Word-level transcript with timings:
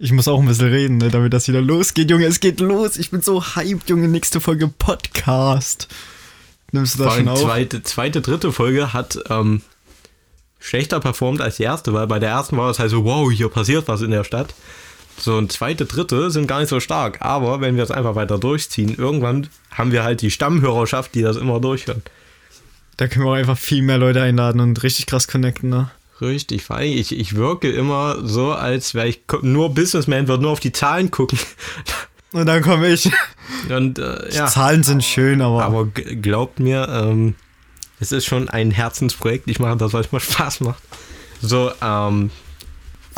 Ich 0.00 0.12
muss 0.12 0.28
auch 0.28 0.38
ein 0.38 0.46
bisschen 0.46 0.68
reden, 0.68 0.98
ne, 0.98 1.08
damit 1.08 1.32
das 1.32 1.48
wieder 1.48 1.60
losgeht, 1.60 2.08
Junge. 2.08 2.26
Es 2.26 2.38
geht 2.38 2.60
los. 2.60 2.96
Ich 2.98 3.10
bin 3.10 3.20
so 3.20 3.42
hyped, 3.42 3.90
Junge. 3.90 4.06
Nächste 4.06 4.40
Folge 4.40 4.68
Podcast. 4.68 5.88
Nimmst 6.70 6.98
du 6.98 7.02
das 7.02 7.16
schon 7.16 7.26
auf? 7.26 7.40
Zweite, 7.40 7.82
zweite, 7.82 8.20
dritte 8.20 8.52
Folge 8.52 8.92
hat 8.92 9.18
ähm, 9.28 9.60
schlechter 10.60 11.00
performt 11.00 11.40
als 11.40 11.56
die 11.56 11.64
erste, 11.64 11.94
weil 11.94 12.06
bei 12.06 12.20
der 12.20 12.30
ersten 12.30 12.56
war 12.56 12.70
es 12.70 12.78
halt 12.78 12.90
so, 12.90 13.04
wow, 13.04 13.28
hier 13.32 13.48
passiert 13.48 13.88
was 13.88 14.00
in 14.02 14.12
der 14.12 14.22
Stadt. 14.22 14.54
So, 15.18 15.36
und 15.36 15.50
zweite, 15.50 15.84
dritte 15.84 16.30
sind 16.30 16.46
gar 16.46 16.60
nicht 16.60 16.68
so 16.68 16.78
stark. 16.78 17.20
Aber 17.20 17.60
wenn 17.60 17.74
wir 17.74 17.82
es 17.82 17.90
einfach 17.90 18.14
weiter 18.14 18.38
durchziehen, 18.38 18.94
irgendwann 18.96 19.48
haben 19.72 19.90
wir 19.90 20.04
halt 20.04 20.22
die 20.22 20.30
Stammhörerschaft, 20.30 21.16
die 21.16 21.22
das 21.22 21.36
immer 21.36 21.58
durchhören. 21.58 22.02
Da 22.98 23.08
können 23.08 23.24
wir 23.24 23.32
auch 23.32 23.36
einfach 23.36 23.58
viel 23.58 23.82
mehr 23.82 23.98
Leute 23.98 24.22
einladen 24.22 24.60
und 24.60 24.80
richtig 24.84 25.06
krass 25.06 25.26
connecten, 25.26 25.70
ne? 25.70 25.90
Richtig, 26.20 26.64
vor 26.64 26.76
allem 26.76 26.92
ich, 26.92 27.16
ich 27.16 27.36
wirke 27.36 27.70
immer 27.70 28.26
so, 28.26 28.52
als 28.52 28.94
wäre 28.94 29.08
ich 29.08 29.20
nur 29.42 29.74
Businessman, 29.74 30.26
würde 30.26 30.42
nur 30.42 30.52
auf 30.52 30.60
die 30.60 30.72
Zahlen 30.72 31.10
gucken. 31.10 31.38
Und 32.32 32.46
dann 32.46 32.62
komme 32.62 32.88
ich. 32.88 33.10
Und, 33.70 33.98
äh, 33.98 34.34
ja. 34.34 34.44
Die 34.44 34.52
Zahlen 34.52 34.82
sind 34.82 35.02
schön, 35.02 35.40
aber. 35.40 35.64
Aber 35.64 35.86
glaubt 35.86 36.60
mir, 36.60 36.86
ähm, 36.90 37.34
es 38.00 38.12
ist 38.12 38.26
schon 38.26 38.48
ein 38.48 38.70
Herzensprojekt. 38.70 39.48
Ich 39.48 39.60
mache 39.60 39.76
das, 39.76 39.92
weil 39.92 40.02
es 40.02 40.12
mir 40.12 40.20
Spaß 40.20 40.60
macht. 40.60 40.82
So, 41.40 41.70
ähm, 41.80 42.30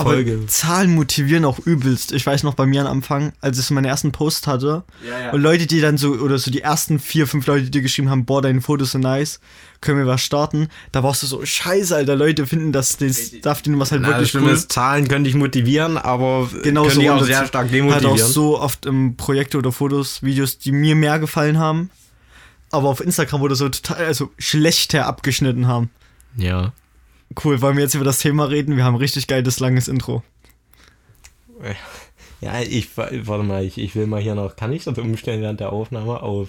Folge. 0.03 0.35
Aber 0.35 0.47
Zahlen 0.49 0.95
motivieren 0.95 1.45
auch 1.45 1.59
übelst. 1.59 2.13
Ich 2.13 2.25
weiß 2.27 2.43
noch 2.43 2.55
bei 2.55 2.67
mir 2.67 2.83
am 2.83 2.87
Anfang, 2.87 3.33
als 3.41 3.59
ich 3.59 3.67
so 3.67 3.75
meinen 3.75 3.85
ersten 3.85 4.13
Post 4.13 4.47
hatte 4.47 4.85
ja, 5.07 5.21
ja. 5.21 5.31
und 5.33 5.41
Leute, 5.41 5.67
die 5.67 5.81
dann 5.81 5.99
so, 5.99 6.13
oder 6.13 6.39
so 6.39 6.51
die 6.51 6.63
ersten 6.63 6.99
vier, 6.99 7.27
fünf 7.27 7.47
Leute, 7.47 7.71
die 7.71 7.83
geschrieben 7.83 8.11
haben, 8.11 8.25
boah, 8.25 8.43
deine 8.43 8.61
Fotos 8.61 8.93
sind 8.93 9.03
nice, 9.03 9.41
können 9.81 9.99
wir 9.99 10.07
was 10.07 10.23
starten, 10.23 10.69
da 10.93 11.03
warst 11.03 11.23
du 11.23 11.27
so, 11.27 11.45
scheiße, 11.45 11.95
Alter, 11.95 12.17
Leute 12.17 12.47
finden 12.47 12.73
das, 12.73 12.97
den 12.97 13.13
Stuff, 13.13 13.63
den 13.63 13.79
was 13.79 13.93
halt 13.93 14.03
Na, 14.03 14.09
wirklich 14.09 14.35
cool. 14.35 14.51
Ist, 14.51 14.73
Zahlen 14.73 15.09
können 15.09 15.25
dich 15.25 15.35
motivieren, 15.35 15.97
aber 15.97 16.49
genau 16.63 16.83
können 16.83 16.95
so 16.95 17.01
dich 17.01 17.11
auch 17.11 17.23
sehr 17.23 17.47
stark 17.47 17.71
demotivieren. 17.71 18.11
Halt 18.11 18.23
auch 18.23 18.27
so 18.27 18.61
oft 18.61 18.87
im 18.87 19.17
Projekte 19.17 19.59
oder 19.59 19.73
Fotos, 19.73 20.23
Videos, 20.23 20.59
die 20.59 20.73
mir 20.73 20.97
mehr 20.97 21.19
gefallen 21.19 21.59
haben, 21.59 21.91
aber 22.71 22.89
auf 22.89 23.01
Instagram 23.01 23.41
wurde 23.41 23.55
so 23.55 23.69
total, 23.69 24.05
also 24.05 24.31
schlechter 24.39 25.07
abgeschnitten 25.07 25.67
haben. 25.67 25.91
Ja. 26.37 26.73
Cool, 27.43 27.61
wollen 27.61 27.77
wir 27.77 27.85
jetzt 27.85 27.95
über 27.95 28.05
das 28.05 28.19
Thema 28.19 28.45
reden? 28.45 28.77
Wir 28.77 28.85
haben 28.85 28.97
richtig 28.97 29.27
geiles, 29.27 29.61
langes 29.61 29.89
Intro. 29.89 30.23
Ja, 32.41 32.61
ich 32.61 32.97
warte 32.97 33.43
mal, 33.45 33.65
ich, 33.65 33.79
ich 33.79 33.95
will 33.95 34.07
mal 34.07 34.21
hier 34.21 34.35
noch, 34.35 34.57
kann 34.57 34.73
ich 34.73 34.85
das 34.85 34.97
umstellen 34.99 35.43
während 35.43 35.61
der 35.61 35.73
Aufnahme 35.73 36.23
auf 36.23 36.49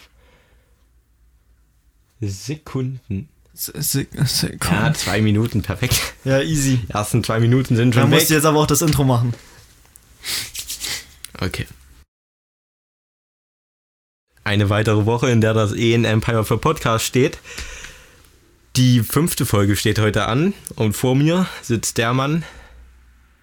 Sekunden? 2.22 3.28
Sekunden. 3.54 4.64
Ja, 4.72 4.94
zwei 4.94 5.22
Minuten, 5.22 5.62
perfekt. 5.62 6.14
Ja, 6.24 6.42
easy. 6.42 6.78
Die 6.78 6.94
ersten 6.94 7.24
zwei 7.24 7.40
Minuten 7.40 7.76
sind 7.76 7.94
schon 7.94 8.04
Dann 8.04 8.12
weg. 8.12 8.20
musst 8.20 8.30
du 8.30 8.36
jetzt 8.36 8.46
aber 8.46 8.60
auch 8.60 8.68
das 8.68 8.82
Intro 8.82 9.04
machen. 9.04 9.34
Okay. 11.40 11.68
Eine 14.44 14.70
weitere 14.70 15.06
Woche, 15.06 15.30
in 15.30 15.42
der 15.42 15.54
das 15.54 15.74
EN 15.74 16.06
Empire 16.06 16.46
für 16.46 16.58
Podcast 16.58 17.06
steht. 17.06 17.40
Die 18.78 19.02
fünfte 19.02 19.46
Folge 19.46 19.76
steht 19.76 20.00
heute 20.00 20.28
an 20.28 20.54
und 20.76 20.94
vor 20.94 21.14
mir 21.14 21.46
sitzt 21.62 21.98
der 21.98 22.14
Mann, 22.14 22.44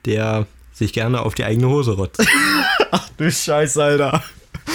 der 0.07 0.47
sich 0.73 0.95
gerne 0.95 1.20
auf 1.20 1.35
die 1.35 1.45
eigene 1.45 1.69
Hose 1.69 1.93
rotzt. 1.93 2.27
Ach 2.91 3.09
du 3.19 3.31
Scheiße, 3.31 3.83
Alter. 3.83 4.23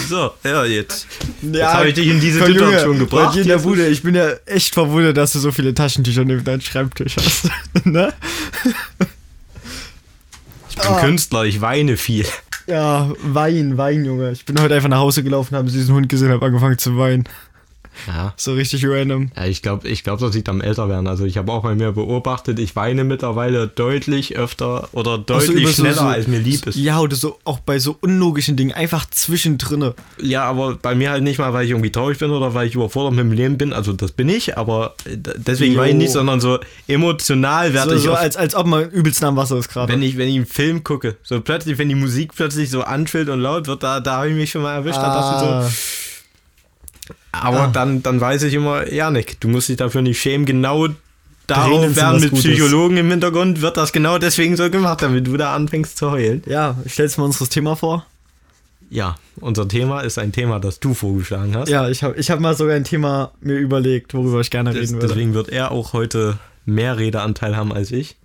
So, 0.08 0.32
ja, 0.44 0.64
jetzt. 0.66 1.08
Ja, 1.42 1.52
jetzt 1.52 1.74
habe 1.74 1.88
ich 1.90 1.94
dich 1.96 2.08
in 2.08 2.20
diese 2.20 2.46
Situation 2.46 3.00
gebracht. 3.00 3.36
In 3.36 3.48
der 3.48 3.60
Bude. 3.60 3.88
Ich 3.88 4.04
bin 4.04 4.14
ja 4.14 4.32
echt 4.46 4.76
verwundert, 4.76 5.18
dass 5.18 5.34
du 5.34 5.40
so 5.40 5.52
viele 5.52 5.74
Taschentücher 5.74 6.24
neben 6.24 6.44
deinem 6.44 6.62
Schreibtisch 6.62 7.16
hast. 7.18 7.50
ne? 7.86 8.14
Ich 10.70 10.76
bin 10.76 10.86
ah. 10.86 11.00
Künstler, 11.00 11.46
ich 11.46 11.62
weine 11.62 11.98
viel. 11.98 12.26
Ja, 12.68 13.12
Wein, 13.24 13.78
Wein, 13.78 14.06
Junge. 14.06 14.32
Ich 14.32 14.46
bin 14.46 14.60
heute 14.62 14.76
einfach 14.76 14.90
nach 14.90 15.00
Hause 15.00 15.24
gelaufen, 15.24 15.56
habe 15.56 15.70
diesen 15.70 15.96
Hund 15.96 16.10
gesehen, 16.10 16.30
habe 16.30 16.46
angefangen 16.46 16.78
zu 16.78 16.98
weinen. 16.98 17.24
Ja. 18.08 18.34
So 18.38 18.54
richtig 18.54 18.86
random. 18.86 19.32
Ja, 19.36 19.46
ich 19.46 19.62
glaube, 19.62 19.88
ich 19.88 20.04
glaub, 20.04 20.20
das 20.20 20.34
liegt 20.34 20.50
am 20.50 20.62
Älterwerden. 20.62 21.08
Also 21.08 21.26
ich 21.26 21.38
habe 21.38 21.52
auch 21.52 21.64
bei 21.64 21.76
mir 21.76 21.92
beobachtet, 21.92 22.60
ich 22.60 22.76
weine 22.76 23.04
mittlerweile 23.04 23.68
deutlich 23.68 24.38
öfter 24.38 24.90
oder 24.92 25.18
deutlich 25.18 25.68
so, 25.68 25.82
schneller, 25.82 25.96
so, 25.96 26.02
als 26.02 26.28
mir 26.28 26.40
lieb 26.40 26.66
ist. 26.68 26.76
Ja, 26.76 27.00
oder 27.00 27.16
so 27.16 27.40
auch 27.44 27.60
bei 27.60 27.80
so 27.80 27.98
unlogischen 28.02 28.56
Dingen, 28.56 28.72
einfach 28.72 29.10
zwischendrin. 29.10 29.92
Ja, 30.22 30.44
aber 30.44 30.76
bei 30.76 30.96
mir 30.96 31.12
halt 31.12 31.24
nicht 31.24 31.40
mal, 31.40 31.54
weil 31.54 31.66
ich 31.66 31.72
irgendwie 31.72 31.92
traurig 31.92 32.18
bin 32.18 32.32
oder 32.32 32.54
weil 32.54 32.68
ich 32.68 32.76
überfordert 32.76 33.14
mit 33.14 33.26
dem 33.26 33.32
Leben 33.32 33.58
bin. 33.58 33.74
Also 33.74 33.94
das 33.94 34.12
bin 34.12 34.30
ich, 34.30 34.58
aber 34.58 34.96
deswegen 35.06 35.76
weine 35.76 35.92
ich 35.92 35.96
nicht, 35.96 36.12
sondern 36.12 36.40
so 36.40 36.60
emotional 36.88 37.74
werde 37.74 37.92
so, 37.92 37.96
ich. 37.96 38.04
So 38.04 38.14
als, 38.14 38.36
als 38.36 38.56
ob 38.56 38.68
man 38.68 38.90
übelst 38.90 39.24
am 39.24 39.36
Wasser 39.36 39.58
ist 39.58 39.70
gerade. 39.70 39.92
Wenn 39.92 40.02
ich, 40.02 40.18
wenn 40.18 40.28
ich 40.28 40.36
einen 40.36 40.46
Film 40.46 40.84
gucke, 40.84 41.18
so 41.24 41.40
plötzlich, 41.42 41.78
wenn 41.78 41.90
die 41.90 41.96
Musik 41.96 42.34
plötzlich 42.36 42.70
so 42.70 42.82
anschwillt 42.82 43.30
und 43.30 43.40
laut 43.40 43.68
wird, 43.68 43.84
da, 43.84 44.00
da 44.00 44.18
habe 44.18 44.30
ich 44.30 44.36
mich 44.36 44.52
schon 44.52 44.62
mal 44.62 44.76
erwischt. 44.76 44.98
Ah. 44.98 45.02
Da 45.02 45.14
dachte 45.14 45.68
ich 45.68 45.74
so, 45.74 46.03
aber 47.34 47.62
ah. 47.62 47.68
dann, 47.68 48.04
dann 48.04 48.22
weiß 48.22 48.44
ich 48.44 48.54
immer, 48.54 48.92
Janik, 48.92 49.40
du 49.42 49.48
musst 49.48 49.68
dich 49.68 49.78
dafür 49.78 50.02
nicht 50.02 50.22
schämen. 50.22 50.46
Genau 50.46 50.88
darauf 51.48 51.96
werden 51.96 52.22
mit 52.22 52.34
Psychologen 52.34 52.96
im 52.96 53.10
Hintergrund 53.10 53.62
wird 53.62 53.76
das 53.76 53.92
genau 53.92 54.18
deswegen 54.18 54.56
so 54.56 54.70
gemacht, 54.70 55.02
damit 55.02 55.28
du 55.28 55.36
da 55.36 55.56
anfängst 55.56 55.98
zu 55.98 56.12
heulen. 56.12 56.44
Ja, 56.46 56.78
stellst 56.88 57.18
du 57.18 57.22
mal 57.22 57.26
unseres 57.26 57.50
Thema 57.50 57.76
vor? 57.76 58.06
Ja, 58.90 59.16
unser 59.42 59.68
Thema 59.68 60.02
ist 60.02 60.20
ein 60.20 60.32
Thema, 60.32 60.60
das 60.60 60.80
du 60.80 60.94
vorgeschlagen 60.94 61.56
hast. 61.56 61.70
Ja, 61.70 61.90
ich 61.90 62.04
habe 62.04 62.16
ich 62.16 62.30
hab 62.30 62.40
mal 62.40 62.56
sogar 62.56 62.76
ein 62.76 62.84
Thema 62.84 63.32
mir 63.42 63.58
überlegt, 63.58 64.14
worüber 64.14 64.40
ich 64.40 64.52
gerne 64.52 64.74
reden 64.76 64.94
würde. 64.94 65.08
Deswegen 65.08 65.34
wird 65.34 65.50
er 65.50 65.72
auch 65.72 65.94
heute 65.94 66.38
mehr 66.66 66.98
Redeanteil 66.98 67.58
haben 67.58 67.74
als 67.74 67.92
ich. 67.92 68.16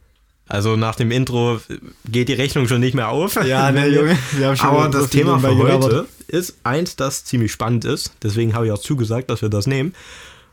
Also 0.48 0.76
nach 0.76 0.94
dem 0.94 1.10
Intro 1.10 1.60
geht 2.06 2.28
die 2.28 2.34
Rechnung 2.34 2.69
schon 2.69 2.81
nicht 2.81 2.94
mehr 2.94 3.10
auf. 3.10 3.36
Ja, 3.44 3.70
ne, 3.70 3.86
Junge. 3.94 4.19
Wir 4.32 4.48
haben 4.48 4.56
schon 4.56 4.69
Aber 4.69 4.88
das 4.88 5.10
Thema 5.10 5.38
für 5.38 5.56
heute 5.56 6.06
ist 6.26 6.56
eins, 6.64 6.97
das 6.97 7.25
ziemlich 7.25 7.53
spannend 7.53 7.84
ist. 7.84 8.12
Deswegen 8.22 8.54
habe 8.54 8.66
ich 8.66 8.72
auch 8.72 8.78
zugesagt, 8.78 9.31
dass 9.31 9.42
wir 9.42 9.50
das 9.50 9.66
nehmen. 9.66 9.94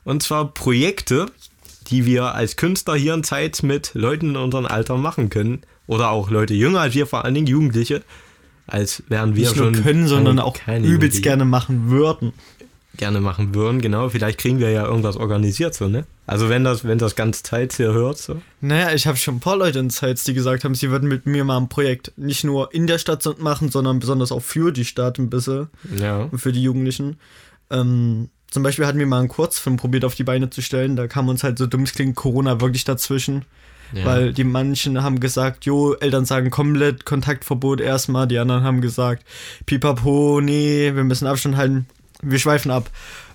Und 0.04 0.22
zwar 0.22 0.54
Projekte, 0.54 1.28
die 1.88 2.06
wir 2.06 2.36
als 2.36 2.58
Künstler 2.58 2.96
hier 2.96 3.14
in 3.14 3.24
Zeit 3.24 3.64
mit 3.64 3.92
Leuten 3.94 4.32
in 4.32 4.38
unserem 4.38 4.66
Alter 4.66 4.98
machen 4.98 5.30
können. 5.30 5.62
Oder 5.88 6.10
auch 6.10 6.30
Leute 6.30 6.54
jünger 6.54 6.82
als 6.82 6.96
wir, 6.96 7.08
vor 7.08 7.24
allen 7.24 7.36
Dingen 7.36 7.48
Jugendliche. 7.48 8.04
Als 8.68 9.04
wären 9.08 9.36
wir 9.36 9.48
Nicht 9.48 9.58
schon. 9.58 9.72
Nicht 9.72 9.76
nur 9.76 9.84
können, 9.84 10.08
sondern 10.08 10.40
auch 10.40 10.58
übelst 10.68 11.22
gerne 11.22 11.46
machen 11.46 11.90
würden 11.90 12.34
gerne 12.98 13.22
machen 13.22 13.54
würden, 13.54 13.82
genau. 13.82 14.10
Vielleicht 14.10 14.40
kriegen 14.40 14.60
wir 14.60 14.70
ja 14.72 14.86
irgendwas 14.86 15.18
organisiert, 15.18 15.74
so, 15.74 15.88
ne? 15.88 16.06
Also 16.28 16.50
wenn 16.50 16.64
das, 16.64 16.84
wenn 16.86 16.98
das 16.98 17.16
ganz 17.16 17.44
Zeit 17.44 17.74
hier 17.74 17.94
hört, 17.94 18.18
so. 18.18 18.42
Naja, 18.62 18.94
ich 18.94 19.06
habe 19.06 19.18
schon 19.18 19.36
ein 19.36 19.40
paar 19.40 19.58
Leute 19.58 19.80
in 19.80 19.90
Zeits, 19.90 20.24
die 20.24 20.34
gesagt 20.34 20.64
haben, 20.64 20.76
sie 20.76 20.90
würden 20.90 21.08
mit 21.08 21.26
mir 21.26 21.44
mal 21.44 21.58
ein 21.58 21.70
Projekt 21.70 22.14
nicht 22.18 22.44
nur 22.44 22.74
in 22.74 22.88
der 22.88 22.98
Stadt 22.98 23.24
machen, 23.40 23.70
sondern 23.70 24.00
besonders 24.00 24.32
auch 24.32 24.42
für 24.42 24.72
die 24.72 24.86
Stadt 24.86 25.20
ein 25.20 25.30
bisschen. 25.30 25.68
Ja. 25.98 26.24
Und 26.24 26.40
für 26.40 26.52
die 26.52 26.64
Jugendlichen. 26.64 27.18
Ähm, 27.70 28.30
zum 28.50 28.64
Beispiel 28.64 28.86
hatten 28.86 29.00
wir 29.00 29.06
mal 29.06 29.20
einen 29.20 29.28
Kurzfilm 29.28 29.78
probiert 29.78 30.06
auf 30.06 30.16
die 30.16 30.24
Beine 30.24 30.50
zu 30.50 30.62
stellen. 30.62 30.96
Da 30.96 31.08
kam 31.08 31.28
uns 31.28 31.44
halt 31.44 31.58
so 31.58 31.68
dumm 31.68 31.84
es 31.84 31.94
klingt 31.94 32.16
Corona 32.16 32.62
wirklich 32.62 32.86
dazwischen. 32.86 33.46
Ja. 33.94 34.06
Weil 34.06 34.34
die 34.34 34.44
manchen 34.44 35.04
haben 35.04 35.20
gesagt, 35.20 35.66
jo, 35.66 35.94
Eltern 35.94 36.26
sagen 36.26 36.50
komplett 36.50 37.06
Kontaktverbot 37.06 37.82
erstmal. 37.82 38.28
Die 38.28 38.40
anderen 38.40 38.64
haben 38.64 38.82
gesagt, 38.82 39.24
pipapo, 39.66 40.42
nee, 40.42 40.92
wir 40.96 41.04
müssen 41.04 41.28
Abstand 41.28 41.56
halten 41.56 41.86
wir 42.26 42.40
schweifen 42.40 42.72
ab. 42.72 42.90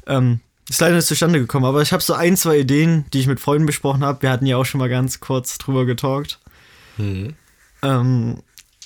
Ähm, 0.06 0.40
ist 0.68 0.80
leider 0.80 0.96
nicht 0.96 1.08
zustande 1.08 1.40
gekommen, 1.40 1.64
aber 1.66 1.82
ich 1.82 1.92
habe 1.92 2.02
so 2.02 2.14
ein, 2.14 2.36
zwei 2.36 2.58
Ideen, 2.58 3.04
die 3.12 3.20
ich 3.20 3.26
mit 3.26 3.40
Freunden 3.40 3.66
besprochen 3.66 4.04
habe. 4.04 4.22
Wir 4.22 4.30
hatten 4.30 4.46
ja 4.46 4.56
auch 4.56 4.64
schon 4.64 4.78
mal 4.78 4.88
ganz 4.88 5.18
kurz 5.18 5.58
drüber 5.58 5.84
getalkt. 5.84 6.38
Mhm. 6.96 7.34
Ähm, 7.82 8.42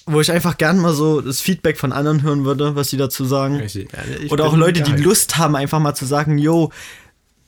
wo 0.07 0.21
ich 0.21 0.31
einfach 0.31 0.57
gern 0.57 0.79
mal 0.79 0.95
so 0.95 1.21
das 1.21 1.41
Feedback 1.41 1.79
von 1.79 1.93
anderen 1.93 2.23
hören 2.23 2.45
würde, 2.45 2.77
was 2.77 2.91
sie 2.91 2.97
dazu 2.97 3.25
sagen. 3.25 3.61
Ich, 3.61 3.77
ich 3.77 4.33
Oder 4.33 4.47
auch 4.47 4.57
Leute, 4.57 4.83
geil. 4.83 4.95
die 4.95 5.03
Lust 5.03 5.39
haben, 5.39 5.57
einfach 5.57 5.79
mal 5.79 5.95
zu 5.95 6.05
sagen, 6.05 6.39
yo, 6.39 6.71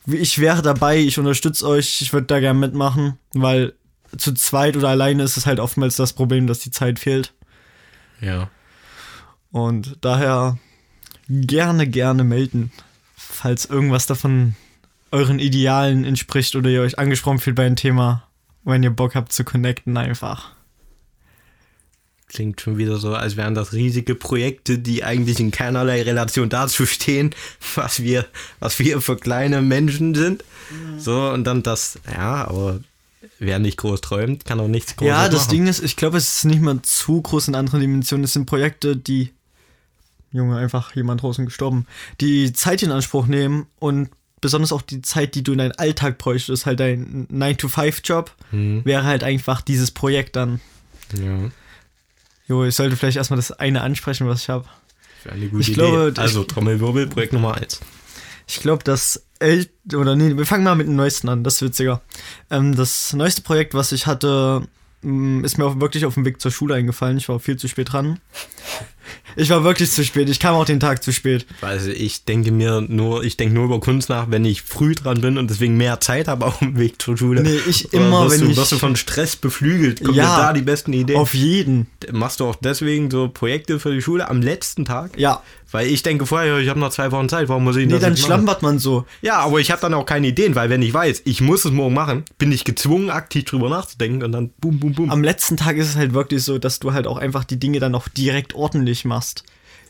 ich 0.06 0.38
wäre 0.38 0.62
dabei, 0.62 0.98
ich 0.98 1.18
unterstütze 1.18 1.66
euch, 1.66 2.00
ich 2.00 2.12
würde 2.12 2.26
da 2.26 2.40
gern 2.40 2.58
mitmachen, 2.58 3.18
weil 3.32 3.74
zu 4.16 4.32
zweit 4.34 4.76
oder 4.76 4.88
alleine 4.88 5.22
ist 5.22 5.36
es 5.36 5.46
halt 5.46 5.60
oftmals 5.60 5.96
das 5.96 6.12
Problem, 6.12 6.46
dass 6.46 6.60
die 6.60 6.70
Zeit 6.70 6.98
fehlt. 6.98 7.34
Ja. 8.20 8.48
Und 9.50 9.98
daher 10.00 10.58
gerne, 11.28 11.86
gerne 11.86 12.24
melden, 12.24 12.72
falls 13.16 13.66
irgendwas 13.66 14.06
davon 14.06 14.54
euren 15.10 15.38
Idealen 15.38 16.04
entspricht 16.04 16.56
oder 16.56 16.70
ihr 16.70 16.82
euch 16.82 16.98
angesprochen 16.98 17.38
fühlt 17.38 17.56
bei 17.56 17.66
einem 17.66 17.76
Thema, 17.76 18.26
wenn 18.64 18.82
ihr 18.82 18.90
Bock 18.90 19.14
habt 19.14 19.32
zu 19.32 19.44
connecten 19.44 19.96
einfach. 19.96 20.52
Klingt 22.28 22.60
schon 22.60 22.76
wieder 22.76 22.96
so, 22.96 23.14
als 23.14 23.36
wären 23.36 23.54
das 23.54 23.72
riesige 23.72 24.16
Projekte, 24.16 24.78
die 24.78 25.04
eigentlich 25.04 25.38
in 25.38 25.52
keinerlei 25.52 26.02
Relation 26.02 26.48
dazu 26.48 26.84
stehen, 26.84 27.30
was 27.76 28.02
wir, 28.02 28.26
was 28.58 28.78
wir 28.80 29.00
für 29.00 29.16
kleine 29.16 29.62
Menschen 29.62 30.14
sind. 30.14 30.44
Mhm. 30.70 30.98
So, 30.98 31.30
und 31.30 31.44
dann 31.44 31.62
das, 31.62 32.00
ja, 32.12 32.46
aber 32.48 32.80
wer 33.38 33.60
nicht 33.60 33.76
groß 33.76 34.00
träumt, 34.00 34.44
kann 34.44 34.58
auch 34.58 34.66
nichts 34.66 34.96
groß 34.96 35.06
Ja, 35.06 35.28
das 35.28 35.42
machen. 35.42 35.50
Ding 35.50 35.66
ist, 35.68 35.82
ich 35.82 35.94
glaube, 35.94 36.16
es 36.16 36.38
ist 36.38 36.44
nicht 36.46 36.60
mal 36.60 36.82
zu 36.82 37.22
groß 37.22 37.46
in 37.48 37.54
anderen 37.54 37.80
Dimensionen. 37.80 38.24
Es 38.24 38.32
sind 38.32 38.46
Projekte, 38.46 38.96
die 38.96 39.30
Junge, 40.32 40.56
einfach 40.56 40.94
jemand 40.94 41.22
draußen 41.22 41.44
gestorben, 41.44 41.86
die 42.20 42.52
Zeit 42.52 42.82
in 42.82 42.90
Anspruch 42.90 43.26
nehmen 43.26 43.66
und 43.78 44.10
besonders 44.40 44.72
auch 44.72 44.82
die 44.82 45.02
Zeit, 45.02 45.34
die 45.34 45.42
du 45.42 45.52
in 45.52 45.58
deinen 45.58 45.72
Alltag 45.72 46.18
bräuchtest, 46.18 46.66
halt 46.66 46.80
dein 46.80 47.26
9-to-5-Job, 47.28 48.30
mhm. 48.52 48.84
wäre 48.84 49.04
halt 49.04 49.24
einfach 49.24 49.60
dieses 49.60 49.90
Projekt 49.90 50.36
dann. 50.36 50.60
Ja. 51.18 51.50
Jo, 52.48 52.64
ich 52.64 52.74
sollte 52.74 52.96
vielleicht 52.96 53.16
erstmal 53.16 53.38
das 53.38 53.52
eine 53.52 53.80
ansprechen, 53.80 54.28
was 54.28 54.42
ich 54.42 54.48
habe. 54.48 54.66
Für 55.22 55.32
eine 55.32 55.48
gute 55.48 55.62
ich 55.62 55.68
Idee. 55.68 55.74
Glaube, 55.74 56.14
also 56.18 56.44
Trommelwirbel, 56.44 57.08
Projekt 57.08 57.32
Nummer 57.32 57.56
1. 57.56 57.80
Ich 58.46 58.60
glaube, 58.60 58.84
das 58.84 59.24
El 59.38 59.68
oder 59.92 60.14
nee, 60.14 60.36
wir 60.36 60.46
fangen 60.46 60.64
mal 60.64 60.76
mit 60.76 60.86
dem 60.86 60.96
neuesten 60.96 61.28
an, 61.28 61.42
das 61.42 61.56
ist 61.56 61.62
witziger. 61.62 62.02
Ähm, 62.50 62.76
das 62.76 63.12
neueste 63.12 63.42
Projekt, 63.42 63.74
was 63.74 63.92
ich 63.92 64.06
hatte, 64.06 64.66
mm, 65.02 65.44
ist 65.44 65.58
mir 65.58 65.66
auch 65.66 65.80
wirklich 65.80 66.04
auf 66.04 66.14
dem 66.14 66.24
Weg 66.24 66.40
zur 66.40 66.52
Schule 66.52 66.74
eingefallen. 66.74 67.18
Ich 67.18 67.28
war 67.28 67.40
viel 67.40 67.56
zu 67.56 67.68
spät 67.68 67.92
dran. 67.92 68.20
Ich 69.36 69.50
war 69.50 69.64
wirklich 69.64 69.90
zu 69.90 70.04
spät. 70.04 70.28
Ich 70.28 70.40
kam 70.40 70.54
auch 70.54 70.64
den 70.64 70.80
Tag 70.80 71.02
zu 71.02 71.12
spät. 71.12 71.46
Also 71.60 71.90
ich 71.90 72.24
denke 72.24 72.52
mir 72.52 72.80
nur, 72.80 73.24
ich 73.24 73.36
denke 73.36 73.54
nur 73.54 73.64
über 73.64 73.80
Kunst 73.80 74.08
nach, 74.08 74.30
wenn 74.30 74.44
ich 74.44 74.62
früh 74.62 74.94
dran 74.94 75.20
bin 75.20 75.38
und 75.38 75.50
deswegen 75.50 75.76
mehr 75.76 76.00
Zeit 76.00 76.28
habe 76.28 76.46
auf 76.46 76.58
dem 76.58 76.78
Weg 76.78 77.00
zur 77.00 77.16
Schule. 77.16 77.42
Nee, 77.42 77.58
ich 77.68 77.92
immer, 77.92 78.30
wenn 78.30 78.40
du, 78.40 78.48
ich... 78.48 78.56
Wirst 78.56 78.72
du 78.72 78.78
von 78.78 78.96
Stress 78.96 79.36
beflügelt? 79.36 80.02
Kommt 80.02 80.16
ja, 80.16 80.36
da 80.38 80.52
die 80.52 80.62
besten 80.62 80.92
Ideen? 80.92 81.18
Auf 81.18 81.34
jeden. 81.34 81.86
Machst 82.12 82.40
du 82.40 82.46
auch 82.46 82.56
deswegen 82.56 83.10
so 83.10 83.28
Projekte 83.28 83.78
für 83.78 83.92
die 83.92 84.02
Schule 84.02 84.28
am 84.28 84.40
letzten 84.40 84.84
Tag? 84.84 85.18
Ja. 85.18 85.42
Weil 85.72 85.88
ich 85.88 86.02
denke 86.02 86.26
vorher, 86.26 86.58
ich 86.58 86.68
habe 86.68 86.78
noch 86.78 86.90
zwei 86.90 87.10
Wochen 87.10 87.28
Zeit, 87.28 87.48
warum 87.48 87.64
muss 87.64 87.76
ich 87.76 87.86
nee, 87.86 87.92
das 87.92 88.00
dann 88.00 88.16
schlampert 88.16 88.62
man 88.62 88.78
so. 88.78 89.04
Ja, 89.20 89.40
aber 89.40 89.58
ich 89.58 89.72
habe 89.72 89.80
dann 89.80 89.94
auch 89.94 90.06
keine 90.06 90.28
Ideen, 90.28 90.54
weil 90.54 90.70
wenn 90.70 90.80
ich 90.80 90.94
weiß, 90.94 91.22
ich 91.24 91.40
muss 91.40 91.64
es 91.64 91.72
morgen 91.72 91.92
machen, 91.92 92.24
bin 92.38 92.52
ich 92.52 92.64
gezwungen, 92.64 93.10
aktiv 93.10 93.44
drüber 93.44 93.68
nachzudenken 93.68 94.22
und 94.22 94.32
dann 94.32 94.50
bum, 94.60 94.78
bum, 94.78 94.94
bum. 94.94 95.10
Am 95.10 95.24
letzten 95.24 95.56
Tag 95.56 95.76
ist 95.76 95.88
es 95.88 95.96
halt 95.96 96.14
wirklich 96.14 96.44
so, 96.44 96.58
dass 96.58 96.78
du 96.78 96.92
halt 96.92 97.08
auch 97.08 97.18
einfach 97.18 97.44
die 97.44 97.58
Dinge 97.58 97.80
dann 97.80 97.94
auch 97.96 98.06
direkt 98.08 98.54
ordentlich 98.54 98.95
machst. 99.04 99.44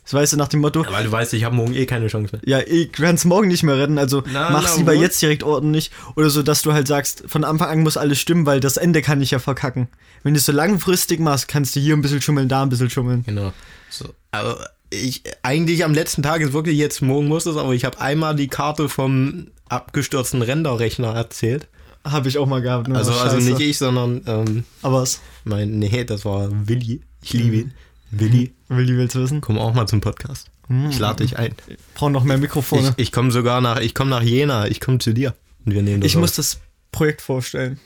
Das 0.04 0.14
weißt 0.14 0.34
du 0.34 0.36
nach 0.36 0.46
dem 0.46 0.60
Motto. 0.60 0.84
Ja, 0.84 0.92
weil 0.92 1.04
du 1.04 1.10
weißt, 1.10 1.34
ich 1.34 1.42
habe 1.42 1.56
morgen 1.56 1.74
eh 1.74 1.84
keine 1.84 2.06
Chance 2.06 2.36
mehr. 2.36 2.42
Ja, 2.46 2.64
ich 2.64 2.92
kann 2.92 3.16
es 3.16 3.24
morgen 3.24 3.48
nicht 3.48 3.64
mehr 3.64 3.76
retten, 3.76 3.98
also 3.98 4.22
na, 4.32 4.50
mach's 4.50 4.72
na, 4.72 4.76
lieber 4.76 4.92
gut. 4.92 5.02
jetzt 5.02 5.20
direkt 5.20 5.42
ordentlich. 5.42 5.90
Oder 6.14 6.30
so, 6.30 6.44
dass 6.44 6.62
du 6.62 6.72
halt 6.72 6.86
sagst, 6.86 7.24
von 7.26 7.42
Anfang 7.42 7.68
an 7.70 7.80
muss 7.80 7.96
alles 7.96 8.20
stimmen, 8.20 8.46
weil 8.46 8.60
das 8.60 8.76
Ende 8.76 9.02
kann 9.02 9.20
ich 9.20 9.32
ja 9.32 9.40
verkacken. 9.40 9.88
Wenn 10.22 10.34
du 10.34 10.38
es 10.38 10.46
so 10.46 10.52
langfristig 10.52 11.18
machst, 11.18 11.48
kannst 11.48 11.74
du 11.74 11.80
hier 11.80 11.94
ein 11.94 12.02
bisschen 12.02 12.22
schummeln, 12.22 12.48
da 12.48 12.62
ein 12.62 12.68
bisschen 12.68 12.88
schummeln. 12.88 13.24
Genau. 13.24 13.52
So, 13.90 14.14
aber 14.30 14.70
ich, 14.90 15.24
eigentlich 15.42 15.84
am 15.84 15.92
letzten 15.92 16.22
Tag 16.22 16.40
ist 16.40 16.52
wirklich 16.52 16.78
jetzt, 16.78 17.02
morgen 17.02 17.26
muss 17.26 17.46
es, 17.46 17.56
aber 17.56 17.72
ich 17.72 17.84
habe 17.84 18.00
einmal 18.00 18.36
die 18.36 18.48
Karte 18.48 18.88
vom 18.88 19.48
abgestürzten 19.68 20.42
Renderrechner 20.42 21.16
erzählt. 21.16 21.66
Habe 22.04 22.28
ich 22.28 22.38
auch 22.38 22.46
mal 22.46 22.62
gehabt. 22.62 22.88
Also, 22.92 23.10
also 23.12 23.38
nicht 23.38 23.58
ich, 23.58 23.78
sondern. 23.78 24.22
Ähm, 24.26 24.64
aber 24.82 25.02
was? 25.02 25.20
Mein, 25.42 25.80
nee, 25.80 26.04
das 26.04 26.24
war 26.24 26.48
Willi. 26.68 27.00
Ich 27.20 27.32
liebe 27.32 27.56
ihn. 27.56 27.74
Willi. 28.12 28.52
Willi 28.68 28.96
willst 28.96 29.14
du 29.14 29.20
wissen? 29.20 29.40
Komm 29.40 29.58
auch 29.58 29.74
mal 29.74 29.86
zum 29.86 30.00
Podcast. 30.00 30.50
Mhm. 30.68 30.90
Ich 30.90 30.98
lade 30.98 31.24
dich 31.24 31.38
ein. 31.38 31.54
Ich 31.68 31.76
brauche 31.94 32.10
noch 32.10 32.24
mehr 32.24 32.38
Mikrofone. 32.38 32.94
Ich, 32.96 33.08
ich 33.08 33.12
komme 33.12 33.30
sogar 33.30 33.60
nach, 33.60 33.78
ich 33.80 33.94
komme 33.94 34.10
nach 34.10 34.22
Jena, 34.22 34.66
ich 34.66 34.80
komme 34.80 34.98
zu 34.98 35.12
dir. 35.12 35.34
Und 35.64 35.74
wir 35.74 35.82
nehmen 35.82 36.00
das 36.00 36.10
Ich 36.10 36.16
auf. 36.16 36.20
muss 36.20 36.34
das 36.34 36.58
Projekt 36.92 37.22
vorstellen. 37.22 37.78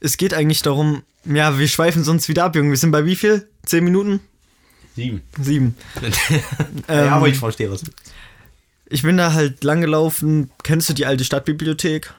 Es 0.00 0.16
geht 0.16 0.34
eigentlich 0.34 0.62
darum, 0.62 1.02
ja, 1.24 1.58
wir 1.58 1.68
schweifen 1.68 2.04
sonst 2.04 2.28
wieder 2.28 2.44
ab, 2.44 2.56
Junge. 2.56 2.70
Wir 2.70 2.76
sind 2.76 2.90
bei 2.90 3.04
wie 3.04 3.16
viel? 3.16 3.48
Zehn 3.64 3.84
Minuten? 3.84 4.20
Sieben. 4.94 5.22
Sieben. 5.40 5.76
ähm, 6.88 7.06
ja, 7.06 7.10
aber 7.16 7.28
ich 7.28 7.38
verstehe 7.38 7.70
was. 7.70 7.82
Ich 8.86 9.02
bin 9.02 9.16
da 9.16 9.32
halt 9.32 9.64
lang 9.64 9.80
gelaufen. 9.80 10.50
Kennst 10.62 10.88
du 10.88 10.92
die 10.92 11.06
alte 11.06 11.24
Stadtbibliothek? 11.24 12.12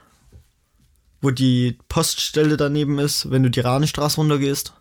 Wo 1.21 1.29
die 1.29 1.77
Poststelle 1.87 2.57
daneben 2.57 2.99
ist, 2.99 3.29
wenn 3.29 3.43
du 3.43 3.49
die 3.49 3.59
Rahnstraße 3.59 4.17
runtergehst? 4.17 4.73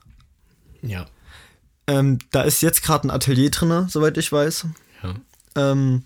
Ja. 0.81 1.07
Ähm, 1.87 2.19
da 2.31 2.43
ist 2.43 2.63
jetzt 2.63 2.83
gerade 2.83 3.09
ein 3.09 3.11
Atelier 3.11 3.51
drin, 3.51 3.87
soweit 3.89 4.17
ich 4.19 4.31
weiß. 4.31 4.67
Ja. 5.03 5.15
Ähm, 5.57 6.05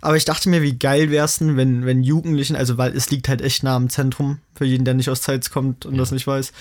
aber 0.00 0.16
ich 0.16 0.24
dachte 0.24 0.48
mir, 0.48 0.62
wie 0.62 0.78
geil 0.78 1.10
wäre 1.10 1.24
es 1.24 1.38
denn, 1.38 1.56
wenn, 1.56 1.84
wenn 1.84 2.02
Jugendlichen, 2.02 2.56
also 2.56 2.78
weil 2.78 2.96
es 2.96 3.10
liegt 3.10 3.28
halt 3.28 3.42
echt 3.42 3.62
nah 3.62 3.76
am 3.76 3.90
Zentrum, 3.90 4.38
für 4.54 4.64
jeden, 4.64 4.84
der 4.84 4.94
nicht 4.94 5.10
aus 5.10 5.22
Zeitz 5.22 5.50
kommt 5.50 5.86
und 5.86 5.94
ja. 5.94 5.98
das 5.98 6.12
nicht 6.12 6.26
weiß, 6.26 6.52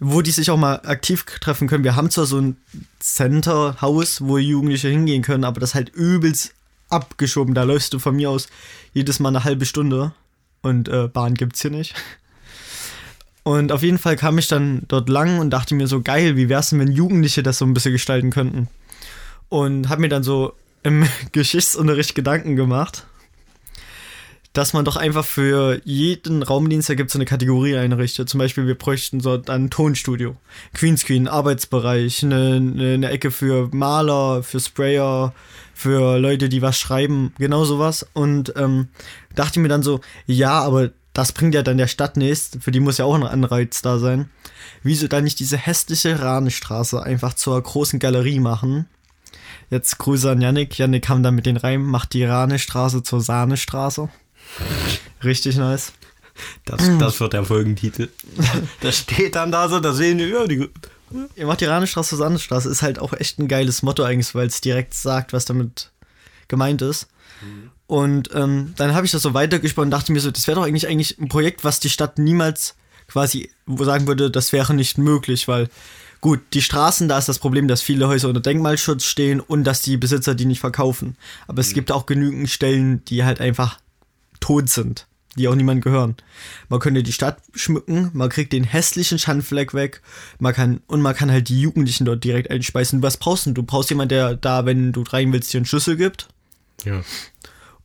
wo 0.00 0.22
die 0.22 0.32
sich 0.32 0.50
auch 0.50 0.56
mal 0.56 0.80
aktiv 0.84 1.24
treffen 1.40 1.68
können. 1.68 1.84
Wir 1.84 1.96
haben 1.96 2.10
zwar 2.10 2.26
so 2.26 2.40
ein 2.40 2.56
Center-Haus, 3.00 4.22
wo 4.22 4.38
Jugendliche 4.38 4.88
hingehen 4.88 5.22
können, 5.22 5.44
aber 5.44 5.60
das 5.60 5.74
halt 5.74 5.90
übelst 5.90 6.52
abgeschoben. 6.88 7.54
Da 7.54 7.62
läufst 7.62 7.92
du 7.94 7.98
von 7.98 8.16
mir 8.16 8.30
aus 8.30 8.48
jedes 8.92 9.20
Mal 9.20 9.30
eine 9.30 9.44
halbe 9.44 9.66
Stunde 9.66 10.12
und 10.62 10.88
äh, 10.88 11.08
Bahn 11.08 11.34
gibt's 11.34 11.62
hier 11.62 11.70
nicht. 11.70 11.94
Und 13.44 13.72
auf 13.72 13.82
jeden 13.82 13.98
Fall 13.98 14.16
kam 14.16 14.38
ich 14.38 14.48
dann 14.48 14.82
dort 14.88 15.08
lang 15.10 15.38
und 15.38 15.50
dachte 15.50 15.74
mir 15.74 15.86
so, 15.86 16.00
geil, 16.00 16.34
wie 16.36 16.48
wär's 16.48 16.70
denn, 16.70 16.80
wenn 16.80 16.90
Jugendliche 16.90 17.42
das 17.42 17.58
so 17.58 17.66
ein 17.66 17.74
bisschen 17.74 17.92
gestalten 17.92 18.30
könnten? 18.30 18.68
Und 19.50 19.90
habe 19.90 20.00
mir 20.00 20.08
dann 20.08 20.24
so 20.24 20.54
im 20.82 21.06
Geschichtsunterricht 21.32 22.14
Gedanken 22.14 22.56
gemacht, 22.56 23.06
dass 24.54 24.72
man 24.72 24.86
doch 24.86 24.96
einfach 24.96 25.26
für 25.26 25.80
jeden 25.84 26.42
Raumdienst, 26.42 26.88
da 26.88 26.94
gibt 26.94 27.10
es 27.10 27.16
eine 27.16 27.26
Kategorie 27.26 27.76
einrichtet. 27.76 28.30
Zum 28.30 28.38
Beispiel, 28.38 28.66
wir 28.66 28.76
bräuchten 28.76 29.20
so 29.20 29.42
ein 29.48 29.68
Tonstudio, 29.68 30.36
Queenscreen, 30.72 31.28
Arbeitsbereich, 31.28 32.22
eine, 32.22 32.54
eine 32.56 33.10
Ecke 33.10 33.30
für 33.30 33.68
Maler, 33.72 34.42
für 34.42 34.60
Sprayer, 34.60 35.34
für 35.74 36.18
Leute, 36.18 36.48
die 36.48 36.62
was 36.62 36.78
schreiben, 36.78 37.34
genau 37.36 37.64
sowas. 37.64 38.06
Und 38.14 38.54
ähm, 38.56 38.88
dachte 39.34 39.60
mir 39.60 39.68
dann 39.68 39.82
so, 39.82 40.00
ja, 40.26 40.60
aber 40.60 40.92
das 41.14 41.32
bringt 41.32 41.54
ja 41.54 41.62
dann 41.62 41.78
der 41.78 41.86
Stadt 41.86 42.16
nichts, 42.16 42.58
für 42.60 42.72
die 42.72 42.80
muss 42.80 42.98
ja 42.98 43.04
auch 43.06 43.14
ein 43.14 43.22
Anreiz 43.22 43.80
da 43.80 43.98
sein. 43.98 44.28
Wieso 44.82 45.08
dann 45.08 45.24
nicht 45.24 45.38
diese 45.40 45.56
hässliche 45.56 46.20
Rahnestraße 46.20 47.02
einfach 47.02 47.34
zur 47.34 47.62
großen 47.62 47.98
Galerie 47.98 48.40
machen? 48.40 48.86
Jetzt 49.70 49.98
Grüße 49.98 50.30
an 50.30 50.42
Yannick. 50.42 50.76
Yannick 50.76 51.04
kam 51.04 51.22
dann 51.22 51.34
mit 51.34 51.46
den 51.46 51.56
Reim, 51.56 51.84
macht 51.84 52.12
die 52.12 52.24
Rahnestraße 52.24 53.02
zur 53.02 53.20
Sahnestraße. 53.20 54.10
Richtig 55.22 55.56
nice. 55.56 55.92
Das, 56.64 56.82
das 56.98 57.20
wird 57.20 57.32
der 57.32 57.44
Folgentitel. 57.44 58.08
das 58.80 58.98
steht 58.98 59.36
dann 59.36 59.52
da 59.52 59.68
so, 59.68 59.80
da 59.80 59.92
sehen 59.92 60.18
wir, 60.18 60.28
ja, 60.28 60.46
die. 60.46 60.68
Ihr 61.36 61.46
macht 61.46 61.60
die 61.60 61.66
Rahnestraße 61.66 62.10
zur 62.10 62.18
Sahnestraße, 62.18 62.68
ist 62.68 62.82
halt 62.82 62.98
auch 62.98 63.12
echt 63.12 63.38
ein 63.38 63.46
geiles 63.46 63.82
Motto 63.82 64.02
eigentlich, 64.02 64.34
weil 64.34 64.48
es 64.48 64.60
direkt 64.60 64.94
sagt, 64.94 65.32
was 65.32 65.44
damit 65.44 65.92
gemeint 66.48 66.82
ist. 66.82 67.08
Mhm. 67.42 67.70
Und 67.86 68.30
ähm, 68.34 68.72
dann 68.76 68.94
habe 68.94 69.06
ich 69.06 69.12
das 69.12 69.22
so 69.22 69.34
weitergesponnen 69.34 69.88
und 69.88 69.98
dachte 69.98 70.12
mir 70.12 70.20
so, 70.20 70.30
das 70.30 70.46
wäre 70.46 70.56
doch 70.56 70.66
eigentlich 70.66 70.88
eigentlich 70.88 71.18
ein 71.18 71.28
Projekt, 71.28 71.64
was 71.64 71.80
die 71.80 71.90
Stadt 71.90 72.18
niemals 72.18 72.74
quasi 73.08 73.50
sagen 73.66 74.06
würde, 74.06 74.30
das 74.30 74.52
wäre 74.52 74.74
nicht 74.74 74.98
möglich, 74.98 75.48
weil 75.48 75.68
gut, 76.20 76.40
die 76.54 76.62
Straßen, 76.62 77.06
da 77.06 77.18
ist 77.18 77.28
das 77.28 77.38
Problem, 77.38 77.68
dass 77.68 77.82
viele 77.82 78.08
Häuser 78.08 78.28
unter 78.28 78.40
Denkmalschutz 78.40 79.04
stehen 79.04 79.40
und 79.40 79.64
dass 79.64 79.82
die 79.82 79.98
Besitzer 79.98 80.34
die 80.34 80.46
nicht 80.46 80.60
verkaufen. 80.60 81.16
Aber 81.46 81.60
es 81.60 81.70
mhm. 81.70 81.74
gibt 81.74 81.92
auch 81.92 82.06
genügend 82.06 82.48
Stellen, 82.48 83.04
die 83.04 83.24
halt 83.24 83.40
einfach 83.40 83.78
tot 84.40 84.70
sind, 84.70 85.06
die 85.36 85.48
auch 85.48 85.54
niemand 85.54 85.84
gehören. 85.84 86.16
Man 86.70 86.80
könnte 86.80 87.02
die 87.02 87.12
Stadt 87.12 87.38
schmücken, 87.54 88.10
man 88.14 88.30
kriegt 88.30 88.54
den 88.54 88.64
hässlichen 88.64 89.18
Schandfleck 89.18 89.74
weg, 89.74 90.00
man 90.38 90.54
kann 90.54 90.80
und 90.86 91.02
man 91.02 91.14
kann 91.14 91.30
halt 91.30 91.50
die 91.50 91.60
Jugendlichen 91.60 92.06
dort 92.06 92.24
direkt 92.24 92.50
einspeisen. 92.50 93.02
Was 93.02 93.18
brauchst 93.18 93.44
du? 93.44 93.52
Du 93.52 93.62
brauchst 93.62 93.90
jemanden, 93.90 94.10
der 94.10 94.34
da, 94.34 94.64
wenn 94.64 94.92
du 94.92 95.02
rein 95.02 95.32
willst, 95.32 95.52
dir 95.52 95.58
einen 95.58 95.66
Schlüssel 95.66 95.96
gibt. 95.96 96.28
Ja 96.84 97.02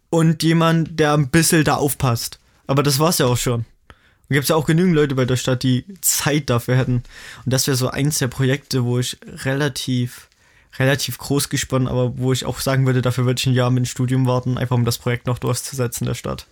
und 0.10 0.44
jemand, 0.44 1.00
der 1.00 1.14
ein 1.14 1.30
bisschen 1.30 1.64
da 1.64 1.76
aufpasst. 1.76 2.40
Aber 2.68 2.84
das 2.84 3.00
war's 3.00 3.20
ja 3.20 3.26
auch 3.26 3.38
schon. 3.38 3.62
Und 3.62 4.34
gibt 4.34 4.44
es 4.44 4.50
ja 4.50 4.56
auch 4.56 4.66
genügend 4.66 4.96
Leute 4.96 5.16
bei 5.16 5.26
der 5.26 5.38
Stadt, 5.38 5.64
die 5.64 5.86
Zeit 6.02 6.50
dafür 6.50 6.76
hätten. 6.76 7.04
Und 7.46 7.54
das 7.54 7.68
wäre 7.68 7.78
so 7.78 7.90
eins 7.90 8.20
der 8.20 8.28
Projekte, 8.28 8.84
wo 8.84 9.00
ich 9.00 9.18
relativ, 9.44 10.30
relativ 10.78 11.18
groß 11.18 11.50
gesponnen, 11.50 11.88
aber 11.88 12.18
wo 12.18 12.32
ich 12.32 12.46
auch 12.46 12.60
sagen 12.60 12.86
würde, 12.86 13.02
dafür 13.02 13.26
würde 13.26 13.40
ich 13.40 13.48
ein 13.48 13.54
Jahr 13.54 13.72
mit 13.72 13.86
dem 13.86 13.90
Studium 13.90 14.28
warten, 14.28 14.58
einfach 14.58 14.76
um 14.76 14.86
das 14.86 15.00
Projekt 15.00 15.26
noch 15.26 15.40
durchzusetzen 15.40 16.06
der 16.06 16.14
Stadt. 16.14 16.46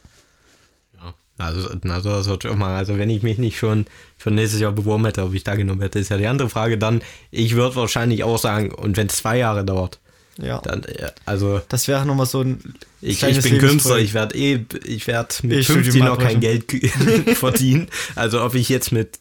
Ja, 0.96 1.14
also, 1.38 1.70
also 1.70 2.10
das 2.10 2.28
wird 2.28 2.44
schon 2.44 2.58
mal, 2.58 2.76
also 2.76 2.98
wenn 2.98 3.12
ich 3.12 3.22
mich 3.22 3.38
nicht 3.38 3.60
schon 3.60 3.86
für 4.18 4.32
nächstes 4.32 4.60
Jahr 4.60 4.72
beworben 4.72 5.06
hätte, 5.06 5.24
ob 5.24 5.36
ich 5.36 5.44
da 5.44 5.56
genommen 5.56 5.82
hätte, 5.82 6.00
ist 6.00 6.10
ja 6.10 6.18
die 6.18 6.26
andere 6.26 6.50
Frage. 6.50 6.80
Dann, 6.80 7.04
ich 7.30 7.56
würde 7.56 7.76
wahrscheinlich 7.76 8.24
auch 8.24 8.40
sagen, 8.40 8.72
und 8.72 8.98
wenn 8.98 9.08
es 9.08 9.18
zwei 9.18 9.38
Jahre 9.38 9.64
dauert, 9.64 10.00
ja. 10.38 10.60
Dann, 10.60 10.86
also. 11.26 11.62
Das 11.70 11.88
wäre 11.88 12.06
nochmal 12.06 12.26
so 12.26 12.42
ein. 12.42 12.60
Ich, 13.02 13.24
ich 13.24 13.42
bin 13.42 13.58
Künstler, 13.60 13.98
ich 13.98 14.14
werde 14.14 14.36
eh, 14.36 14.66
ich 14.86 15.08
werde 15.08 15.34
mit 15.44 15.60
ich 15.60 15.68
50 15.68 16.04
noch 16.04 16.18
kein 16.18 16.40
Geld 16.40 16.66
verdienen. 17.36 17.88
Also 18.16 18.44
ob 18.44 18.56
ich 18.56 18.70
jetzt 18.70 18.92
mit, 18.92 19.20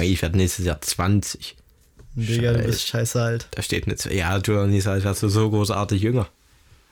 ich 0.00 0.22
werde 0.22 0.36
nächstes 0.36 0.66
Jahr 0.66 0.80
20. 0.80 1.56
Digga, 2.14 2.52
du 2.52 2.64
bist 2.64 2.86
scheiße 2.86 3.20
alt. 3.20 3.48
Da 3.52 3.62
steht 3.62 3.86
nicht, 3.86 4.04
ja, 4.06 4.38
du 4.38 4.66
nicht 4.66 4.86
alt, 4.86 5.04
wärst 5.04 5.22
du 5.22 5.28
so 5.28 5.48
großartig 5.50 6.02
jünger. 6.02 6.28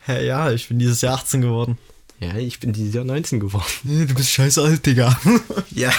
Hä, 0.01 0.25
ja, 0.27 0.51
ich 0.51 0.69
bin 0.69 0.79
dieses 0.79 1.01
Jahr 1.01 1.15
18 1.15 1.43
geworden. 1.43 1.77
Ja, 2.21 2.37
ich 2.37 2.61
bin 2.61 2.73
dieses 2.73 2.95
Jahr 2.95 3.05
19 3.05 3.41
geworden. 3.41 3.67
Nee, 3.85 4.07
du 4.07 4.15
bist 4.15 4.31
scheiße 4.31 4.63
alt, 4.63 4.87
Digga. 4.87 5.19
ja. 5.71 5.93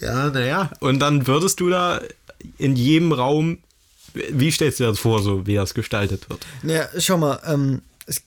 Ja, 0.00 0.30
naja. 0.30 0.70
Und 0.80 0.98
dann 0.98 1.26
würdest 1.26 1.60
du 1.60 1.68
da 1.68 2.00
in 2.58 2.74
jedem 2.74 3.12
Raum 3.12 3.58
wie 4.14 4.50
stellst 4.50 4.80
du 4.80 4.84
dir 4.84 4.90
das 4.90 4.98
vor, 4.98 5.22
so 5.22 5.46
wie 5.46 5.54
das 5.54 5.74
gestaltet 5.74 6.28
wird? 6.30 6.46
Ja, 6.62 6.88
schau 6.98 7.18
mal, 7.18 7.40
ähm, 7.44 7.82
ich 8.06 8.22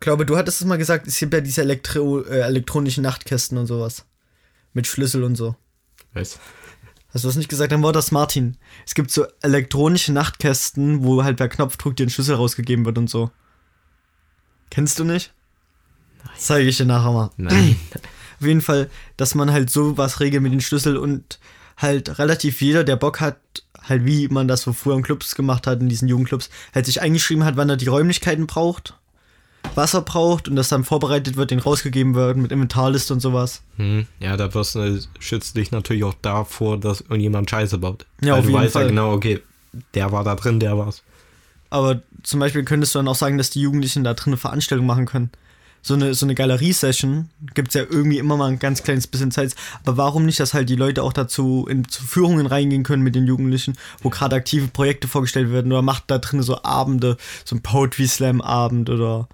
glaube, 0.00 0.26
du 0.26 0.36
hattest 0.36 0.60
es 0.60 0.66
mal 0.66 0.78
gesagt, 0.78 1.06
es 1.06 1.18
gibt 1.18 1.34
ja 1.34 1.40
diese 1.40 1.62
Elektro 1.62 2.22
äh, 2.22 2.40
elektronischen 2.40 3.02
Nachtkästen 3.02 3.58
und 3.58 3.66
sowas. 3.66 4.04
Mit 4.72 4.86
Schlüssel 4.86 5.24
und 5.24 5.36
so. 5.36 5.56
Was? 6.12 6.38
Hast 7.08 7.24
du 7.24 7.28
das 7.28 7.36
nicht 7.36 7.48
gesagt? 7.48 7.72
Dann 7.72 7.82
war 7.82 7.92
das 7.92 8.12
Martin. 8.12 8.56
Es 8.86 8.94
gibt 8.94 9.10
so 9.10 9.26
elektronische 9.40 10.12
Nachtkästen, 10.12 11.02
wo 11.02 11.24
halt 11.24 11.38
per 11.38 11.48
Knopfdruck 11.48 11.96
dir 11.96 12.06
ein 12.06 12.10
Schlüssel 12.10 12.36
rausgegeben 12.36 12.84
wird 12.84 12.98
und 12.98 13.08
so. 13.08 13.30
Kennst 14.70 14.98
du 14.98 15.04
nicht? 15.04 15.32
Nein. 16.24 16.34
Zeige 16.36 16.68
ich 16.68 16.76
dir 16.76 16.84
nachher 16.84 17.12
mal. 17.12 17.30
Nein. 17.36 17.76
Auf 18.38 18.46
jeden 18.46 18.60
Fall, 18.60 18.90
dass 19.16 19.34
man 19.34 19.50
halt 19.50 19.70
sowas 19.70 20.20
regelt 20.20 20.42
mit 20.42 20.52
den 20.52 20.60
Schlüssel 20.60 20.98
und 20.98 21.38
halt 21.76 22.18
relativ 22.18 22.60
jeder, 22.60 22.84
der 22.84 22.96
Bock 22.96 23.20
hat, 23.20 23.36
halt 23.82 24.04
wie 24.04 24.28
man 24.28 24.48
das 24.48 24.62
so 24.62 24.72
früher 24.72 24.96
in 24.96 25.02
Clubs 25.02 25.34
gemacht 25.34 25.66
hat, 25.66 25.80
in 25.80 25.88
diesen 25.88 26.08
Jugendclubs, 26.08 26.50
halt 26.74 26.86
sich 26.86 27.00
eingeschrieben 27.00 27.44
hat, 27.44 27.56
wann 27.56 27.68
er 27.68 27.76
die 27.76 27.86
Räumlichkeiten 27.86 28.46
braucht, 28.46 28.94
was 29.74 29.94
er 29.94 30.02
braucht 30.02 30.48
und 30.48 30.56
das 30.56 30.68
dann 30.68 30.84
vorbereitet 30.84 31.36
wird, 31.36 31.50
den 31.50 31.58
rausgegeben 31.58 32.14
wird 32.14 32.36
mit 32.36 32.52
Inventarliste 32.52 33.12
und 33.12 33.20
sowas. 33.20 33.62
Hm, 33.76 34.06
ja, 34.20 34.36
da 34.36 34.52
wirst 34.54 34.74
du, 34.74 35.00
schützt 35.18 35.56
dich 35.56 35.70
natürlich 35.70 36.04
auch 36.04 36.14
davor, 36.22 36.78
dass 36.78 37.02
irgendjemand 37.02 37.50
Scheiße 37.50 37.78
baut. 37.78 38.06
Ja, 38.22 38.32
Weil 38.32 38.38
auf 38.40 38.44
du 38.46 38.50
jeden 38.50 38.62
weißt 38.62 38.72
Fall. 38.72 38.82
ja 38.82 38.88
genau, 38.88 39.12
okay, 39.12 39.42
der 39.94 40.12
war 40.12 40.24
da 40.24 40.34
drin, 40.34 40.60
der 40.60 40.78
war's. 40.78 41.02
Aber 41.68 42.00
zum 42.22 42.40
Beispiel 42.40 42.64
könntest 42.64 42.94
du 42.94 43.00
dann 43.00 43.08
auch 43.08 43.16
sagen, 43.16 43.38
dass 43.38 43.50
die 43.50 43.60
Jugendlichen 43.60 44.04
da 44.04 44.14
drin 44.14 44.32
eine 44.32 44.36
Veranstaltung 44.38 44.86
machen 44.86 45.06
können. 45.06 45.30
So 45.86 45.94
eine, 45.94 46.14
so 46.14 46.26
eine 46.26 46.34
Galerie-Session 46.34 47.30
gibt 47.54 47.68
es 47.68 47.74
ja 47.74 47.82
irgendwie 47.82 48.18
immer 48.18 48.36
mal 48.36 48.50
ein 48.50 48.58
ganz 48.58 48.82
kleines 48.82 49.06
bisschen 49.06 49.30
Zeit. 49.30 49.54
Aber 49.84 49.96
warum 49.96 50.26
nicht, 50.26 50.40
dass 50.40 50.52
halt 50.52 50.68
die 50.68 50.74
Leute 50.74 51.04
auch 51.04 51.12
dazu 51.12 51.64
in 51.70 51.88
zu 51.88 52.02
Führungen 52.02 52.46
reingehen 52.46 52.82
können 52.82 53.04
mit 53.04 53.14
den 53.14 53.24
Jugendlichen, 53.24 53.78
wo 54.02 54.10
gerade 54.10 54.34
aktive 54.34 54.66
Projekte 54.66 55.06
vorgestellt 55.06 55.52
werden 55.52 55.70
oder 55.70 55.82
macht 55.82 56.04
da 56.08 56.18
drin 56.18 56.42
so 56.42 56.60
Abende, 56.64 57.16
so 57.44 57.54
ein 57.54 57.62
Poetry 57.62 58.08
Slam-Abend 58.08 58.90
oder 58.90 59.28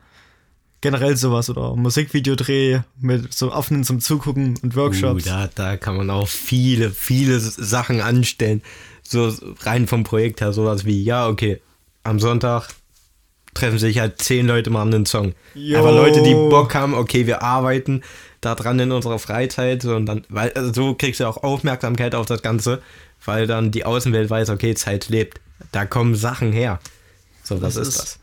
generell 0.83 1.17
sowas 1.17 1.49
oder 1.49 1.75
Musikvideodreh 1.75 2.81
mit 3.01 3.33
so 3.33 3.51
offenen 3.51 3.83
zum 3.83 4.01
Zugucken 4.01 4.59
und 4.63 4.77
Workshops. 4.77 5.25
Uh, 5.25 5.29
da, 5.31 5.49
da 5.55 5.79
kann 5.79 5.97
man 5.97 6.11
auch 6.11 6.29
viele, 6.29 6.91
viele 6.91 7.41
Sachen 7.41 8.03
anstellen. 8.03 8.61
So 9.03 9.33
rein 9.61 9.87
vom 9.87 10.05
Projekt 10.05 10.43
her, 10.43 10.53
sowas 10.53 10.85
wie, 10.85 11.03
ja, 11.03 11.29
okay, 11.29 11.63
am 12.03 12.21
Sonntag 12.21 12.69
treffen 13.55 13.79
sich 13.79 13.99
halt 13.99 14.21
zehn 14.21 14.47
Leute 14.47 14.71
mal 14.71 14.83
an 14.83 14.91
den 14.91 15.07
Song. 15.07 15.35
Jo. 15.55 15.79
Aber 15.79 15.93
Leute, 15.93 16.23
die 16.23 16.35
Bock 16.35 16.75
haben, 16.75 16.95
okay, 16.95 17.27
wir 17.27 17.43
arbeiten 17.43 18.03
da 18.41 18.55
dran 18.55 18.79
in 18.81 18.93
unserer 18.93 19.19
Freizeit 19.19 19.83
so, 19.83 19.95
und 19.95 20.07
dann, 20.07 20.25
weil 20.29 20.53
also 20.53 20.73
so 20.73 20.95
kriegst 20.95 21.21
du 21.21 21.27
auch 21.27 21.43
Aufmerksamkeit 21.43 22.15
auf 22.15 22.27
das 22.27 22.43
Ganze, 22.43 22.83
weil 23.25 23.47
dann 23.47 23.71
die 23.71 23.85
Außenwelt 23.85 24.31
weiß, 24.31 24.51
okay, 24.51 24.75
Zeit 24.75 25.09
lebt. 25.09 25.41
Da 25.71 25.85
kommen 25.87 26.15
Sachen 26.15 26.53
her. 26.53 26.81
So, 27.45 27.63
was 27.63 27.75
Das 27.75 27.89
ist 27.89 27.99
das? 27.99 28.19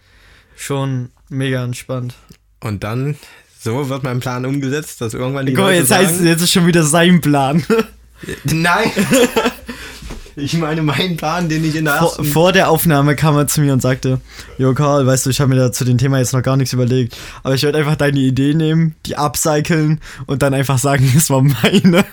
Schon 0.58 1.10
mega 1.30 1.64
entspannt. 1.64 2.16
Und 2.60 2.84
dann, 2.84 3.16
so 3.60 3.88
wird 3.88 4.04
mein 4.04 4.20
Plan 4.20 4.46
umgesetzt, 4.46 5.00
dass 5.00 5.14
irgendwann 5.14 5.46
die 5.46 5.54
Guck 5.54 5.64
mal, 5.64 5.70
Leute 5.70 5.82
jetzt 5.82 5.92
heißt 5.92 6.16
sagen, 6.16 6.28
jetzt 6.28 6.42
ist 6.42 6.52
schon 6.52 6.68
wieder 6.68 6.84
sein 6.84 7.22
Plan. 7.22 7.64
Nein! 8.44 8.92
ich 10.40 10.54
meine 10.54 10.82
meinen 10.82 11.18
Plan, 11.18 11.50
den 11.50 11.64
ich 11.64 11.76
in 11.76 11.86
der 11.86 11.96
vor, 11.96 12.08
ersten... 12.10 12.26
vor 12.26 12.52
der 12.52 12.70
Aufnahme 12.70 13.16
kam 13.16 13.36
er 13.36 13.48
zu 13.48 13.62
mir 13.62 13.74
und 13.74 13.82
sagte, 13.82 14.20
Jo 14.58 14.74
Karl, 14.74 15.06
weißt 15.06 15.26
du, 15.26 15.30
ich 15.30 15.40
habe 15.40 15.50
mir 15.50 15.60
da 15.60 15.72
zu 15.72 15.86
dem 15.86 15.98
Thema 15.98 16.20
jetzt 16.20 16.34
noch 16.34 16.42
gar 16.42 16.58
nichts 16.58 16.74
überlegt, 16.74 17.18
aber 17.44 17.56
ich 17.56 17.64
werde 17.64 17.78
einfach 17.78 17.96
deine 17.96 18.20
Idee 18.20 18.54
nehmen, 18.54 18.96
die 19.06 19.16
upcyclen 19.16 20.02
und 20.26 20.42
dann 20.42 20.54
einfach 20.54 20.78
sagen, 20.78 21.12
es 21.18 21.30
war 21.30 21.42
meine. 21.42 22.06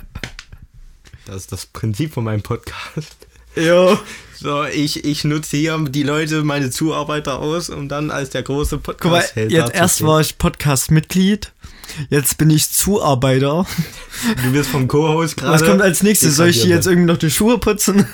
Das 1.26 1.37
ist 1.37 1.52
das 1.52 1.66
Prinzip 1.66 2.12
von 2.12 2.25
meinem 2.25 2.42
Podcast. 2.42 3.16
Jo. 3.56 3.99
So, 4.38 4.64
ich, 4.64 5.04
ich 5.04 5.25
nutze 5.25 5.56
hier 5.56 5.78
die 5.88 6.02
Leute, 6.02 6.45
meine 6.45 6.71
Zuarbeiter 6.71 7.38
aus, 7.38 7.71
um 7.71 7.88
dann 7.88 8.11
als 8.11 8.30
der 8.30 8.42
große 8.42 8.78
Guck 8.78 9.04
mal, 9.04 9.23
podcast 9.23 9.37
jetzt 9.37 9.75
erst 9.75 10.04
war 10.04 10.21
ich 10.21 10.37
Podcast-Mitglied, 10.37 11.52
jetzt 12.11 12.38
bin 12.38 12.50
ich 12.50 12.71
Zuarbeiter. 12.71 13.66
Du 14.43 14.52
bist 14.52 14.71
vom 14.71 14.88
Co-Host 14.88 15.37
gerade. 15.37 15.52
Was 15.55 15.64
kommt 15.64 15.83
als 15.83 16.02
nächstes? 16.02 16.37
Soll 16.37 16.49
ich 16.49 16.62
hier 16.62 16.75
jetzt 16.75 16.87
irgendwie 16.87 17.07
noch 17.07 17.19
die 17.19 17.31
Schuhe 17.31 17.59
putzen? 17.59 18.07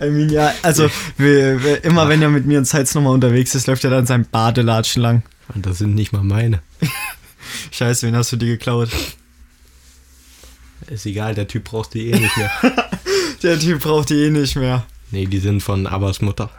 I 0.00 0.10
mean, 0.10 0.28
ja, 0.28 0.52
also 0.62 0.90
wir, 1.16 1.62
wir, 1.62 1.84
immer 1.84 2.08
wenn 2.08 2.22
er 2.22 2.28
mit 2.28 2.46
mir 2.46 2.58
in 2.58 2.64
Zeits 2.64 2.94
nochmal 2.94 3.14
unterwegs 3.14 3.54
ist, 3.54 3.66
läuft 3.66 3.84
er 3.84 3.90
dann 3.90 4.06
sein 4.06 4.26
Badelatschen 4.30 5.02
lang. 5.02 5.22
Und 5.54 5.66
das 5.66 5.78
sind 5.78 5.94
nicht 5.94 6.12
mal 6.12 6.22
meine. 6.22 6.62
Scheiße, 7.70 8.06
wen 8.06 8.16
hast 8.16 8.32
du 8.32 8.36
die 8.36 8.46
geklaut? 8.46 8.90
Ist 10.88 11.06
egal, 11.06 11.34
der 11.34 11.48
Typ 11.48 11.64
braucht 11.64 11.94
die 11.94 12.10
eh 12.10 12.18
nicht 12.18 12.36
mehr. 12.36 12.50
Der 13.42 13.58
Typ 13.58 13.80
braucht 13.80 14.10
die 14.10 14.24
eh 14.24 14.30
nicht 14.30 14.56
mehr. 14.56 14.86
nee, 15.10 15.26
die 15.26 15.38
sind 15.38 15.62
von 15.62 15.86
Abbas 15.86 16.20
Mutter. 16.20 16.50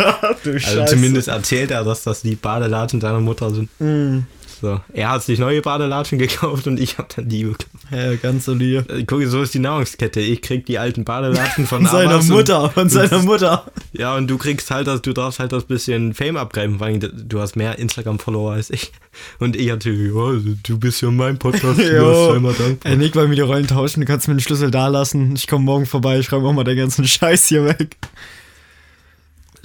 Du 0.44 0.52
Also 0.54 0.84
zumindest 0.86 1.28
erzählt 1.28 1.70
er, 1.70 1.84
dass 1.84 2.02
das 2.04 2.22
die 2.22 2.34
Badelatschen 2.36 3.00
seiner 3.00 3.20
Mutter 3.20 3.50
sind. 3.50 3.68
Mm, 3.80 4.20
So, 4.60 4.78
er 4.92 5.10
hat 5.10 5.22
sich 5.22 5.38
neue 5.38 5.62
Badelatschen 5.62 6.18
gekauft 6.18 6.66
und 6.66 6.78
ich 6.78 6.98
habe 6.98 7.08
dann 7.16 7.28
die 7.30 7.44
bekommen. 7.44 7.66
ja, 7.90 8.14
ganz 8.16 8.44
solide. 8.44 8.84
Äh, 8.94 9.04
Guck, 9.04 9.22
so 9.24 9.40
ist 9.42 9.54
die 9.54 9.58
Nahrungskette. 9.58 10.20
Ich 10.20 10.42
krieg 10.42 10.66
die 10.66 10.78
alten 10.78 11.04
Badelatschen 11.04 11.66
von 11.66 11.86
Von 11.86 11.90
seiner 11.98 12.18
und- 12.18 12.28
Mutter, 12.28 12.68
von 12.70 12.88
seiner 12.90 13.20
Mutter. 13.22 13.64
Ja, 13.92 14.16
und 14.16 14.28
du 14.28 14.36
kriegst 14.36 14.70
halt 14.70 14.86
das, 14.86 15.00
du 15.02 15.12
darfst 15.14 15.38
halt 15.40 15.52
das 15.52 15.64
bisschen 15.64 16.12
Fame 16.14 16.36
abgreifen, 16.36 16.78
weil 16.78 16.98
du 16.98 17.40
hast 17.40 17.56
mehr 17.56 17.78
Instagram-Follower 17.78 18.52
als 18.52 18.68
ich. 18.70 18.92
Und 19.38 19.56
ich 19.56 19.70
hatte, 19.70 19.90
ja, 19.90 20.32
du 20.62 20.78
bist 20.78 21.00
ja 21.00 21.10
mein 21.10 21.38
Podcast, 21.38 21.80
Jo. 21.92 22.38
mal 22.38 22.52
dankbar. 22.52 22.92
Ey, 22.92 22.98
Nick, 22.98 23.16
weil 23.16 23.28
wir 23.30 23.36
die 23.36 23.42
Rollen 23.42 23.66
tauschen, 23.66 24.00
du 24.00 24.06
kannst 24.06 24.28
mir 24.28 24.34
den 24.34 24.40
Schlüssel 24.40 24.70
da 24.70 24.88
lassen. 24.88 25.34
Ich 25.36 25.46
komme 25.46 25.64
morgen 25.64 25.86
vorbei, 25.86 26.18
ich 26.18 26.30
räume 26.32 26.48
auch 26.48 26.52
mal 26.52 26.64
den 26.64 26.76
ganzen 26.76 27.06
Scheiß 27.06 27.46
hier 27.48 27.64
weg. 27.64 27.96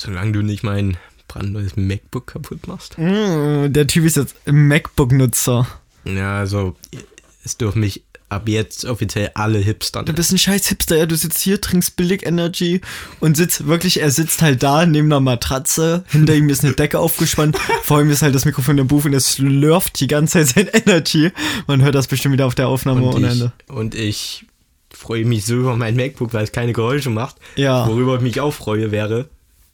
Solange 0.06 0.32
du 0.32 0.42
nicht 0.42 0.64
mein 0.64 0.98
brandneues 1.28 1.76
MacBook 1.76 2.28
kaputt 2.28 2.68
machst. 2.68 2.98
Mm, 2.98 3.74
der 3.74 3.88
Typ 3.88 4.06
ist 4.06 4.18
jetzt 4.18 4.36
MacBook-Nutzer. 4.46 5.68
Ja, 6.06 6.38
also, 6.40 6.76
es 7.44 7.58
dürfen 7.58 7.80
mich 7.80 8.04
ab 8.30 8.48
jetzt 8.48 8.86
offiziell 8.86 9.32
alle 9.36 9.60
Hipster 9.60 10.04
Du 10.04 10.12
bist 10.12 10.32
ein 10.32 10.38
scheiß 10.38 10.68
Hipster, 10.68 10.98
ja. 10.98 11.06
Du 11.06 11.16
sitzt 11.16 11.40
hier, 11.42 11.62
trinkst 11.62 11.96
billig 11.96 12.26
Energy 12.26 12.82
und 13.20 13.38
sitzt 13.38 13.68
wirklich, 13.68 14.02
er 14.02 14.12
sitzt 14.12 14.42
halt 14.42 14.64
da 14.64 14.86
neben 14.86 15.08
einer 15.08 15.20
Matratze. 15.20 16.04
Hinter 16.08 16.36
ihm 16.36 16.50
ist 16.50 16.64
eine 16.64 16.74
Decke 16.74 17.00
aufgespannt. 17.00 17.58
Vor 17.84 18.02
ihm 18.02 18.10
ist 18.10 18.22
halt 18.22 18.36
das 18.36 18.46
Mikrofon 18.46 18.78
der 18.78 18.84
Buch 18.84 19.06
und 19.06 19.14
er 19.14 19.20
slurft 19.20 20.00
die 20.00 20.08
ganze 20.08 20.46
Zeit 20.46 20.72
sein 20.74 20.84
Energy. 20.86 21.32
Man 21.68 21.82
hört 21.82 21.96
das 21.96 22.08
bestimmt 22.08 22.34
wieder 22.34 22.48
auf 22.48 22.56
der 22.56 22.68
Aufnahme 22.68 23.04
und 23.04 23.16
ohne 23.16 23.28
ich, 23.28 23.34
Ende. 23.34 23.54
und 23.68 23.96
ich 23.96 24.46
freue 24.92 25.26
mich 25.26 25.46
so 25.46 25.56
über 25.56 25.76
mein 25.76 25.96
MacBook, 25.96 26.34
weil 26.34 26.44
es 26.44 26.52
keine 26.52 26.74
Geräusche 26.74 27.10
macht. 27.10 27.36
Ja. 27.56 27.88
Worüber 27.88 28.16
ich 28.16 28.22
mich 28.22 28.40
auch 28.40 28.54
freue, 28.54 28.92
wäre, 28.92 29.30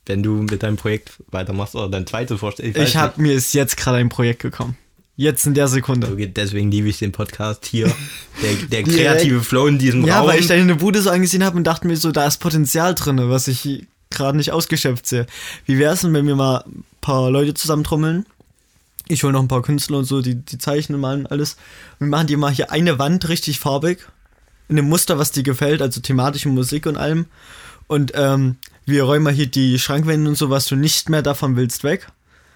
wenn 0.06 0.24
du 0.24 0.32
mit 0.34 0.64
deinem 0.64 0.78
Projekt 0.78 1.12
weitermachst 1.32 1.76
oder 1.76 1.90
dein 1.90 2.08
zweites 2.08 2.40
vorstellst. 2.40 2.78
weiß 2.78 2.90
Ich 2.90 2.96
hab, 2.98 3.18
mir 3.18 3.34
ist 3.34 3.54
jetzt 3.54 3.78
gerade 3.78 3.98
ein 3.98 4.10
Projekt 4.10 4.42
gekommen. 4.42 4.78
Jetzt 5.18 5.46
in 5.46 5.54
der 5.54 5.68
Sekunde. 5.68 6.08
Okay, 6.12 6.28
deswegen 6.28 6.72
liebe 6.72 6.88
ich 6.90 6.98
den 6.98 7.12
Podcast 7.12 7.66
hier. 7.66 7.92
Der, 8.42 8.54
der 8.56 8.84
kreative 8.84 9.42
Flow 9.44 9.68
in 9.68 9.78
diesem 9.78 10.04
Ja, 10.06 10.20
Raum. 10.20 10.30
weil 10.30 10.40
ich 10.40 10.48
deine 10.48 10.76
Bude 10.76 11.00
so 11.02 11.12
angesehen 11.12 11.44
habe 11.44 11.58
und 11.58 11.64
dachte 11.66 11.86
mir 11.86 11.96
so, 11.96 12.12
da 12.12 12.26
ist 12.26 12.40
Potenzial 12.40 12.96
drin, 12.96 13.20
was 13.30 13.48
ich 13.48 13.86
gerade 14.10 14.36
nicht 14.36 14.52
ausgeschöpft 14.52 15.06
sehe. 15.06 15.28
Wie 15.66 15.78
wäre 15.78 15.94
es 15.94 16.02
denn, 16.02 16.14
wenn 16.14 16.26
wir 16.26 16.36
mal 16.36 16.64
ein 16.66 16.84
paar 17.02 17.30
Leute 17.30 17.54
zusammentrommeln? 17.54 18.26
Ich 19.10 19.24
hole 19.24 19.34
noch 19.34 19.42
ein 19.42 19.48
paar 19.48 19.62
Künstler 19.62 20.00
und 20.00 20.06
so, 20.06 20.22
die, 20.22 20.36
die 20.36 20.58
zeichnen 20.58 21.00
mal 21.00 21.20
und 21.20 21.32
alles. 21.32 21.58
Und 22.00 22.08
wir 22.08 22.12
machen 22.12 22.28
dir 22.28 22.38
mal 22.38 22.52
hier 22.52 22.72
eine 22.72 22.98
Wand 22.98 23.30
richtig 23.30 23.60
farbig. 23.60 24.00
In 24.72 24.78
dem 24.78 24.88
Muster, 24.88 25.20
was 25.20 25.32
dir 25.32 25.44
gefällt, 25.44 25.82
also 25.82 26.00
thematische 26.00 26.48
Musik 26.48 26.86
und 26.86 26.96
allem. 26.96 27.26
Und 27.88 28.14
ähm, 28.16 28.56
wir 28.86 29.04
räumen 29.04 29.26
mal 29.26 29.34
hier 29.34 29.48
die 29.48 29.78
Schrankwände 29.78 30.30
und 30.30 30.38
so, 30.38 30.50
was 30.50 30.66
du 30.66 30.78
nicht 30.78 31.10
mehr 31.10 31.22
davon 31.22 31.58
willst, 31.58 31.84
weg. 31.84 32.08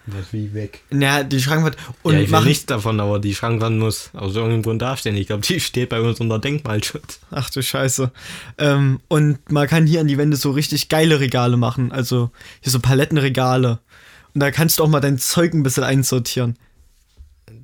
Was 0.06 0.32
wie 0.32 0.54
weg. 0.54 0.82
Naja, 0.92 1.26
die 1.26 1.42
Schrankwand. 1.42 1.76
Und 2.04 2.14
ja, 2.14 2.22
ich 2.22 2.32
will 2.32 2.46
nichts 2.46 2.68
davon, 2.68 3.02
aber 3.02 3.20
die 3.20 3.36
Schrankwand 3.36 3.80
muss 3.80 4.12
aus 4.14 4.34
irgendeinem 4.34 4.62
Grund 4.64 4.82
dastehen. 4.82 5.18
Ich 5.18 5.28
glaube, 5.28 5.42
die 5.42 5.60
steht 5.60 5.90
bei 5.90 6.00
uns 6.00 6.22
unter 6.22 6.40
Denkmalschutz. 6.40 7.20
Ach 7.32 7.50
du 7.50 7.62
Scheiße. 7.62 8.12
Ähm, 8.60 9.02
und 9.10 9.52
man 9.52 9.68
kann 9.68 9.86
hier 9.86 10.00
an 10.00 10.08
die 10.08 10.18
Wände 10.18 10.38
so 10.38 10.52
richtig 10.52 10.88
geile 10.88 11.20
Regale 11.20 11.58
machen. 11.58 11.92
Also 11.92 12.32
hier 12.62 12.72
so 12.72 12.80
Palettenregale. 12.80 13.80
Und 14.34 14.40
da 14.40 14.52
kannst 14.52 14.80
du 14.80 14.84
auch 14.84 14.88
mal 14.88 15.02
dein 15.02 15.18
Zeug 15.18 15.54
ein 15.54 15.64
bisschen 15.64 15.84
einsortieren. 15.84 16.58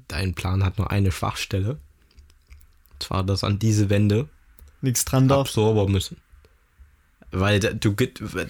Dein 0.10 0.34
Plan 0.34 0.62
hat 0.65 0.77
nur 0.77 0.91
eine 0.91 1.13
Schwachstelle. 1.13 1.77
Und 2.91 3.03
zwar, 3.03 3.24
dass 3.24 3.46
an 3.46 3.60
diese 3.60 3.89
Wände 3.89 4.27
Nichts 4.82 5.06
dran 5.06 5.28
darf. 5.28 5.48
Absorber 5.48 5.88
müssen. 5.88 6.18
Weil 7.32 7.60
du 7.60 7.96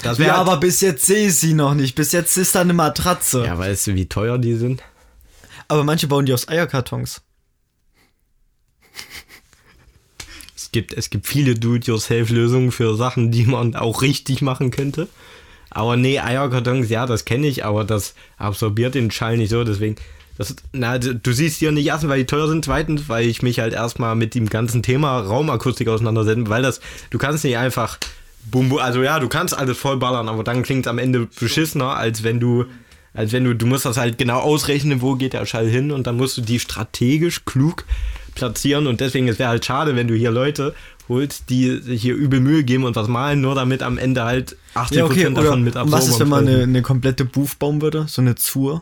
das 0.02 0.18
Ja, 0.18 0.36
aber 0.36 0.58
bis 0.58 0.82
jetzt 0.82 1.06
sehe 1.06 1.28
ich 1.28 1.36
sie 1.36 1.54
noch 1.54 1.76
nicht. 1.76 1.94
Bis 1.94 2.12
jetzt 2.14 2.36
ist 2.38 2.56
da 2.56 2.62
eine 2.62 2.74
Matratze. 2.74 3.46
ja, 3.46 3.58
weißt 3.58 3.88
du, 3.88 3.96
wie 3.96 4.08
teuer 4.08 4.40
die 4.40 4.56
sind? 4.56 4.82
Aber 5.68 5.84
manche 5.84 6.08
bauen 6.08 6.26
die 6.26 6.34
aus 6.34 6.48
Eierkartons. 6.48 7.22
Es 10.56 10.72
gibt, 10.72 10.94
es 10.94 11.10
gibt 11.10 11.28
viele 11.28 11.56
Do-it-yourself-Lösungen 11.56 12.72
für 12.72 12.96
Sachen, 12.96 13.32
die 13.32 13.46
man 13.46 13.76
auch 13.76 14.02
richtig 14.02 14.42
machen 14.42 14.72
könnte. 14.72 15.08
Aber 15.70 15.96
nee, 15.96 16.20
Eierkartons, 16.20 16.90
ja, 16.90 17.06
das 17.06 17.26
kenne 17.26 17.48
ich, 17.48 17.64
aber 17.64 17.84
das 17.84 18.16
absorbiert 18.38 18.96
den 18.96 19.12
Schall 19.12 19.38
nicht 19.38 19.50
so, 19.50 19.64
deswegen. 19.64 19.96
Das, 20.42 20.56
na, 20.74 20.98
du 20.98 21.34
siehst 21.34 21.60
hier 21.60 21.72
nicht 21.72 21.86
erstens, 21.86 22.10
weil 22.10 22.18
die 22.18 22.26
teuer 22.26 22.48
sind, 22.48 22.66
zweitens, 22.66 23.08
weil 23.08 23.28
ich 23.28 23.44
mich 23.44 23.60
halt 23.60 23.74
erstmal 23.74 24.16
mit 24.16 24.34
dem 24.34 24.50
ganzen 24.50 24.82
Thema 24.82 25.20
Raumakustik 25.20 25.88
auseinandersetze, 25.88 26.50
weil 26.50 26.64
das, 26.64 26.82
du 27.12 27.20
kannst 27.20 27.44
nicht 27.44 27.58
einfach, 27.58 28.00
bum, 28.50 28.70
bum, 28.70 28.80
also 28.80 29.04
ja, 29.04 29.20
du 29.20 29.28
kannst 29.28 29.56
alles 29.56 29.78
vollballern, 29.78 30.28
aber 30.28 30.44
dann 30.44 30.64
klingt 30.64 30.88
es 30.88 30.90
am 30.90 30.98
Ende 30.98 31.28
beschissener, 31.40 31.96
als 31.96 32.24
wenn 32.24 32.40
du, 32.40 32.66
als 33.14 33.34
wenn 33.34 33.44
du, 33.44 33.54
du 33.54 33.68
musst 33.68 33.86
das 33.86 33.98
halt 33.98 34.18
genau 34.18 34.40
ausrechnen, 34.40 35.04
wo 35.04 35.14
geht 35.14 35.34
der 35.34 35.46
Schall 35.46 35.68
hin 35.68 35.92
und 35.92 36.08
dann 36.08 36.18
musst 36.18 36.38
du 36.38 36.42
die 36.42 36.60
strategisch 36.60 37.46
klug 37.46 37.86
platzieren 38.34 38.88
und 38.88 39.00
deswegen 39.00 39.28
es 39.28 39.38
wäre 39.38 39.50
halt 39.50 39.64
schade, 39.64 39.96
wenn 39.96 40.08
du 40.08 40.16
hier 40.16 40.32
Leute 40.32 40.74
holst, 41.08 41.52
die 41.52 41.78
sich 41.82 42.02
hier 42.02 42.16
übel 42.16 42.40
Mühe 42.40 42.64
geben 42.64 42.86
und 42.86 42.96
was 42.96 43.08
malen, 43.08 43.42
nur 43.42 43.54
damit 43.54 43.84
am 43.84 44.00
Ende 44.00 44.24
halt 44.24 44.58
80% 44.74 44.96
Ja, 44.96 45.06
okay. 45.06 45.32
Davon 45.32 45.62
mit 45.62 45.76
was 45.76 46.08
ist, 46.08 46.20
wenn 46.20 46.30
man 46.30 46.48
eine, 46.48 46.64
eine 46.64 46.82
komplette 46.82 47.26
Booth 47.26 47.60
bauen 47.60 47.80
würde? 47.80 48.06
So 48.08 48.24
eine 48.24 48.34
Zur? 48.34 48.82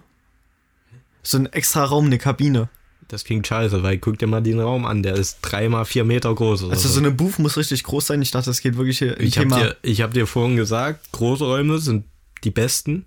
So 1.29 1.37
ein 1.37 1.45
extra 1.45 1.83
Raum, 1.83 2.05
eine 2.05 2.17
Kabine. 2.17 2.69
Das 3.07 3.23
klingt 3.23 3.45
scheiße, 3.45 3.83
weil 3.83 3.99
guck 3.99 4.17
dir 4.17 4.25
mal 4.25 4.41
den 4.41 4.59
Raum 4.59 4.87
an, 4.87 5.03
der 5.03 5.13
ist 5.13 5.37
dreimal 5.43 5.85
vier 5.85 6.03
Meter 6.03 6.33
groß. 6.33 6.63
also 6.63 6.89
so 6.89 6.99
eine 6.99 7.11
Booth 7.11 7.37
muss 7.37 7.55
richtig 7.55 7.83
groß 7.83 8.07
sein. 8.07 8.23
Ich 8.23 8.31
dachte, 8.31 8.49
das 8.49 8.61
geht 8.61 8.77
wirklich 8.77 8.97
hier 8.97 9.19
ich 9.19 9.35
Thema. 9.35 9.57
Hab 9.57 9.63
dir, 9.63 9.77
ich 9.83 10.01
habe 10.01 10.11
dir 10.11 10.25
vorhin 10.25 10.55
gesagt, 10.55 11.11
große 11.11 11.43
Räume 11.43 11.77
sind 11.77 12.05
die 12.43 12.49
besten, 12.49 13.05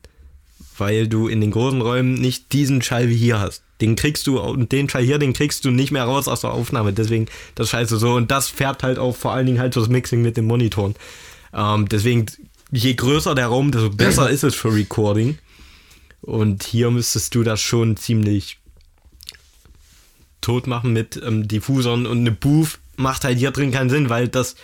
weil 0.78 1.08
du 1.08 1.26
in 1.26 1.40
den 1.40 1.50
großen 1.50 1.80
Räumen 1.80 2.14
nicht 2.14 2.52
diesen 2.52 2.80
Schall 2.80 3.08
wie 3.08 3.16
hier 3.16 3.40
hast. 3.40 3.64
Den 3.80 3.96
kriegst 3.96 4.28
du, 4.28 4.38
und 4.38 4.70
den 4.70 4.88
Schall 4.88 5.02
hier, 5.02 5.18
den 5.18 5.32
kriegst 5.32 5.64
du 5.64 5.72
nicht 5.72 5.90
mehr 5.90 6.04
raus 6.04 6.28
aus 6.28 6.42
der 6.42 6.52
Aufnahme. 6.52 6.92
Deswegen 6.92 7.26
das 7.56 7.70
scheiße 7.70 7.96
so. 7.96 8.14
Und 8.14 8.30
das 8.30 8.48
färbt 8.48 8.84
halt 8.84 9.00
auch 9.00 9.16
vor 9.16 9.32
allen 9.32 9.46
Dingen 9.46 9.58
halt 9.58 9.74
das 9.74 9.88
Mixing 9.88 10.22
mit 10.22 10.36
den 10.36 10.44
Monitoren. 10.44 10.94
Ähm, 11.52 11.88
deswegen, 11.88 12.26
je 12.70 12.94
größer 12.94 13.34
der 13.34 13.48
Raum, 13.48 13.72
desto 13.72 13.90
besser 13.90 14.30
ist 14.30 14.44
es 14.44 14.54
für 14.54 14.72
Recording. 14.72 15.38
Und 16.22 16.62
hier 16.62 16.90
müsstest 16.90 17.34
du 17.34 17.42
das 17.42 17.60
schon 17.60 17.96
ziemlich 17.96 18.58
tot 20.40 20.66
machen 20.66 20.92
mit 20.92 21.20
ähm, 21.24 21.46
Diffusern 21.46 22.06
und 22.06 22.18
eine 22.18 22.32
Booth 22.32 22.78
macht 22.96 23.24
halt 23.24 23.38
hier 23.38 23.50
drin 23.50 23.70
keinen 23.70 23.90
Sinn, 23.90 24.08
weil 24.08 24.28
das 24.28 24.56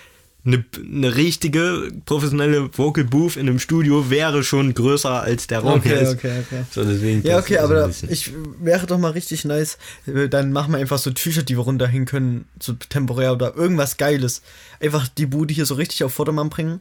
eine, 0.44 0.64
eine 0.76 1.16
richtige 1.16 1.90
professionelle 2.06 2.70
Vocal 2.76 3.04
Booth 3.04 3.36
in 3.36 3.48
einem 3.48 3.58
Studio 3.58 4.08
wäre 4.08 4.42
schon 4.44 4.72
größer 4.72 5.22
als 5.22 5.46
der 5.46 5.60
Raum 5.60 5.80
okay, 5.80 5.88
hier 5.88 6.00
ist. 6.00 6.14
Okay, 6.14 6.40
okay. 6.40 6.64
So, 6.70 6.84
deswegen 6.84 7.22
ja, 7.26 7.38
okay, 7.38 7.58
aber 7.58 7.90
ich 8.08 8.32
wäre 8.60 8.86
doch 8.86 8.98
mal 8.98 9.10
richtig 9.10 9.44
nice. 9.44 9.78
Dann 10.06 10.52
machen 10.52 10.72
wir 10.72 10.78
einfach 10.78 10.98
so 10.98 11.10
Tücher, 11.10 11.42
die 11.42 11.56
wir 11.56 11.64
runterhängen 11.64 12.06
können, 12.06 12.46
so 12.60 12.72
temporär 12.72 13.32
oder 13.32 13.56
irgendwas 13.56 13.96
Geiles. 13.96 14.42
Einfach 14.80 15.08
die 15.08 15.26
Bude 15.26 15.52
hier 15.52 15.66
so 15.66 15.74
richtig 15.74 16.04
auf 16.04 16.14
Vordermann 16.14 16.50
bringen. 16.50 16.80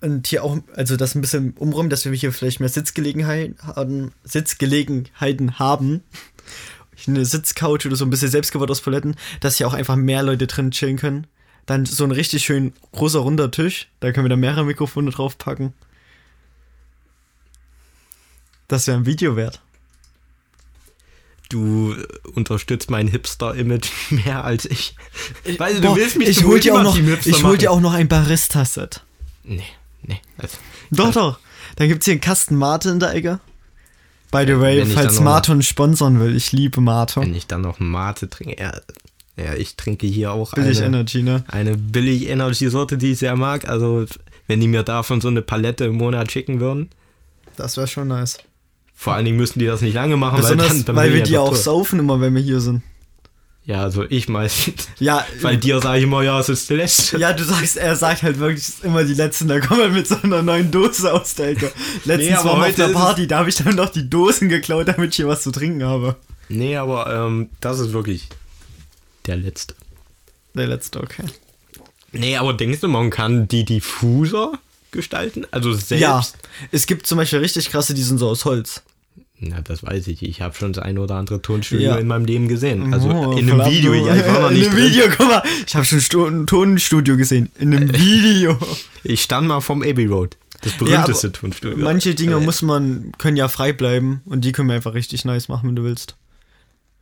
Und 0.00 0.26
hier 0.26 0.44
auch, 0.44 0.58
also 0.74 0.96
das 0.96 1.14
ein 1.14 1.20
bisschen 1.22 1.52
umräumen, 1.52 1.90
dass 1.90 2.04
wir 2.04 2.12
hier 2.12 2.32
vielleicht 2.32 2.60
mehr 2.60 2.68
Sitzgelegenheiten 2.68 3.56
haben, 3.62 4.12
Sitzgelegenheiten 4.24 5.58
haben 5.58 6.02
eine 7.06 7.24
Sitzcouch 7.24 7.86
oder 7.86 7.96
so 7.96 8.04
ein 8.04 8.10
bisschen 8.10 8.30
selbstgebaut 8.30 8.70
aus 8.70 8.80
Paletten, 8.80 9.16
dass 9.40 9.56
hier 9.56 9.68
auch 9.68 9.74
einfach 9.74 9.96
mehr 9.96 10.22
Leute 10.22 10.46
drin 10.46 10.70
chillen 10.70 10.96
können. 10.96 11.26
Dann 11.66 11.84
so 11.84 12.04
ein 12.04 12.12
richtig 12.12 12.44
schön 12.44 12.72
großer 12.92 13.18
runder 13.18 13.50
Tisch, 13.50 13.88
da 14.00 14.12
können 14.12 14.24
wir 14.24 14.30
dann 14.30 14.40
mehrere 14.40 14.64
Mikrofone 14.64 15.10
draufpacken. 15.10 15.72
Das 18.68 18.86
wäre 18.86 18.96
ein 18.96 19.06
Video 19.06 19.36
wert. 19.36 19.60
Du 21.48 21.94
unterstützt 22.34 22.90
mein 22.90 23.06
Hipster-Image 23.06 23.88
mehr 24.10 24.44
als 24.44 24.64
ich. 24.64 24.96
ich 25.44 25.58
weißt, 25.58 25.82
du 25.82 25.94
willst 25.94 26.18
mich 26.18 26.28
ich 26.28 26.44
hol 26.44 26.58
dir 26.58 26.74
auch 26.74 26.82
noch, 26.82 26.98
Ich 27.24 27.44
hol 27.44 27.56
dir 27.56 27.70
auch 27.70 27.80
noch 27.80 27.92
ein 27.92 28.08
Barista-Set. 28.08 29.02
Nee, 29.44 29.62
nee. 30.06 30.20
Also, 30.38 30.56
doch, 30.90 31.12
doch. 31.12 31.38
Dann 31.76 31.88
gibt 31.88 32.02
es 32.02 32.04
hier 32.06 32.12
einen 32.12 32.20
Kasten 32.20 32.56
Mate 32.56 32.90
in 32.90 33.00
der 33.00 33.14
Ecke. 33.14 33.40
By 34.30 34.44
the 34.46 34.60
way, 34.60 34.84
falls 34.84 35.20
Marton 35.20 35.62
sponsern 35.62 36.20
will, 36.20 36.34
ich 36.34 36.52
liebe 36.52 36.80
Mate. 36.80 37.20
Wenn 37.20 37.34
ich 37.34 37.46
dann 37.46 37.60
noch 37.60 37.78
Mate 37.78 38.28
trinke, 38.28 38.60
ja, 38.60 38.72
ja 39.36 39.54
ich 39.54 39.76
trinke 39.76 40.06
hier 40.06 40.32
auch 40.32 40.52
billig 40.52 40.78
eine, 40.78 40.86
Energy, 40.86 41.22
ne? 41.22 41.44
eine 41.48 41.76
billig 41.76 42.28
Energy 42.28 42.68
Sorte, 42.68 42.98
die 42.98 43.12
ich 43.12 43.18
sehr 43.18 43.36
mag. 43.36 43.68
Also 43.68 44.04
wenn 44.46 44.60
die 44.60 44.68
mir 44.68 44.82
davon 44.82 45.20
so 45.20 45.28
eine 45.28 45.42
Palette 45.42 45.84
im 45.84 45.96
Monat 45.96 46.30
schicken 46.30 46.60
würden. 46.60 46.90
Das 47.56 47.76
wäre 47.76 47.86
schon 47.86 48.08
nice. 48.08 48.38
Vor 48.94 49.14
allen 49.14 49.24
Dingen 49.24 49.36
müssten 49.36 49.58
die 49.58 49.66
das 49.66 49.82
nicht 49.82 49.94
lange 49.94 50.16
machen, 50.16 50.42
weil, 50.42 50.56
dann, 50.56 50.84
dann 50.84 50.96
weil 50.96 51.12
wir 51.12 51.22
die 51.22 51.38
auch 51.38 51.54
saufen 51.54 51.98
immer, 51.98 52.20
wenn 52.20 52.34
wir 52.34 52.42
hier 52.42 52.60
sind. 52.60 52.82
Ja, 53.66 53.82
also 53.82 54.04
ich 54.08 54.28
meistens. 54.28 54.88
Ja. 55.00 55.26
Weil 55.40 55.58
dir 55.58 55.80
sage 55.80 55.98
ich 55.98 56.04
immer, 56.04 56.22
ja, 56.22 56.38
es 56.38 56.48
ist 56.48 56.70
der 56.70 56.76
letzte. 56.76 57.18
Ja, 57.18 57.32
du 57.32 57.42
sagst, 57.42 57.76
er 57.76 57.96
sagt 57.96 58.22
halt 58.22 58.38
wirklich 58.38 58.64
immer 58.84 59.02
die 59.02 59.14
letzten, 59.14 59.48
da 59.48 59.58
kommt 59.58 59.80
er 59.80 59.88
mit 59.88 60.06
so 60.06 60.16
einer 60.22 60.42
neuen 60.42 60.70
Dose 60.70 61.12
aus 61.12 61.34
der 61.34 61.48
Ecke. 61.48 61.72
Letztens 62.04 62.42
nee, 62.42 62.48
war 62.48 62.64
auf 62.64 62.74
der 62.74 62.88
Party, 62.88 63.26
da 63.26 63.40
habe 63.40 63.48
ich 63.48 63.56
dann 63.56 63.74
noch 63.74 63.88
die 63.88 64.08
Dosen 64.08 64.48
geklaut, 64.48 64.86
damit 64.86 65.10
ich 65.10 65.16
hier 65.16 65.26
was 65.26 65.42
zu 65.42 65.50
trinken 65.50 65.82
habe. 65.82 66.14
Nee, 66.48 66.76
aber 66.76 67.12
ähm, 67.12 67.50
das 67.60 67.80
ist 67.80 67.92
wirklich 67.92 68.28
der 69.26 69.36
letzte. 69.36 69.74
Der 70.54 70.68
letzte, 70.68 71.02
okay. 71.02 71.24
Nee, 72.12 72.36
aber 72.36 72.54
denkst 72.54 72.80
du, 72.80 72.88
man 72.88 73.10
kann 73.10 73.48
die 73.48 73.64
Diffuser 73.64 74.52
gestalten? 74.92 75.44
Also 75.50 75.72
selbst? 75.72 76.00
Ja, 76.00 76.24
es 76.70 76.86
gibt 76.86 77.08
zum 77.08 77.18
Beispiel 77.18 77.40
richtig 77.40 77.70
krasse, 77.70 77.94
die 77.94 78.02
sind 78.02 78.18
so 78.18 78.28
aus 78.28 78.44
Holz. 78.44 78.82
Na, 79.38 79.60
das 79.60 79.82
weiß 79.82 80.06
ich. 80.08 80.22
Ich 80.22 80.40
habe 80.40 80.54
schon 80.54 80.72
das 80.72 80.82
eine 80.82 81.00
oder 81.00 81.16
andere 81.16 81.42
Tonstudio 81.42 81.90
ja. 81.90 81.96
in 81.96 82.06
meinem 82.06 82.24
Leben 82.24 82.48
gesehen. 82.48 82.94
Also 82.94 83.10
oh, 83.10 83.32
in 83.32 83.50
einem 83.50 83.70
Video. 83.70 83.94
Ja, 83.94 84.16
ich 84.16 84.26
war 84.26 84.40
noch 84.40 84.50
nicht 84.50 84.66
in 84.66 84.72
einem. 84.72 84.78
Video, 84.78 85.04
guck 85.16 85.28
mal. 85.28 85.42
Ich 85.66 85.76
habe 85.76 85.84
schon 85.84 86.42
ein 86.42 86.46
Tonstudio 86.46 87.16
gesehen. 87.16 87.50
In 87.58 87.74
einem 87.74 87.92
Video. 87.92 88.58
Ich 89.04 89.22
stand 89.22 89.48
mal 89.48 89.60
vom 89.60 89.82
Abbey 89.82 90.06
Road. 90.06 90.36
Das 90.62 90.72
berühmteste 90.72 91.26
ja, 91.26 91.32
Tonstudio. 91.32 91.76
Manche 91.76 92.14
Dinge 92.14 92.40
muss 92.40 92.62
man, 92.62 93.12
können 93.18 93.36
ja 93.36 93.48
frei 93.48 93.72
bleiben 93.72 94.22
und 94.24 94.44
die 94.44 94.52
können 94.52 94.68
wir 94.68 94.74
einfach 94.74 94.94
richtig 94.94 95.24
nice 95.26 95.48
machen, 95.48 95.68
wenn 95.68 95.76
du 95.76 95.84
willst. 95.84 96.16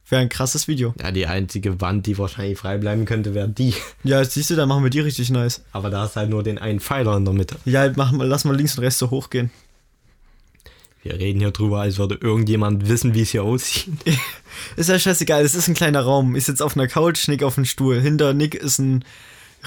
Wäre 0.09 0.21
ein 0.21 0.29
krasses 0.29 0.69
Video. 0.69 0.93
Ja, 1.01 1.13
die 1.13 1.27
einzige 1.27 1.81
Wand, 1.81 2.07
die 2.07 2.19
wahrscheinlich 2.19 2.59
frei 2.59 2.77
bleiben 2.79 3.07
könnte, 3.07 3.33
wäre 3.33 3.49
die. 3.49 3.75
Ja, 4.03 4.23
siehst 4.23 4.51
du, 4.51 4.57
dann 4.57 4.69
machen 4.69 4.83
wir 4.83 4.91
die 4.91 5.01
richtig 5.01 5.31
nice. 5.31 5.63
Aber 5.73 5.89
da 5.89 6.05
ist 6.05 6.17
halt 6.17 6.29
nur 6.29 6.43
den 6.43 6.59
einen 6.59 6.81
Pfeiler 6.81 7.17
in 7.17 7.25
der 7.25 7.33
Mitte. 7.33 7.57
Ja, 7.65 7.91
mach 7.97 8.13
mal, 8.13 8.27
lass 8.27 8.45
mal 8.45 8.55
links 8.55 8.77
und 8.77 8.85
rechts 8.85 8.99
so 8.99 9.11
hochgehen. 9.11 9.51
Wir 11.05 11.19
reden 11.19 11.41
hier 11.41 11.51
drüber, 11.51 11.83
als 11.83 11.99
würde 11.99 12.19
irgendjemand 12.19 12.89
wissen, 12.89 13.15
wie 13.15 13.21
es 13.21 13.31
hier 13.31 13.45
aussieht. 13.45 13.93
ist 14.77 14.89
ja 14.89 14.99
scheißegal, 14.99 15.45
es 15.45 15.55
ist 15.55 15.69
ein 15.69 15.75
kleiner 15.75 16.01
Raum. 16.01 16.35
Ich 16.35 16.47
sitze 16.47 16.65
auf 16.65 16.77
einer 16.77 16.89
Couch, 16.89 17.29
Nick 17.29 17.43
auf 17.43 17.57
dem 17.57 17.67
Stuhl. 17.67 18.01
Hinter 18.01 18.33
Nick 18.33 18.55
ist 18.55 18.79
ein 18.79 19.05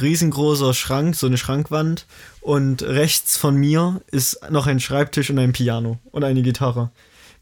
riesengroßer 0.02 0.74
Schrank, 0.74 1.16
so 1.16 1.28
eine 1.28 1.38
Schrankwand. 1.38 2.08
Und 2.42 2.82
rechts 2.82 3.38
von 3.38 3.56
mir 3.56 4.02
ist 4.10 4.40
noch 4.50 4.66
ein 4.66 4.80
Schreibtisch 4.80 5.30
und 5.30 5.38
ein 5.38 5.54
Piano 5.54 6.00
und 6.12 6.24
eine 6.24 6.42
Gitarre, 6.42 6.90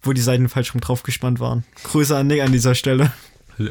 wo 0.02 0.12
die 0.12 0.22
Seiten 0.22 0.50
falsch 0.50 0.74
rum 0.74 0.82
draufgespannt 0.82 1.40
waren. 1.40 1.64
Grüße 1.86 2.18
an 2.18 2.28
Nick 2.28 2.42
an 2.42 2.52
dieser 2.52 2.76
Stelle. 2.76 3.14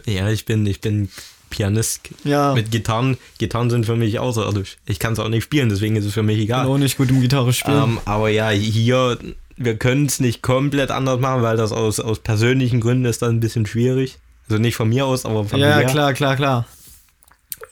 Ja, 0.07 0.31
ich 0.31 0.47
bin, 0.47 0.65
ich 0.65 0.81
bin 0.81 1.11
Pianist. 1.51 2.09
Ja. 2.25 2.55
Mit 2.55 2.71
Gitarren. 2.71 3.19
Gitarren 3.37 3.69
sind 3.69 3.85
für 3.85 3.97
mich 3.97 4.19
außerirdisch. 4.19 4.79
Ich 4.87 4.99
kann 4.99 5.13
es 5.13 5.19
auch 5.19 5.29
nicht 5.29 5.45
spielen, 5.45 5.69
deswegen 5.69 5.97
ist 5.97 6.07
es 6.07 6.15
für 6.15 6.23
mich 6.23 6.39
egal. 6.39 6.63
Ich 6.63 6.65
bin 6.65 6.75
auch 6.75 6.79
nicht 6.79 6.97
gut 6.97 7.11
im 7.11 7.21
Gitarre 7.21 7.53
spielen. 7.53 7.83
Ähm, 7.83 8.01
aber 8.07 8.31
ja, 8.31 8.49
hier 8.49 9.19
wir 9.57 9.77
können 9.77 10.07
es 10.07 10.21
nicht 10.21 10.43
komplett 10.43 10.91
anders 10.91 11.21
machen, 11.21 11.43
weil 11.43 11.57
das 11.57 11.73
aus, 11.73 12.01
aus 12.01 12.19
persönlichen 12.21 12.81
Gründen 12.81 13.05
ist 13.05 13.23
dann 13.23 13.37
ein 13.37 13.41
bisschen 13.41 13.67
schwierig. 13.67 14.19
Also 14.49 14.61
nicht 14.61 14.77
von 14.77 14.89
mir 14.89 15.07
aus, 15.07 15.25
aber 15.25 15.45
von 15.45 15.59
mir. 15.59 15.69
Ja, 15.69 15.85
klar, 15.85 16.13
klar, 16.13 16.37
klar. 16.37 16.67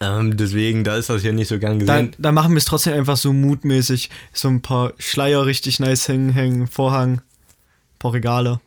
Ähm, 0.00 0.36
deswegen, 0.36 0.84
da 0.84 0.96
ist 0.96 1.10
das 1.10 1.22
hier 1.22 1.32
nicht 1.32 1.48
so 1.48 1.58
gern 1.58 1.78
gesehen. 1.78 2.12
Da, 2.12 2.16
da 2.18 2.32
machen 2.32 2.52
wir 2.52 2.58
es 2.58 2.64
trotzdem 2.64 2.94
einfach 2.94 3.16
so 3.16 3.32
mutmäßig. 3.32 4.10
So 4.32 4.48
ein 4.48 4.62
paar 4.62 4.94
Schleier 4.98 5.46
richtig 5.46 5.80
nice 5.80 6.08
hängen, 6.08 6.30
hängen 6.30 6.66
Vorhang, 6.66 7.18
ein 7.18 7.98
paar 7.98 8.12
Regale. 8.12 8.60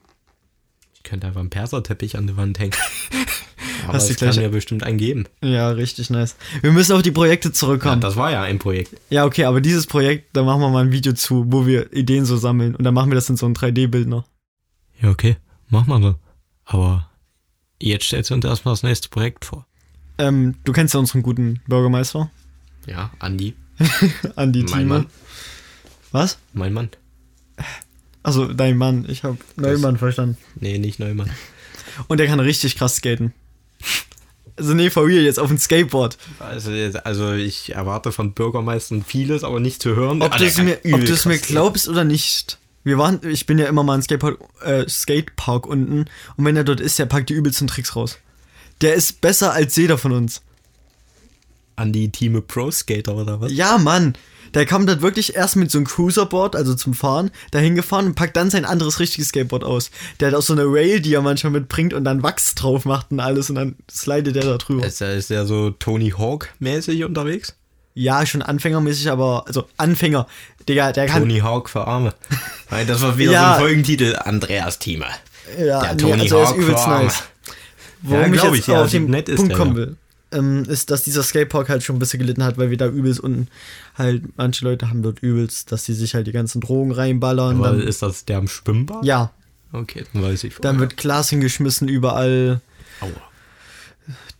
Ich 0.93 1.03
könnte 1.03 1.27
einfach 1.27 1.41
einen 1.41 1.49
Perserteppich 1.49 2.17
an 2.17 2.27
die 2.27 2.37
Wand 2.37 2.59
hängen. 2.59 2.73
Aber 3.87 3.97
es 3.97 4.15
kann 4.17 4.33
ja 4.33 4.47
bestimmt 4.49 4.83
einen 4.83 4.97
geben. 4.97 5.25
Ja, 5.43 5.69
richtig 5.69 6.09
nice. 6.09 6.35
Wir 6.61 6.71
müssen 6.71 6.93
auf 6.93 7.01
die 7.01 7.11
Projekte 7.11 7.51
zurückkommen. 7.51 8.01
Ja, 8.01 8.07
das 8.07 8.15
war 8.15 8.31
ja 8.31 8.41
ein 8.41 8.59
Projekt. 8.59 8.95
Ja, 9.09 9.25
okay, 9.25 9.45
aber 9.45 9.61
dieses 9.61 9.87
Projekt, 9.87 10.35
da 10.35 10.43
machen 10.43 10.61
wir 10.61 10.69
mal 10.69 10.83
ein 10.85 10.91
Video 10.91 11.13
zu, 11.13 11.45
wo 11.47 11.65
wir 11.65 11.93
Ideen 11.93 12.25
so 12.25 12.37
sammeln. 12.37 12.75
Und 12.75 12.83
dann 12.83 12.93
machen 12.93 13.11
wir 13.11 13.15
das 13.15 13.29
in 13.29 13.37
so 13.37 13.45
einem 13.45 13.55
3D-Bildner. 13.55 14.25
Ja, 15.01 15.09
okay, 15.09 15.37
machen 15.69 15.87
wir 15.89 16.01
so. 16.01 16.15
Aber 16.65 17.09
jetzt 17.81 18.05
stellst 18.05 18.29
du 18.29 18.33
uns 18.35 18.45
erstmal 18.45 18.73
das 18.73 18.83
nächste 18.83 19.09
Projekt 19.09 19.45
vor. 19.45 19.65
Ähm, 20.17 20.55
du 20.63 20.71
kennst 20.71 20.93
ja 20.93 20.99
unseren 20.99 21.21
guten 21.23 21.61
Bürgermeister. 21.67 22.31
Ja, 22.87 23.11
Andi. 23.19 23.53
Andi 24.35 24.59
Mein 24.63 24.67
Thieme. 24.67 24.85
Mann. 24.85 25.05
Was? 26.11 26.37
Mein 26.53 26.73
Mann. 26.73 26.89
Also 28.23 28.51
dein 28.51 28.77
Mann, 28.77 29.05
ich 29.07 29.23
habe 29.23 29.37
Neumann 29.55 29.97
verstanden. 29.97 30.37
Nee, 30.55 30.79
nicht 30.79 30.99
Neumann. 30.99 31.29
Und 32.07 32.19
der 32.19 32.27
kann 32.27 32.39
richtig 32.39 32.77
krass 32.77 32.95
skaten. 32.95 33.33
Also 34.57 34.73
nee, 34.73 34.89
for 34.89 35.05
real, 35.05 35.23
jetzt 35.23 35.39
auf 35.39 35.49
dem 35.49 35.57
Skateboard. 35.57 36.17
Also, 36.39 36.71
also 37.03 37.33
ich 37.33 37.73
erwarte 37.73 38.11
von 38.11 38.33
Bürgermeistern 38.33 39.03
vieles, 39.03 39.43
aber 39.43 39.59
nicht 39.59 39.81
zu 39.81 39.95
hören. 39.95 40.21
Ob 40.21 40.37
du 40.37 40.45
es 40.45 40.57
mir, 40.57 40.79
mir 40.83 41.37
glaubst 41.39 41.89
oder 41.89 42.03
nicht. 42.03 42.57
Wir 42.85 42.97
waren, 42.97 43.19
ich 43.27 43.47
bin 43.47 43.57
ja 43.57 43.65
immer 43.65 43.83
mal 43.83 43.95
im 43.95 44.01
Skatepark, 44.01 44.37
äh, 44.63 44.87
Skatepark 44.87 45.65
unten 45.65 46.05
und 46.37 46.45
wenn 46.45 46.55
er 46.55 46.63
dort 46.63 46.79
ist, 46.79 46.99
der 46.99 47.07
packt 47.07 47.29
die 47.29 47.33
übelsten 47.33 47.67
Tricks 47.67 47.95
raus. 47.95 48.19
Der 48.81 48.93
ist 48.93 49.21
besser 49.21 49.53
als 49.53 49.75
jeder 49.75 49.97
von 49.97 50.11
uns. 50.11 50.41
An 51.75 51.91
die 51.91 52.09
Team 52.09 52.41
Pro 52.47 52.71
Skater 52.71 53.15
oder 53.15 53.41
was? 53.41 53.51
Ja, 53.51 53.77
Mann. 53.77 54.15
Der 54.53 54.65
kommt 54.65 54.87
dann 54.89 55.01
wirklich 55.01 55.35
erst 55.35 55.55
mit 55.55 55.71
so 55.71 55.77
einem 55.77 55.87
Cruiserboard, 55.87 56.55
also 56.55 56.73
zum 56.75 56.93
Fahren, 56.93 57.31
dahin 57.51 57.75
gefahren 57.75 58.05
und 58.07 58.15
packt 58.15 58.37
dann 58.37 58.49
sein 58.49 58.65
anderes 58.65 58.99
richtiges 58.99 59.29
Skateboard 59.29 59.63
aus. 59.63 59.91
Der 60.19 60.29
hat 60.29 60.35
auch 60.35 60.41
so 60.41 60.53
eine 60.53 60.63
Rail, 60.65 60.99
die 61.01 61.13
er 61.13 61.21
manchmal 61.21 61.51
mitbringt 61.51 61.93
und 61.93 62.03
dann 62.03 62.23
Wachs 62.23 62.55
drauf 62.55 62.85
macht 62.85 63.11
und 63.11 63.19
alles 63.19 63.49
und 63.49 63.55
dann 63.55 63.75
slidet 63.91 64.35
der 64.35 64.43
da 64.43 64.57
drüber. 64.57 64.85
Ist 64.85 65.01
der, 65.01 65.13
ist 65.13 65.29
der 65.29 65.45
so 65.45 65.71
Tony 65.71 66.11
Hawk-mäßig 66.11 67.03
unterwegs? 67.03 67.55
Ja, 67.93 68.25
schon 68.25 68.41
anfängermäßig, 68.41 69.09
aber 69.09 69.45
also 69.47 69.67
Anfänger. 69.77 70.27
Digga, 70.67 70.91
der 70.91 71.05
kann. 71.05 71.21
Tony 71.21 71.39
Hawk 71.39 71.69
für 71.69 71.87
Arme. 71.87 72.13
das 72.87 73.01
war 73.01 73.17
wieder 73.17 73.31
ja, 73.31 73.47
so 73.47 73.53
ein 73.53 73.59
Folgentitel. 73.61 74.15
Andreas 74.17 74.79
Thieme. 74.79 75.05
Ja, 75.57 75.81
der 75.81 75.97
Tony 75.97 76.15
nee, 76.15 76.21
also 76.23 76.45
Hawk 76.45 76.57
ist 76.57 76.63
übelst 76.63 76.87
nice. 76.87 77.23
Worum 78.01 78.33
ja, 78.33 78.43
ich 78.43 78.43
jetzt 78.43 78.67
ich, 78.67 78.75
auf 78.75 78.91
den 78.91 79.11
Punkt 79.11 79.53
kommen 79.53 79.75
will 79.75 79.97
ähm, 80.35 80.63
ist, 80.65 80.91
dass 80.91 81.03
dieser 81.03 81.23
Skatepark 81.23 81.69
halt 81.69 81.83
schon 81.83 81.95
ein 81.95 81.99
bisschen 81.99 82.19
gelitten 82.19 82.43
hat, 82.43 82.57
weil 82.57 82.69
wir 82.69 82.77
da 82.77 82.87
übelst 82.87 83.19
unten 83.19 83.47
halt, 83.95 84.23
manche 84.37 84.65
Leute 84.65 84.89
haben 84.89 85.01
dort 85.01 85.19
übelst, 85.19 85.71
dass 85.71 85.85
sie 85.85 85.93
sich 85.93 86.13
halt 86.13 86.27
die 86.27 86.31
ganzen 86.31 86.61
Drogen 86.61 86.91
reinballern. 86.91 87.57
Aber 87.57 87.69
dann, 87.69 87.81
ist 87.81 88.01
das 88.01 88.25
der 88.25 88.37
am 88.37 88.47
Schwimmbad? 88.47 89.03
Ja. 89.03 89.31
Okay, 89.71 90.05
dann 90.13 90.23
weiß 90.23 90.43
ich. 90.43 90.55
Vorher. 90.55 90.71
Dann 90.71 90.79
wird 90.79 90.97
Glas 90.97 91.29
hingeschmissen 91.29 91.87
überall. 91.87 92.61
Aua. 93.01 93.09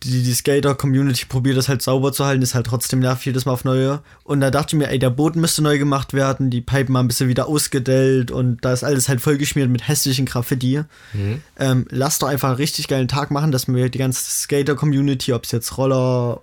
Die, 0.02 0.22
die 0.22 0.34
Skater-Community 0.34 1.24
probiert 1.26 1.56
das 1.56 1.68
halt 1.68 1.82
sauber 1.82 2.12
zu 2.12 2.24
halten, 2.24 2.42
ist 2.42 2.54
halt 2.54 2.66
trotzdem 2.66 3.00
nervig 3.00 3.26
jedes 3.26 3.46
Mal 3.46 3.52
auf 3.52 3.64
neue. 3.64 4.02
Und 4.24 4.40
da 4.40 4.50
dachte 4.50 4.76
ich 4.76 4.78
mir, 4.78 4.88
ey, 4.90 4.98
der 4.98 5.10
Boden 5.10 5.40
müsste 5.40 5.62
neu 5.62 5.78
gemacht 5.78 6.12
werden, 6.12 6.50
die 6.50 6.60
Pipe 6.60 6.92
mal 6.92 7.00
ein 7.00 7.08
bisschen 7.08 7.28
wieder 7.28 7.48
ausgedellt 7.48 8.30
und 8.30 8.64
da 8.64 8.72
ist 8.72 8.84
alles 8.84 9.08
halt 9.08 9.20
vollgeschmiert 9.20 9.70
mit 9.70 9.88
hässlichen 9.88 10.26
Graffiti. 10.26 10.82
Mhm. 11.12 11.42
Ähm, 11.58 11.86
lass 11.90 12.18
doch 12.18 12.28
einfach 12.28 12.48
einen 12.48 12.58
richtig 12.58 12.88
geilen 12.88 13.08
Tag 13.08 13.30
machen, 13.30 13.52
dass 13.52 13.68
wir 13.68 13.88
die 13.88 13.98
ganze 13.98 14.22
Skater-Community, 14.22 15.32
ob 15.32 15.44
es 15.44 15.52
jetzt 15.52 15.76
Roller, 15.78 16.40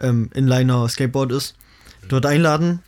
ähm, 0.00 0.30
Inliner, 0.34 0.88
Skateboard 0.88 1.32
ist, 1.32 1.56
dort 2.08 2.24
einladen. 2.24 2.80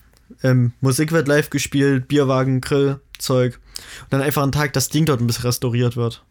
Ähm, 0.42 0.72
Musik 0.80 1.12
wird 1.12 1.28
live 1.28 1.50
gespielt, 1.50 2.08
Bierwagen, 2.08 2.60
Grill, 2.60 3.00
Zeug. 3.18 3.58
Und 4.02 4.12
dann 4.12 4.22
einfach 4.22 4.42
einen 4.42 4.52
Tag 4.52 4.72
das 4.72 4.88
Ding 4.88 5.06
dort 5.06 5.20
ein 5.20 5.26
bisschen 5.26 5.44
restauriert 5.44 5.96
wird. 5.96 6.24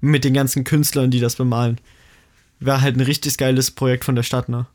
Mit 0.00 0.24
den 0.24 0.34
ganzen 0.34 0.64
Künstlern, 0.64 1.10
die 1.10 1.20
das 1.20 1.36
bemalen. 1.36 1.78
Wäre 2.60 2.80
halt 2.80 2.96
ein 2.96 3.02
richtig 3.02 3.36
geiles 3.36 3.70
Projekt 3.70 4.04
von 4.04 4.16
der 4.16 4.22
Stadt, 4.22 4.48
ne? 4.48 4.66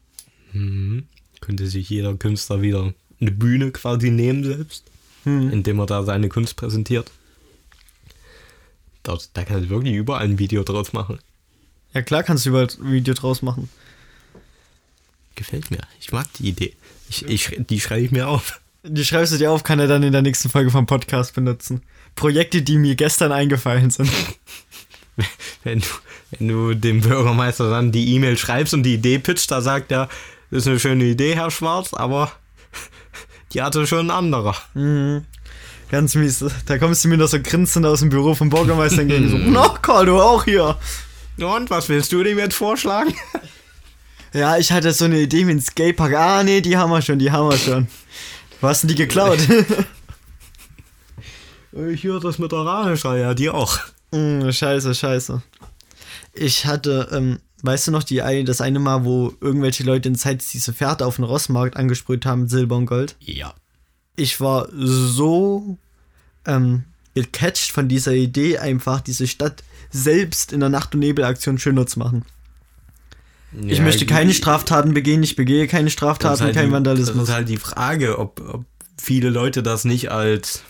Mhm. 0.54 1.08
Könnte 1.42 1.68
sich 1.68 1.90
jeder 1.90 2.14
Künstler 2.16 2.62
wieder 2.62 2.94
eine 3.20 3.32
Bühne 3.32 3.72
quasi 3.72 4.12
nehmen 4.12 4.44
selbst, 4.44 4.86
mhm. 5.26 5.52
indem 5.52 5.80
er 5.80 5.86
da 5.86 6.04
seine 6.04 6.30
Kunst 6.30 6.56
präsentiert. 6.56 7.12
Da, 9.04 9.18
da 9.34 9.44
kann 9.44 9.64
du 9.64 9.70
wirklich 9.70 9.96
überall 9.96 10.24
ein 10.24 10.40
Video 10.40 10.64
draus 10.64 10.94
machen. 10.94 11.20
Ja 11.94 12.02
klar 12.02 12.24
kannst 12.24 12.46
du 12.46 12.50
überall 12.50 12.68
ein 12.68 12.92
Video 12.92 13.14
draus 13.14 13.42
machen. 13.42 13.70
Gefällt 15.36 15.72
mir. 15.72 15.82
Ich 16.00 16.12
mag 16.12 16.32
die 16.34 16.48
Idee. 16.50 16.76
Ich, 17.10 17.26
ich, 17.28 17.58
die 17.60 17.80
schreibe 17.80 18.06
ich 18.06 18.12
mir 18.12 18.28
auf. 18.28 18.62
Die 18.84 19.06
schreibst 19.06 19.34
du 19.34 19.38
dir 19.38 19.52
auf, 19.52 19.64
kann 19.64 19.80
er 19.80 19.88
dann 19.88 20.04
in 20.04 20.12
der 20.12 20.22
nächsten 20.22 20.50
Folge 20.50 20.72
vom 20.72 20.86
Podcast 20.86 21.34
benutzen. 21.36 21.82
Projekte, 22.16 22.62
die 22.62 22.78
mir 22.78 22.96
gestern 22.96 23.32
eingefallen 23.32 23.90
sind. 23.90 24.10
wenn 25.64 25.80
du, 25.80 25.88
wenn 26.32 26.48
du 26.48 26.74
dem 26.74 27.02
Bürgermeister 27.02 27.70
dann 27.70 27.92
die 27.92 28.14
E-Mail 28.16 28.38
schreibst 28.38 28.74
und 28.74 28.84
die 28.84 28.96
Idee 28.96 29.20
pitcht, 29.20 29.52
da 29.52 29.62
sagt 29.62 29.92
er, 29.92 30.10
das 30.50 30.64
ist 30.64 30.68
eine 30.68 30.80
schöne 30.80 31.06
Idee, 31.06 31.36
Herr 31.36 31.52
Schwarz, 31.52 31.94
aber 31.94 32.32
die 33.54 33.62
hatte 33.62 33.86
schon 33.88 34.08
ein 34.08 34.12
anderer. 34.12 34.56
Mhm. 34.74 35.26
Ganz 35.90 36.16
mies. 36.16 36.44
Da 36.66 36.80
kommst 36.80 37.04
du 37.04 37.08
mir 37.08 37.18
noch 37.18 37.28
so 37.28 37.40
grinsend 37.40 37.86
aus 37.86 38.00
dem 38.00 38.10
Büro 38.10 38.34
vom 38.34 38.50
Bürgermeister 38.50 39.02
entgegen. 39.02 39.30
so, 39.30 39.38
na, 39.46 39.70
Karl, 39.82 40.08
du 40.08 40.20
auch 40.20 40.44
hier. 40.44 40.78
Und 41.38 41.70
was 41.70 41.90
willst 41.90 42.12
du 42.12 42.24
dem 42.24 42.40
jetzt 42.40 42.56
vorschlagen? 42.56 43.14
Ja, 44.34 44.58
ich 44.58 44.72
hatte 44.72 44.92
so 44.94 45.06
eine 45.06 45.20
Idee 45.20 45.46
mit 45.46 45.58
dem 45.58 45.62
Skatepark. 45.62 46.16
Ah, 46.16 46.44
nee, 46.44 46.62
die 46.62 46.76
haben 46.76 46.90
wir 46.90 47.04
schon, 47.04 47.20
die 47.20 47.32
haben 47.32 47.50
wir 47.50 47.58
schon. 47.58 47.88
Wo 48.60 48.68
hast 48.68 48.82
denn 48.82 48.88
die 48.88 48.96
geklaut? 48.96 49.38
ich 51.92 52.04
höre 52.04 52.20
das 52.20 52.40
mit 52.40 52.52
der 52.52 52.60
Rahmenschrei, 52.60 53.20
ja, 53.20 53.36
die 53.36 53.52
auch. 53.52 53.80
Mm, 54.14 54.52
scheiße, 54.52 54.94
scheiße. 54.94 55.42
Ich 56.34 56.66
hatte, 56.66 57.10
ähm, 57.12 57.40
weißt 57.64 57.88
du 57.88 57.92
noch, 57.92 58.04
die, 58.04 58.18
das 58.46 58.62
eine 58.62 58.80
Mal, 58.80 59.06
wo 59.06 59.34
irgendwelche 59.42 59.84
Leute 59.84 60.10
in 60.10 60.16
Zeit 60.16 60.44
diese 60.54 60.74
Pferde 60.74 61.06
auf 61.06 61.16
dem 61.16 61.26
Rossmarkt 61.26 61.76
angesprüht 61.76 62.26
haben, 62.26 62.48
Silber 62.48 62.78
und 62.78 62.86
Gold? 62.86 63.16
Ja. 63.20 63.54
Ich 64.16 64.40
war 64.40 64.70
so 64.72 65.78
ähm, 66.46 66.84
gecatcht 67.16 67.72
von 67.72 67.88
dieser 67.88 68.14
Idee, 68.14 68.60
einfach 68.60 69.02
diese 69.02 69.28
Stadt 69.28 69.64
selbst 69.90 70.54
in 70.54 70.60
der 70.60 70.70
Nacht- 70.70 70.94
und 70.94 71.00
Nebelaktion 71.00 71.58
schöner 71.58 71.88
zu 71.88 72.00
machen. 72.00 72.26
Ja, 73.54 73.72
ich 73.72 73.82
möchte 73.82 74.06
keine 74.06 74.34
Straftaten 74.34 74.94
begehen, 74.94 75.22
ich 75.22 75.36
begehe 75.36 75.68
keine 75.68 75.90
Straftaten, 75.90 76.42
halt 76.42 76.56
kein 76.56 76.68
die, 76.68 76.72
Vandalismus. 76.72 77.18
Das 77.18 77.30
ist 77.30 77.36
halt 77.36 77.50
die 77.50 77.58
Frage, 77.58 78.18
ob, 78.18 78.42
ob 78.42 78.66
viele 79.00 79.30
Leute 79.30 79.62
das 79.62 79.86
nicht 79.86 80.12
als 80.12 80.64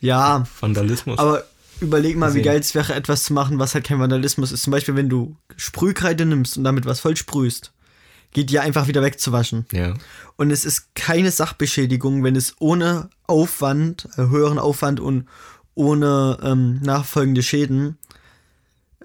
ja, 0.00 0.46
Vandalismus. 0.60 1.18
Aber 1.18 1.44
überleg 1.80 2.16
mal, 2.16 2.30
sehen. 2.30 2.40
wie 2.40 2.44
geil 2.44 2.60
es 2.60 2.74
wäre, 2.74 2.94
etwas 2.94 3.24
zu 3.24 3.32
machen, 3.32 3.58
was 3.58 3.74
halt 3.74 3.84
kein 3.84 3.98
Vandalismus 3.98 4.52
ist. 4.52 4.62
Zum 4.62 4.70
Beispiel, 4.70 4.96
wenn 4.96 5.08
du 5.08 5.36
Sprühkreide 5.56 6.26
nimmst 6.26 6.56
und 6.56 6.64
damit 6.64 6.86
was 6.86 7.00
voll 7.00 7.16
sprühst, 7.16 7.72
geht 8.32 8.50
die 8.50 8.54
ja 8.54 8.62
einfach 8.62 8.88
wieder 8.88 9.02
wegzuwaschen. 9.02 9.66
Ja. 9.72 9.94
Und 10.36 10.50
es 10.50 10.64
ist 10.64 10.94
keine 10.94 11.30
Sachbeschädigung, 11.30 12.24
wenn 12.24 12.36
es 12.36 12.56
ohne 12.58 13.10
Aufwand, 13.26 14.08
äh, 14.16 14.28
höheren 14.28 14.58
Aufwand 14.58 15.00
und 15.00 15.26
ohne 15.74 16.38
ähm, 16.42 16.80
nachfolgende 16.82 17.42
Schäden 17.42 17.98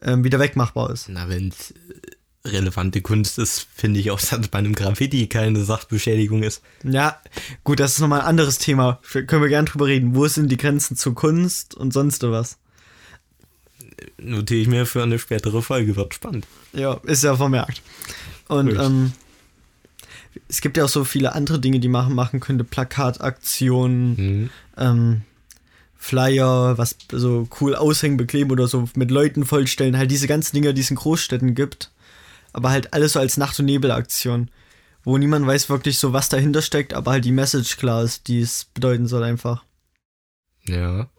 ähm, 0.01 0.23
wieder 0.23 0.39
wegmachbar 0.39 0.89
ist. 0.91 1.07
Na, 1.09 1.29
wenn 1.29 1.49
es 1.49 1.71
äh, 1.71 2.49
relevante 2.49 3.01
Kunst 3.01 3.39
ist, 3.39 3.67
finde 3.73 3.99
ich 3.99 4.11
auch, 4.11 4.19
dass 4.29 4.47
bei 4.49 4.59
einem 4.59 4.73
Graffiti 4.73 5.27
keine 5.27 5.63
Sachbeschädigung 5.63 6.43
ist. 6.43 6.61
Ja, 6.83 7.21
gut, 7.63 7.79
das 7.79 7.93
ist 7.93 7.99
nochmal 7.99 8.21
ein 8.21 8.27
anderes 8.27 8.57
Thema. 8.57 8.99
Können 9.03 9.41
wir 9.41 9.49
gern 9.49 9.65
drüber 9.65 9.87
reden. 9.87 10.15
Wo 10.15 10.27
sind 10.27 10.51
die 10.51 10.57
Grenzen 10.57 10.97
zu 10.97 11.13
Kunst 11.13 11.75
und 11.75 11.93
sonst 11.93 12.23
was? 12.23 12.57
Notiere 14.17 14.61
ich 14.61 14.67
mir 14.67 14.85
für 14.85 15.03
eine 15.03 15.19
spätere 15.19 15.61
Folge, 15.61 15.95
wird 15.95 16.13
spannend. 16.13 16.45
Ja, 16.73 16.99
ist 17.03 17.23
ja 17.23 17.35
vermerkt. 17.35 17.81
Und 18.47 18.77
ähm, 18.77 19.13
es 20.47 20.61
gibt 20.61 20.77
ja 20.77 20.85
auch 20.85 20.89
so 20.89 21.03
viele 21.03 21.33
andere 21.33 21.59
Dinge, 21.59 21.79
die 21.79 21.87
man 21.87 22.13
machen 22.13 22.39
könnte. 22.39 22.63
Plakataktionen, 22.63 24.15
mhm. 24.15 24.49
ähm, 24.77 25.21
Flyer, 25.95 26.77
was 26.77 26.97
so 27.11 27.47
cool 27.61 27.75
aushängen, 27.75 28.17
bekleben 28.17 28.51
oder 28.51 28.67
so 28.67 28.89
mit 28.95 29.11
Leuten 29.11 29.45
vollstellen. 29.45 29.97
Halt 29.97 30.11
diese 30.11 30.27
ganzen 30.27 30.55
Dinge, 30.55 30.73
die 30.73 30.81
es 30.81 30.89
in 30.89 30.97
Großstädten 30.97 31.55
gibt. 31.55 31.91
Aber 32.51 32.69
halt 32.69 32.93
alles 32.93 33.13
so 33.13 33.19
als 33.19 33.37
Nacht- 33.37 33.59
und 33.59 33.65
Nebelaktion. 33.65 34.49
Wo 35.03 35.17
niemand 35.17 35.45
weiß 35.45 35.69
wirklich 35.69 35.97
so, 35.99 36.13
was 36.13 36.29
dahinter 36.29 36.61
steckt, 36.61 36.93
aber 36.93 37.11
halt 37.11 37.25
die 37.25 37.31
Message 37.31 37.77
klar 37.77 38.03
ist, 38.03 38.27
die 38.27 38.41
es 38.41 38.65
bedeuten 38.73 39.07
soll 39.07 39.23
einfach. 39.23 39.63
Ja. 40.65 41.09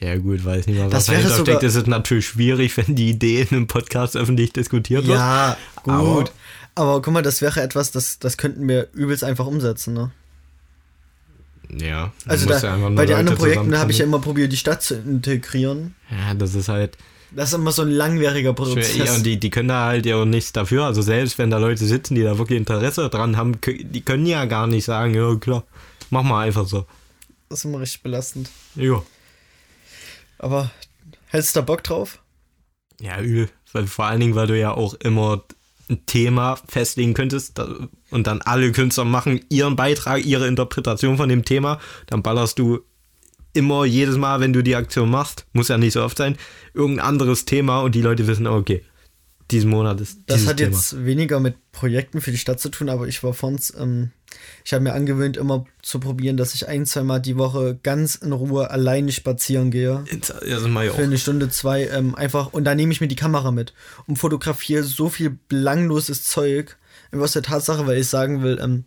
Ja, 0.00 0.16
gut, 0.16 0.44
weiß 0.44 0.66
nicht 0.66 0.78
mal, 0.78 0.86
was 0.86 0.92
das 0.92 1.06
dahinter 1.06 1.30
sogar, 1.30 1.56
steckt. 1.56 1.62
Es 1.64 1.74
ist 1.74 1.86
natürlich 1.88 2.26
schwierig, 2.26 2.76
wenn 2.76 2.94
die 2.94 3.10
Idee 3.10 3.42
in 3.42 3.48
einem 3.48 3.66
Podcast 3.66 4.16
öffentlich 4.16 4.52
diskutiert 4.52 5.06
wird. 5.06 5.18
Ja, 5.18 5.56
gut. 5.82 5.94
Aber, 5.94 6.24
aber 6.74 7.02
guck 7.02 7.12
mal, 7.12 7.22
das 7.22 7.42
wäre 7.42 7.60
etwas, 7.62 7.90
das, 7.90 8.18
das 8.18 8.36
könnten 8.36 8.68
wir 8.68 8.88
übelst 8.92 9.24
einfach 9.24 9.46
umsetzen, 9.46 9.94
ne? 9.94 10.10
Ja. 11.70 12.12
Also 12.26 12.46
da, 12.46 12.58
ja 12.58 12.88
bei 12.90 13.06
den 13.06 13.16
anderen 13.16 13.38
Projekten 13.38 13.76
habe 13.76 13.90
ich 13.90 13.98
ja 13.98 14.04
immer 14.04 14.20
probiert, 14.20 14.52
die 14.52 14.56
Stadt 14.56 14.82
zu 14.82 14.94
integrieren. 14.94 15.94
Ja, 16.10 16.34
das 16.34 16.54
ist 16.54 16.68
halt. 16.68 16.96
Das 17.30 17.50
ist 17.50 17.56
immer 17.56 17.72
so 17.72 17.82
ein 17.82 17.90
langwieriger 17.90 18.54
Prozess. 18.54 18.96
Ja, 18.96 19.14
und 19.14 19.26
die, 19.26 19.38
die 19.38 19.50
können 19.50 19.68
da 19.68 19.84
halt 19.84 20.06
ja 20.06 20.16
auch 20.16 20.24
nichts 20.24 20.52
dafür. 20.52 20.84
Also 20.84 21.02
selbst 21.02 21.36
wenn 21.36 21.50
da 21.50 21.58
Leute 21.58 21.84
sitzen, 21.84 22.14
die 22.14 22.22
da 22.22 22.38
wirklich 22.38 22.58
Interesse 22.58 23.10
dran 23.10 23.36
haben, 23.36 23.58
die 23.60 24.00
können 24.00 24.24
ja 24.24 24.46
gar 24.46 24.66
nicht 24.66 24.86
sagen, 24.86 25.14
ja 25.14 25.34
klar, 25.34 25.64
mach 26.08 26.22
mal 26.22 26.46
einfach 26.46 26.66
so. 26.66 26.86
Das 27.50 27.58
ist 27.58 27.64
immer 27.66 27.80
richtig 27.80 28.02
belastend. 28.02 28.48
Ja. 28.76 29.02
Aber 30.38 30.70
hättest 31.26 31.54
du 31.54 31.60
da 31.60 31.64
Bock 31.64 31.82
drauf? 31.84 32.22
Ja, 33.00 33.20
übel. 33.20 33.48
Weil, 33.72 33.86
vor 33.86 34.06
allen 34.06 34.20
Dingen, 34.20 34.34
weil 34.34 34.46
du 34.46 34.58
ja 34.58 34.72
auch 34.72 34.94
immer 34.94 35.44
ein 35.90 36.04
Thema 36.06 36.56
festlegen 36.68 37.14
könntest 37.14 37.60
und 38.10 38.26
dann 38.26 38.42
alle 38.42 38.72
Künstler 38.72 39.04
machen 39.04 39.40
ihren 39.48 39.76
Beitrag, 39.76 40.24
ihre 40.24 40.46
Interpretation 40.46 41.16
von 41.16 41.28
dem 41.28 41.44
Thema. 41.44 41.78
Dann 42.06 42.22
ballerst 42.22 42.58
du 42.58 42.80
immer 43.54 43.84
jedes 43.84 44.16
Mal, 44.16 44.40
wenn 44.40 44.52
du 44.52 44.62
die 44.62 44.76
Aktion 44.76 45.10
machst, 45.10 45.46
muss 45.52 45.68
ja 45.68 45.78
nicht 45.78 45.94
so 45.94 46.02
oft 46.02 46.18
sein, 46.18 46.36
irgendein 46.74 47.06
anderes 47.06 47.44
Thema 47.44 47.80
und 47.80 47.94
die 47.94 48.02
Leute 48.02 48.26
wissen, 48.26 48.46
okay, 48.46 48.84
diesen 49.50 49.70
Monat 49.70 50.00
ist. 50.00 50.18
Das 50.26 50.46
hat 50.46 50.58
Thema. 50.58 50.72
jetzt 50.72 51.04
weniger 51.04 51.40
mit 51.40 51.56
Projekten 51.72 52.20
für 52.20 52.30
die 52.30 52.38
Stadt 52.38 52.60
zu 52.60 52.68
tun, 52.68 52.88
aber 52.88 53.08
ich 53.08 53.22
war 53.22 53.32
von 53.32 53.58
ähm, 53.78 54.10
ich 54.64 54.72
habe 54.72 54.84
mir 54.84 54.92
angewöhnt, 54.92 55.36
immer 55.36 55.64
zu 55.82 56.00
probieren, 56.00 56.36
dass 56.36 56.54
ich 56.54 56.68
ein, 56.68 56.84
zwei 56.84 57.02
Mal 57.02 57.20
die 57.20 57.38
Woche 57.38 57.78
ganz 57.82 58.14
in 58.14 58.32
Ruhe 58.32 58.70
alleine 58.70 59.10
spazieren 59.12 59.70
gehe. 59.70 60.04
Ja, 60.46 60.58
sind 60.58 60.72
wir 60.72 60.84
ja 60.84 60.92
Für 60.92 61.02
eine 61.02 61.18
Stunde, 61.18 61.48
zwei, 61.48 61.86
ähm, 61.86 62.14
einfach, 62.14 62.52
und 62.52 62.64
da 62.64 62.74
nehme 62.74 62.92
ich 62.92 63.00
mir 63.00 63.08
die 63.08 63.16
Kamera 63.16 63.50
mit 63.50 63.72
und 64.06 64.16
fotografiere 64.16 64.82
so 64.82 65.08
viel 65.08 65.38
belangloses 65.48 66.24
Zeug. 66.24 66.76
Aus 67.10 67.32
der 67.32 67.42
Tatsache, 67.42 67.86
weil 67.86 67.98
ich 67.98 68.08
sagen 68.08 68.42
will, 68.42 68.58
ähm, 68.60 68.84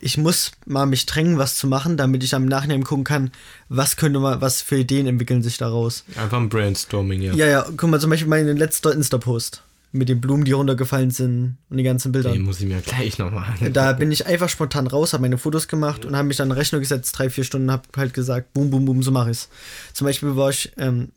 ich 0.00 0.16
muss 0.16 0.52
mal 0.64 0.86
mich 0.86 1.04
drängen, 1.04 1.36
was 1.36 1.58
zu 1.58 1.66
machen, 1.66 1.98
damit 1.98 2.24
ich 2.24 2.34
am 2.34 2.46
Nachhinein 2.46 2.84
gucken 2.84 3.04
kann, 3.04 3.30
was 3.68 3.96
könnte 3.96 4.20
man, 4.20 4.40
was 4.40 4.62
für 4.62 4.78
Ideen 4.78 5.06
entwickeln 5.06 5.42
sich 5.42 5.58
daraus. 5.58 6.04
Einfach 6.16 6.38
ein 6.38 6.48
Brainstorming, 6.48 7.20
ja. 7.20 7.34
Ja, 7.34 7.46
ja, 7.46 7.66
guck 7.76 7.90
mal, 7.90 8.00
zum 8.00 8.08
Beispiel 8.08 8.28
mein 8.28 8.46
letzter 8.56 8.94
Insta-Post 8.94 9.62
mit 9.90 10.08
den 10.08 10.20
Blumen, 10.20 10.44
die 10.44 10.52
runtergefallen 10.52 11.10
sind 11.10 11.56
und 11.70 11.76
die 11.78 11.82
ganzen 11.82 12.12
Bilder. 12.12 12.32
Den 12.32 12.42
muss 12.42 12.60
ich 12.60 12.66
mir 12.66 12.80
gleich 12.80 13.18
nochmal 13.18 13.46
Da 13.72 13.92
bin 13.94 14.12
ich 14.12 14.26
einfach 14.26 14.48
spontan 14.48 14.86
raus, 14.86 15.12
habe 15.12 15.22
meine 15.22 15.38
Fotos 15.38 15.66
gemacht 15.68 16.04
und 16.04 16.14
habe 16.14 16.28
mich 16.28 16.36
dann 16.36 16.48
in 16.48 16.56
Rechnung 16.56 16.80
gesetzt, 16.80 17.18
drei, 17.18 17.30
vier 17.30 17.44
Stunden, 17.44 17.70
habe 17.70 17.84
halt 17.96 18.12
gesagt, 18.12 18.52
boom, 18.52 18.70
boom, 18.70 18.84
boom, 18.84 19.02
so 19.02 19.10
mache 19.10 19.30
ich's. 19.30 19.48
Zum 19.94 20.06
Beispiel 20.06 20.36
war 20.36 20.50
ich 20.50 20.72
ähm, 20.76 21.08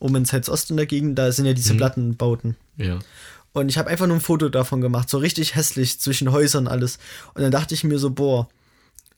oben 0.00 0.16
in 0.16 0.24
Zeitsost 0.24 0.70
in 0.70 0.76
der 0.76 0.86
Gegend, 0.86 1.18
da 1.18 1.30
sind 1.32 1.44
ja 1.44 1.52
diese 1.52 1.74
mhm. 1.74 1.78
Plattenbauten. 1.78 2.56
Ja. 2.76 2.98
Und 3.52 3.68
ich 3.68 3.78
habe 3.78 3.88
einfach 3.88 4.06
nur 4.06 4.16
ein 4.16 4.22
Foto 4.22 4.48
davon 4.48 4.80
gemacht, 4.80 5.08
so 5.08 5.18
richtig 5.18 5.54
hässlich 5.54 6.00
zwischen 6.00 6.32
Häusern 6.32 6.66
alles. 6.66 6.98
Und 7.34 7.42
dann 7.42 7.52
dachte 7.52 7.74
ich 7.74 7.84
mir 7.84 7.98
so, 7.98 8.10
boah, 8.10 8.48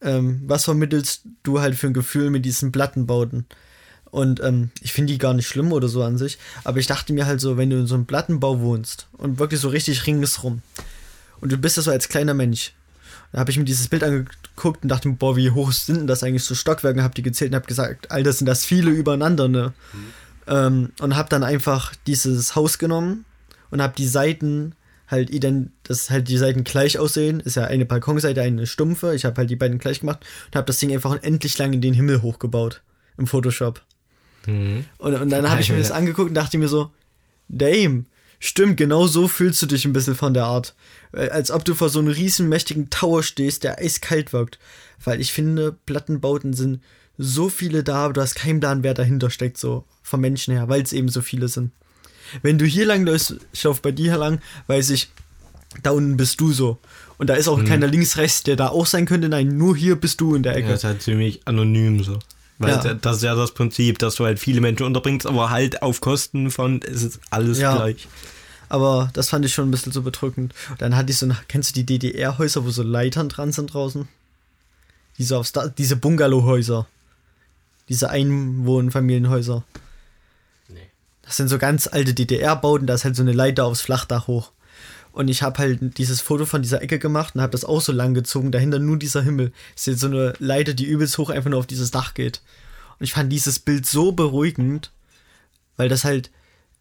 ähm, 0.02 0.42
was 0.46 0.64
vermittelst 0.64 1.22
du 1.42 1.60
halt 1.60 1.74
für 1.76 1.86
ein 1.86 1.94
Gefühl 1.94 2.30
mit 2.30 2.44
diesen 2.44 2.70
Plattenbauten? 2.72 3.46
Und 4.16 4.42
ähm, 4.42 4.70
ich 4.80 4.94
finde 4.94 5.12
die 5.12 5.18
gar 5.18 5.34
nicht 5.34 5.46
schlimm 5.46 5.72
oder 5.72 5.88
so 5.88 6.02
an 6.02 6.16
sich. 6.16 6.38
Aber 6.64 6.78
ich 6.78 6.86
dachte 6.86 7.12
mir 7.12 7.26
halt 7.26 7.38
so, 7.38 7.58
wenn 7.58 7.68
du 7.68 7.76
in 7.76 7.86
so 7.86 7.96
einem 7.96 8.06
Plattenbau 8.06 8.60
wohnst 8.60 9.08
und 9.18 9.38
wirklich 9.38 9.60
so 9.60 9.68
richtig 9.68 10.06
ringsrum 10.06 10.62
und 11.42 11.52
du 11.52 11.58
bist 11.58 11.76
das 11.76 11.84
so 11.84 11.90
als 11.90 12.08
kleiner 12.08 12.32
Mensch, 12.32 12.72
da 13.30 13.40
habe 13.40 13.50
ich 13.50 13.58
mir 13.58 13.66
dieses 13.66 13.88
Bild 13.88 14.02
angeguckt 14.02 14.82
und 14.82 14.88
dachte 14.88 15.08
mir, 15.08 15.16
boah, 15.16 15.36
wie 15.36 15.50
hoch 15.50 15.70
sind 15.70 15.96
denn 15.98 16.06
das 16.06 16.22
eigentlich 16.22 16.44
so 16.44 16.54
Stockwerke? 16.54 17.02
Hab 17.02 17.14
die 17.14 17.20
gezählt 17.20 17.50
und 17.50 17.56
hab 17.56 17.66
gesagt, 17.66 18.10
Alter, 18.10 18.32
sind 18.32 18.46
das 18.46 18.64
viele 18.64 18.90
übereinander, 18.90 19.48
ne? 19.48 19.74
Mhm. 19.92 19.98
Ähm, 20.46 20.92
und 21.00 21.14
hab 21.14 21.28
dann 21.28 21.44
einfach 21.44 21.92
dieses 22.06 22.56
Haus 22.56 22.78
genommen 22.78 23.26
und 23.70 23.82
hab 23.82 23.96
die 23.96 24.08
Seiten 24.08 24.74
halt 25.08 25.28
ident, 25.28 25.72
dass 25.82 26.08
halt 26.08 26.28
die 26.28 26.38
Seiten 26.38 26.64
gleich 26.64 26.98
aussehen. 26.98 27.40
Ist 27.40 27.56
ja 27.56 27.64
eine 27.64 27.84
Balkonseite, 27.84 28.40
eine 28.40 28.66
stumpfe. 28.66 29.14
Ich 29.14 29.26
habe 29.26 29.36
halt 29.36 29.50
die 29.50 29.56
beiden 29.56 29.78
gleich 29.78 30.00
gemacht 30.00 30.24
und 30.46 30.56
habe 30.56 30.66
das 30.66 30.78
Ding 30.78 30.90
einfach 30.90 31.10
unendlich 31.10 31.58
lang 31.58 31.74
in 31.74 31.82
den 31.82 31.92
Himmel 31.92 32.22
hochgebaut 32.22 32.80
im 33.18 33.26
Photoshop. 33.26 33.82
Mhm. 34.46 34.84
Und, 34.98 35.14
und 35.14 35.30
dann 35.30 35.50
habe 35.50 35.60
ich 35.60 35.70
mir 35.70 35.78
das 35.78 35.90
angeguckt 35.90 36.28
und 36.28 36.34
dachte 36.34 36.58
mir 36.58 36.68
so, 36.68 36.90
Dame, 37.48 38.04
stimmt, 38.38 38.76
genau 38.76 39.06
so 39.06 39.28
fühlst 39.28 39.62
du 39.62 39.66
dich 39.66 39.84
ein 39.84 39.92
bisschen 39.92 40.14
von 40.14 40.34
der 40.34 40.44
Art. 40.44 40.74
Als 41.12 41.50
ob 41.50 41.64
du 41.64 41.74
vor 41.74 41.88
so 41.88 41.98
einem 41.98 42.08
riesen 42.08 42.48
mächtigen 42.48 42.90
Tower 42.90 43.22
stehst, 43.22 43.64
der 43.64 43.78
eiskalt 43.78 44.32
wirkt. 44.32 44.58
Weil 45.04 45.20
ich 45.20 45.32
finde, 45.32 45.76
Plattenbauten 45.86 46.52
sind 46.52 46.80
so 47.18 47.48
viele 47.48 47.82
da, 47.82 48.04
aber 48.04 48.14
du 48.14 48.20
hast 48.20 48.34
keinen 48.34 48.60
Plan, 48.60 48.82
wer 48.82 48.94
dahinter 48.94 49.30
steckt, 49.30 49.56
so 49.58 49.84
vom 50.02 50.20
Menschen 50.20 50.54
her, 50.54 50.68
weil 50.68 50.82
es 50.82 50.92
eben 50.92 51.08
so 51.08 51.22
viele 51.22 51.48
sind. 51.48 51.72
Wenn 52.42 52.58
du 52.58 52.66
hier 52.66 52.86
lang 52.86 53.06
läufst, 53.06 53.36
ich 53.52 53.62
laufe 53.64 53.82
bei 53.82 53.92
dir 53.92 54.16
lang, 54.16 54.40
weiß 54.66 54.90
ich, 54.90 55.08
da 55.82 55.90
unten 55.90 56.16
bist 56.16 56.40
du 56.40 56.52
so. 56.52 56.78
Und 57.18 57.28
da 57.30 57.34
ist 57.34 57.48
auch 57.48 57.58
hm. 57.58 57.66
keiner 57.66 57.86
links, 57.86 58.16
rechts, 58.16 58.42
der 58.42 58.56
da 58.56 58.68
auch 58.68 58.86
sein 58.86 59.06
könnte. 59.06 59.28
Nein, 59.28 59.56
nur 59.56 59.76
hier 59.76 59.96
bist 59.96 60.20
du 60.20 60.34
in 60.34 60.42
der 60.42 60.56
Ecke. 60.56 60.68
Ja, 60.68 60.74
ist 60.74 60.84
halt 60.84 61.02
ziemlich 61.02 61.40
anonym 61.46 62.02
so. 62.02 62.18
Weil 62.58 62.70
ja. 62.70 62.94
das 62.94 63.18
ist 63.18 63.22
ja 63.22 63.34
das 63.34 63.52
Prinzip, 63.52 63.98
dass 63.98 64.14
du 64.14 64.24
halt 64.24 64.38
viele 64.38 64.60
Menschen 64.60 64.86
unterbringst, 64.86 65.26
aber 65.26 65.50
halt 65.50 65.82
auf 65.82 66.00
Kosten 66.00 66.50
von, 66.50 66.80
es 66.82 67.02
ist 67.02 67.20
alles 67.30 67.58
ja. 67.58 67.76
gleich. 67.76 68.08
Aber 68.68 69.10
das 69.12 69.28
fand 69.28 69.44
ich 69.44 69.52
schon 69.52 69.68
ein 69.68 69.70
bisschen 69.70 69.92
so 69.92 70.02
bedrückend. 70.02 70.54
Dann 70.78 70.96
hatte 70.96 71.12
ich 71.12 71.18
so, 71.18 71.28
kennst 71.48 71.70
du 71.70 71.74
die 71.74 71.86
DDR-Häuser, 71.86 72.64
wo 72.64 72.70
so 72.70 72.82
Leitern 72.82 73.28
dran 73.28 73.52
sind 73.52 73.74
draußen? 73.74 74.08
Diese, 75.18 75.40
diese 75.78 75.96
Bungalow-Häuser. 75.96 76.86
Diese 77.88 78.10
Einwohnfamilienhäuser. 78.10 79.62
Nee. 80.68 80.90
Das 81.22 81.36
sind 81.36 81.48
so 81.48 81.58
ganz 81.58 81.86
alte 81.86 82.14
DDR-Bauten, 82.14 82.86
da 82.86 82.94
ist 82.94 83.04
halt 83.04 83.16
so 83.16 83.22
eine 83.22 83.32
Leiter 83.32 83.66
aufs 83.66 83.82
Flachdach 83.82 84.26
hoch. 84.26 84.50
Und 85.16 85.28
ich 85.28 85.42
habe 85.42 85.56
halt 85.56 85.96
dieses 85.96 86.20
Foto 86.20 86.44
von 86.44 86.60
dieser 86.60 86.82
Ecke 86.82 86.98
gemacht 86.98 87.34
und 87.34 87.40
habe 87.40 87.52
das 87.52 87.64
auch 87.64 87.80
so 87.80 87.90
lang 87.90 88.12
gezogen. 88.12 88.52
Dahinter 88.52 88.78
nur 88.78 88.98
dieser 88.98 89.22
Himmel. 89.22 89.50
Es 89.74 89.80
ist 89.80 89.86
jetzt 89.86 90.00
so 90.00 90.08
eine 90.08 90.34
Leiter, 90.40 90.74
die 90.74 90.84
übelst 90.84 91.16
hoch 91.16 91.30
einfach 91.30 91.48
nur 91.48 91.58
auf 91.58 91.66
dieses 91.66 91.90
Dach 91.90 92.12
geht. 92.12 92.42
Und 92.98 93.04
ich 93.04 93.14
fand 93.14 93.32
dieses 93.32 93.58
Bild 93.58 93.86
so 93.86 94.12
beruhigend, 94.12 94.92
weil 95.78 95.88
das 95.88 96.04
halt, 96.04 96.30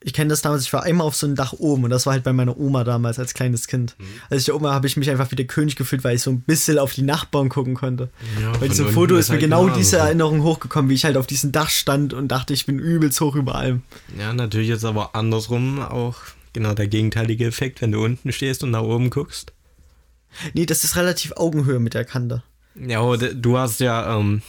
ich 0.01 0.11
kenne 0.11 0.31
das 0.31 0.41
damals, 0.41 0.63
ich 0.63 0.73
war 0.73 0.83
einmal 0.83 1.07
auf 1.07 1.15
so 1.15 1.25
einem 1.25 1.37
Dach 1.37 1.53
oben 1.53 1.85
und 1.85 1.91
das 1.91 2.05
war 2.05 2.11
halt 2.11 2.25
bei 2.25 2.33
meiner 2.33 2.57
Oma 2.57 2.83
damals 2.83 3.19
als 3.19 3.33
kleines 3.33 3.67
Kind. 3.67 3.95
Mhm. 3.97 4.03
Als 4.29 4.41
ich 4.41 4.47
da 4.47 4.53
oben 4.53 4.67
habe 4.67 4.85
ich 4.85 4.97
mich 4.97 5.09
einfach 5.09 5.31
wie 5.31 5.37
der 5.37 5.47
König 5.47 5.77
gefühlt, 5.77 6.03
weil 6.03 6.17
ich 6.17 6.21
so 6.21 6.31
ein 6.31 6.41
bisschen 6.41 6.77
auf 6.77 6.91
die 6.91 7.03
Nachbarn 7.03 7.47
gucken 7.47 7.75
konnte. 7.75 8.09
Ja, 8.41 8.59
weil 8.59 8.67
diesem 8.67 8.89
Foto 8.89 9.15
ist 9.15 9.29
mir 9.29 9.35
halt 9.35 9.43
genau 9.43 9.69
diese 9.69 9.99
Erinnerung 9.99 10.43
hochgekommen, 10.43 10.89
wie 10.89 10.95
ich 10.95 11.05
halt 11.05 11.15
auf 11.15 11.27
diesem 11.27 11.53
Dach 11.53 11.69
stand 11.69 12.13
und 12.13 12.27
dachte, 12.27 12.53
ich 12.53 12.65
bin 12.65 12.79
übelst 12.79 13.21
hoch 13.21 13.35
über 13.35 13.55
allem. 13.55 13.83
Ja, 14.19 14.33
natürlich 14.33 14.67
jetzt 14.67 14.83
aber 14.83 15.15
andersrum 15.15 15.79
auch 15.79 16.17
genau 16.55 16.73
der 16.73 16.87
gegenteilige 16.87 17.45
Effekt, 17.45 17.81
wenn 17.81 17.91
du 17.91 18.03
unten 18.03 18.31
stehst 18.31 18.63
und 18.63 18.71
nach 18.71 18.81
oben 18.81 19.11
guckst. 19.11 19.53
Nee, 20.53 20.65
das 20.65 20.83
ist 20.83 20.95
relativ 20.95 21.33
Augenhöhe 21.37 21.79
mit 21.79 21.93
der 21.93 22.03
Kante. 22.03 22.41
Ja, 22.75 23.15
du 23.15 23.57
hast 23.57 23.79
ja. 23.79 24.17
Ähm, 24.17 24.41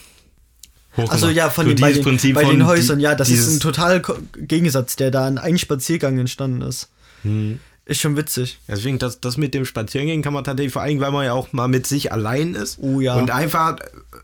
also 0.96 1.28
ja, 1.28 1.50
von 1.50 1.66
so 1.66 1.74
den, 1.74 1.80
bei, 1.80 1.92
den, 1.92 2.02
Prinzip 2.02 2.34
bei 2.34 2.44
den 2.44 2.66
Häusern, 2.66 3.00
ja, 3.00 3.14
das 3.14 3.28
ist 3.28 3.52
ein 3.52 3.60
total 3.60 4.02
Gegensatz, 4.34 4.96
der 4.96 5.10
da 5.10 5.28
in 5.28 5.36
einem 5.36 5.58
Spaziergang 5.58 6.18
entstanden 6.18 6.62
ist. 6.62 6.88
Hm. 7.22 7.60
Ist 7.88 8.00
schon 8.00 8.16
witzig. 8.16 8.58
Deswegen, 8.66 8.98
das, 8.98 9.20
das 9.20 9.36
mit 9.36 9.54
dem 9.54 9.64
Spazierengehen 9.64 10.20
kann 10.20 10.32
man 10.32 10.42
tatsächlich, 10.42 10.72
vor 10.72 10.82
allem, 10.82 10.98
weil 10.98 11.12
man 11.12 11.24
ja 11.24 11.34
auch 11.34 11.52
mal 11.52 11.68
mit 11.68 11.86
sich 11.86 12.10
allein 12.10 12.56
ist. 12.56 12.78
Oh 12.80 13.00
ja. 13.00 13.14
Und 13.14 13.30
einfach, 13.30 13.76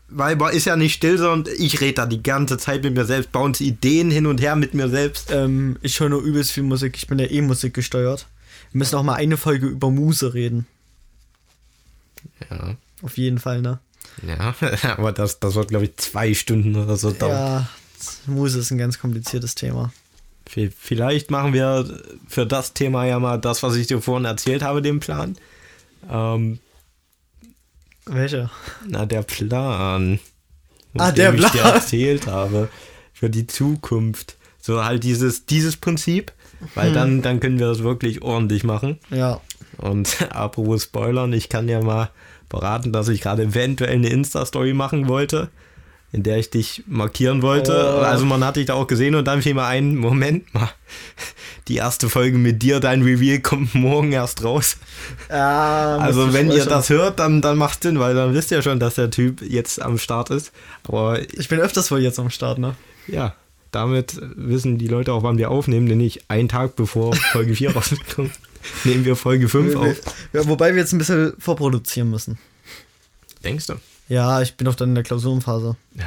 weil 0.09 0.35
man 0.35 0.53
ist 0.53 0.65
ja 0.65 0.75
nicht 0.75 0.93
still, 0.93 1.17
sondern 1.17 1.53
ich 1.57 1.79
rede 1.79 1.93
da 1.93 2.05
die 2.05 2.21
ganze 2.21 2.57
Zeit 2.57 2.83
mit 2.83 2.93
mir 2.93 3.05
selbst, 3.05 3.31
bounce 3.31 3.63
Ideen 3.63 4.11
hin 4.11 4.25
und 4.25 4.41
her 4.41 4.57
mit 4.57 4.73
mir 4.73 4.89
selbst. 4.89 5.31
Ähm, 5.31 5.77
ich 5.81 5.97
höre 5.97 6.09
nur 6.09 6.21
übelst 6.21 6.51
viel 6.51 6.63
Musik, 6.63 6.97
ich 6.97 7.07
bin 7.07 7.19
ja 7.19 7.25
eh 7.25 7.41
Musik 7.41 7.73
gesteuert. 7.73 8.27
Wir 8.73 8.79
müssen 8.79 8.97
auch 8.97 9.03
mal 9.03 9.15
eine 9.15 9.37
Folge 9.37 9.67
über 9.67 9.89
Muse 9.89 10.33
reden. 10.33 10.67
Ja. 12.49 12.75
Auf 13.01 13.17
jeden 13.17 13.39
Fall, 13.39 13.61
ne? 13.61 13.79
Ja, 14.27 14.55
aber 14.97 15.13
das, 15.13 15.39
das 15.39 15.55
wird, 15.55 15.69
glaube 15.69 15.85
ich, 15.85 15.95
zwei 15.95 16.33
Stunden 16.33 16.75
oder 16.75 16.97
so 16.97 17.11
dauern. 17.11 17.31
Ja, 17.31 17.69
Muse 18.25 18.59
ist 18.59 18.71
ein 18.71 18.77
ganz 18.77 18.99
kompliziertes 18.99 19.55
Thema. 19.55 19.93
Vielleicht 20.53 21.31
machen 21.31 21.53
wir 21.53 21.99
für 22.27 22.45
das 22.45 22.73
Thema 22.73 23.05
ja 23.05 23.19
mal 23.19 23.37
das, 23.37 23.63
was 23.63 23.75
ich 23.75 23.87
dir 23.87 24.01
vorhin 24.01 24.25
erzählt 24.25 24.61
habe, 24.61 24.81
den 24.81 24.99
Plan. 24.99 25.35
Ähm, 26.11 26.59
Welcher? 28.05 28.51
Na, 28.87 29.05
der 29.05 29.23
Plan. 29.23 30.19
Ah, 30.97 31.11
der 31.11 31.31
Plan. 31.31 31.51
Ich 31.53 31.61
dir 31.61 31.67
erzählt 31.67 32.27
habe. 32.27 32.69
Für 33.13 33.29
die 33.29 33.47
Zukunft. 33.47 34.37
So 34.59 34.83
halt 34.83 35.03
dieses, 35.03 35.45
dieses 35.45 35.77
Prinzip. 35.77 36.31
Weil 36.75 36.87
hm. 36.89 36.93
dann, 36.93 37.21
dann 37.21 37.39
können 37.39 37.59
wir 37.59 37.67
das 37.67 37.83
wirklich 37.83 38.21
ordentlich 38.21 38.63
machen. 38.63 38.99
Ja. 39.09 39.41
Und 39.77 40.21
apropos 40.31 40.83
Spoilern, 40.83 41.33
ich 41.33 41.49
kann 41.49 41.67
ja 41.67 41.81
mal 41.81 42.11
beraten, 42.49 42.93
dass 42.93 43.07
ich 43.07 43.21
gerade 43.21 43.43
eventuell 43.43 43.95
eine 43.95 44.09
Insta-Story 44.09 44.73
machen 44.73 45.07
wollte 45.07 45.49
in 46.13 46.21
der 46.21 46.37
ich 46.37 46.51
dich 46.51 46.83
markieren 46.85 47.41
wollte. 47.41 47.71
Oh. 47.73 48.01
Also 48.01 48.25
man 48.25 48.45
hat 48.45 48.55
dich 48.55 48.67
da 48.67 48.75
auch 48.75 48.85
gesehen 48.85 49.15
und 49.15 49.25
dann 49.25 49.41
fiel 49.41 49.55
mir 49.55 49.65
ein, 49.65 49.95
Moment 49.95 50.53
mal, 50.53 50.69
die 51.67 51.77
erste 51.77 52.07
Folge 52.07 52.37
mit 52.37 52.61
dir, 52.61 52.79
dein 52.79 53.01
Reveal 53.01 53.39
kommt 53.39 53.73
morgen 53.73 54.11
erst 54.11 54.43
raus. 54.43 54.77
Ja, 55.29 55.97
also 55.99 56.31
wenn 56.31 56.51
ihr 56.51 56.65
das 56.65 56.89
hört, 56.89 57.19
dann, 57.19 57.41
dann 57.41 57.57
macht 57.57 57.81
Sinn, 57.81 57.99
weil 57.99 58.13
dann 58.13 58.33
wisst 58.35 58.51
ihr 58.51 58.61
schon, 58.61 58.79
dass 58.79 58.95
der 58.95 59.09
Typ 59.09 59.41
jetzt 59.41 59.81
am 59.81 59.97
Start 59.97 60.29
ist. 60.29 60.51
Aber 60.87 61.19
ich 61.19 61.49
bin 61.49 61.59
öfters 61.59 61.89
wohl 61.89 61.99
jetzt 61.99 62.19
am 62.19 62.29
Start, 62.29 62.59
ne? 62.59 62.75
Ja, 63.07 63.33
damit 63.71 64.21
wissen 64.21 64.77
die 64.77 64.87
Leute 64.87 65.13
auch, 65.13 65.23
wann 65.23 65.39
wir 65.39 65.49
aufnehmen, 65.49 65.89
denn 65.89 65.97
nicht 65.97 66.29
einen 66.29 66.47
Tag 66.47 66.75
bevor 66.75 67.15
Folge 67.15 67.55
4 67.55 67.71
rauskommt, 67.75 68.31
nehmen 68.83 69.03
wir 69.03 69.15
Folge 69.15 69.49
5 69.49 69.75
auf. 69.75 69.95
Ja, 70.31 70.47
wobei 70.47 70.75
wir 70.75 70.81
jetzt 70.81 70.93
ein 70.93 70.99
bisschen 70.99 71.33
vorproduzieren 71.39 72.11
müssen. 72.11 72.37
Denkst 73.43 73.65
du? 73.65 73.73
Ja, 74.13 74.43
ich 74.43 74.53
bin 74.57 74.65
doch 74.65 74.75
dann 74.75 74.89
in 74.89 74.95
der 74.95 75.03
Klausurenphase. 75.03 75.75
Ja. 75.95 76.05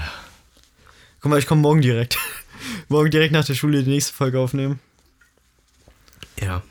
Guck 1.20 1.28
mal, 1.28 1.40
ich 1.40 1.46
komme 1.46 1.60
morgen 1.60 1.82
direkt. 1.82 2.16
morgen 2.88 3.10
direkt 3.10 3.32
nach 3.32 3.44
der 3.44 3.54
Schule 3.54 3.82
die 3.82 3.90
nächste 3.90 4.12
Folge 4.12 4.38
aufnehmen. 4.38 4.78
Ja. 6.40 6.62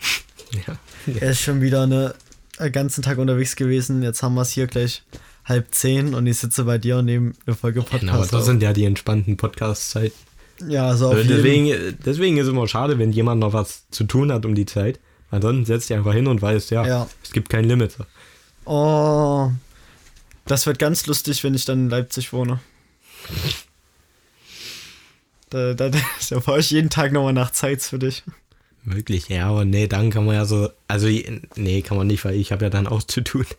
ja. 0.65 0.78
Er 1.19 1.32
ist 1.32 1.41
schon 1.41 1.60
wieder 1.60 1.84
eine, 1.84 2.15
einen 2.58 2.71
ganzen 2.71 3.04
Tag 3.04 3.17
unterwegs 3.17 3.58
gewesen. 3.58 4.02
Jetzt 4.02 4.24
haben 4.24 4.36
wir 4.36 4.43
es 4.43 4.52
hier 4.52 4.65
gleich 4.67 5.04
halb 5.43 5.76
zehn 5.76 6.15
und 6.15 6.26
ich 6.26 6.38
sitze 6.38 6.63
bei 6.63 6.78
dir 6.78 7.00
und 7.00 7.06
nehme 7.06 7.34
eine 7.45 7.56
Folge 7.58 7.82
Podcast. 7.82 8.00
Genau, 8.00 8.17
das 8.17 8.34
auf. 8.34 8.43
sind 8.43 8.63
ja 8.63 8.71
die 8.71 8.86
entspannten 8.86 9.36
Podcast-Zeiten. 9.36 10.15
Ja, 10.69 10.95
so 10.95 11.10
auf 11.10 11.15
deswegen, 11.15 11.65
jeden. 11.65 12.00
deswegen 12.06 12.38
ist 12.38 12.45
es 12.45 12.54
immer 12.54 12.65
schade, 12.69 12.98
wenn 12.98 13.12
jemand 13.12 13.41
noch 13.41 13.52
was 13.52 13.89
zu 13.89 14.06
tun 14.06 14.32
hat 14.32 14.45
um 14.45 14.56
die 14.56 14.65
Zeit. 14.65 15.02
Ansonsten 15.32 15.65
setzt 15.65 15.89
dich 15.89 15.98
einfach 15.98 16.13
hin 16.13 16.28
und 16.28 16.41
weißt, 16.41 16.71
ja, 16.71 16.88
ja, 16.88 17.10
es 17.21 17.34
gibt 17.34 17.50
kein 17.50 17.65
Limit. 17.65 17.98
Oh, 18.63 19.52
das 20.45 20.65
wird 20.65 20.79
ganz 20.79 21.05
lustig, 21.08 21.43
wenn 21.43 21.53
ich 21.53 21.65
dann 21.65 21.86
in 21.86 21.89
Leipzig 21.89 22.34
wohne. 22.34 22.60
Da, 25.49 25.73
da, 25.73 25.89
da 26.29 26.41
fahre 26.41 26.60
ich 26.60 26.71
jeden 26.71 26.89
Tag 26.89 27.12
nochmal 27.12 27.34
nach 27.34 27.51
Zeit 27.51 27.81
für 27.81 27.99
dich. 27.99 28.23
Wirklich, 28.84 29.29
ja, 29.29 29.47
aber 29.47 29.65
nee, 29.65 29.88
dann 29.88 30.12
kann 30.12 30.25
man 30.25 30.36
ja 30.36 30.45
so, 30.45 30.69
also 30.88 31.08
nee, 31.55 31.81
kann 31.81 31.97
man 31.97 32.08
nicht, 32.08 32.23
weil 32.23 32.36
ich 32.36 32.51
habe 32.51 32.65
ja 32.65 32.69
dann 32.69 32.88
auch 32.88 33.03
zu 33.03 33.21
tun. 33.21 33.45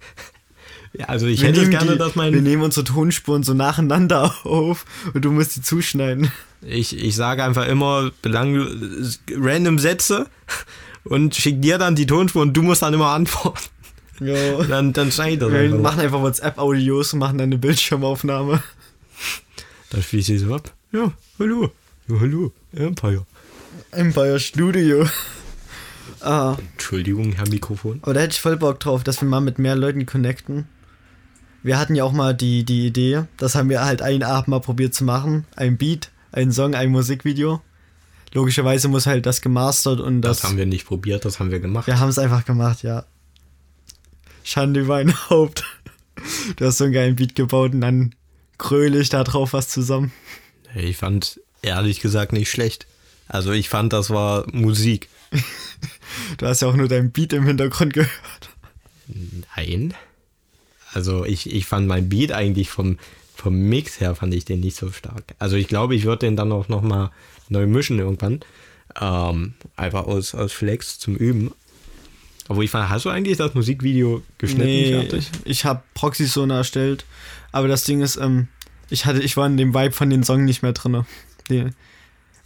Ja, 0.98 1.06
also 1.06 1.26
ich 1.26 1.42
wir 1.42 1.48
hätte 1.48 1.68
gerne, 1.68 1.92
die, 1.92 1.98
dass 1.98 2.14
mein... 2.14 2.32
Wir 2.32 2.40
nehmen 2.40 2.62
unsere 2.62 2.84
Tonspuren 2.84 3.42
so 3.42 3.52
nacheinander 3.52 4.34
auf 4.44 4.86
und 5.12 5.26
du 5.26 5.30
musst 5.30 5.54
die 5.54 5.60
zuschneiden. 5.60 6.32
Ich, 6.62 6.96
ich 6.96 7.14
sage 7.14 7.44
einfach 7.44 7.66
immer 7.66 8.12
belang, 8.22 8.66
random 9.30 9.78
Sätze 9.78 10.26
und 11.04 11.34
schick 11.34 11.60
dir 11.60 11.76
dann 11.76 11.96
die 11.96 12.06
Tonspuren 12.06 12.48
und 12.48 12.56
du 12.56 12.62
musst 12.62 12.80
dann 12.80 12.94
immer 12.94 13.10
antworten. 13.10 13.68
Jo. 14.20 14.62
Dann, 14.64 14.92
dann 14.92 15.12
schneid 15.12 15.42
das. 15.42 15.50
Wir 15.52 15.60
einfach. 15.60 15.78
machen 15.78 16.00
einfach 16.00 16.20
WhatsApp-Audios 16.20 17.12
und 17.12 17.18
machen 17.18 17.38
dann 17.38 17.48
eine 17.48 17.58
Bildschirmaufnahme. 17.58 18.62
Dann 19.90 20.02
spielst 20.02 20.28
du 20.28 20.38
so 20.38 20.54
ab. 20.54 20.72
Ja, 20.92 21.12
hallo. 21.38 21.70
Ja, 22.08 22.20
hallo. 22.20 22.52
Empire. 22.72 23.26
Empire 23.92 24.40
Studio. 24.40 25.06
ah. 26.20 26.56
Entschuldigung, 26.72 27.32
Herr 27.32 27.48
Mikrofon. 27.48 27.98
Aber 28.02 28.14
da 28.14 28.20
hätte 28.20 28.32
ich 28.34 28.40
voll 28.40 28.56
Bock 28.56 28.80
drauf, 28.80 29.04
dass 29.04 29.20
wir 29.20 29.28
mal 29.28 29.40
mit 29.40 29.58
mehr 29.58 29.76
Leuten 29.76 30.06
connecten. 30.06 30.66
Wir 31.62 31.78
hatten 31.78 31.94
ja 31.96 32.04
auch 32.04 32.12
mal 32.12 32.32
die, 32.34 32.64
die 32.64 32.86
Idee, 32.86 33.24
das 33.38 33.56
haben 33.56 33.68
wir 33.68 33.84
halt 33.84 34.00
einen 34.00 34.22
Abend 34.22 34.48
mal 34.48 34.60
probiert 34.60 34.94
zu 34.94 35.02
machen. 35.04 35.46
Ein 35.56 35.76
Beat, 35.76 36.10
ein 36.30 36.52
Song, 36.52 36.74
ein 36.74 36.90
Musikvideo. 36.90 37.60
Logischerweise 38.32 38.88
muss 38.88 39.06
halt 39.06 39.26
das 39.26 39.40
gemastert 39.40 40.00
und 40.00 40.22
das. 40.22 40.40
Das 40.40 40.50
haben 40.50 40.58
wir 40.58 40.66
nicht 40.66 40.86
probiert, 40.86 41.24
das 41.24 41.40
haben 41.40 41.50
wir 41.50 41.58
gemacht. 41.58 41.86
Wir 41.86 41.98
haben 41.98 42.08
es 42.08 42.18
einfach 42.18 42.44
gemacht, 42.44 42.82
ja. 42.82 43.04
Schande 44.46 44.80
über 44.80 44.96
ein 44.96 45.12
Haupt. 45.30 45.64
Du 46.56 46.64
hast 46.64 46.78
so 46.78 46.84
einen 46.84 46.92
geilen 46.92 47.16
Beat 47.16 47.34
gebaut 47.34 47.74
und 47.74 47.80
dann 47.80 48.14
kröle 48.58 49.00
ich 49.00 49.08
da 49.08 49.24
drauf 49.24 49.52
was 49.52 49.68
zusammen. 49.68 50.12
Ich 50.74 50.96
fand 50.96 51.40
ehrlich 51.62 52.00
gesagt 52.00 52.32
nicht 52.32 52.50
schlecht. 52.50 52.86
Also 53.26 53.50
ich 53.50 53.68
fand, 53.68 53.92
das 53.92 54.08
war 54.10 54.46
Musik. 54.52 55.08
du 56.38 56.46
hast 56.46 56.62
ja 56.62 56.68
auch 56.68 56.76
nur 56.76 56.86
deinen 56.86 57.10
Beat 57.10 57.32
im 57.32 57.44
Hintergrund 57.44 57.92
gehört. 57.92 58.50
Nein. 59.56 59.94
Also 60.94 61.24
ich, 61.24 61.52
ich 61.52 61.66
fand 61.66 61.88
mein 61.88 62.08
Beat 62.08 62.30
eigentlich 62.30 62.70
vom, 62.70 62.98
vom 63.34 63.54
Mix 63.54 64.00
her 64.00 64.14
fand 64.14 64.32
ich 64.32 64.44
den 64.44 64.60
nicht 64.60 64.76
so 64.76 64.92
stark. 64.92 65.34
Also 65.40 65.56
ich 65.56 65.66
glaube, 65.66 65.96
ich 65.96 66.04
würde 66.04 66.26
den 66.26 66.36
dann 66.36 66.52
auch 66.52 66.68
nochmal 66.68 67.10
neu 67.48 67.66
mischen 67.66 67.98
irgendwann. 67.98 68.40
Ähm, 68.98 69.54
einfach 69.74 70.04
aus, 70.04 70.36
aus 70.36 70.52
Flex 70.52 71.00
zum 71.00 71.16
Üben. 71.16 71.52
Aber 72.48 72.62
ich 72.62 72.70
fand, 72.70 72.88
hast 72.88 73.04
du 73.04 73.10
eigentlich 73.10 73.38
das 73.38 73.54
Musikvideo 73.54 74.22
geschnitten 74.38 74.64
Nee, 74.66 74.92
fertig? 74.92 75.30
ich 75.44 75.64
habe 75.64 75.82
Proxy 75.94 76.26
so 76.26 76.46
erstellt. 76.46 77.04
Aber 77.52 77.66
das 77.68 77.84
Ding 77.84 78.00
ist, 78.02 78.16
ähm, 78.16 78.48
ich 78.90 79.04
hatte, 79.06 79.20
ich 79.20 79.36
war 79.36 79.46
in 79.46 79.56
dem 79.56 79.74
Vibe 79.74 79.92
von 79.92 80.10
den 80.10 80.22
Song 80.22 80.44
nicht 80.44 80.62
mehr 80.62 80.72
drin. 80.72 81.04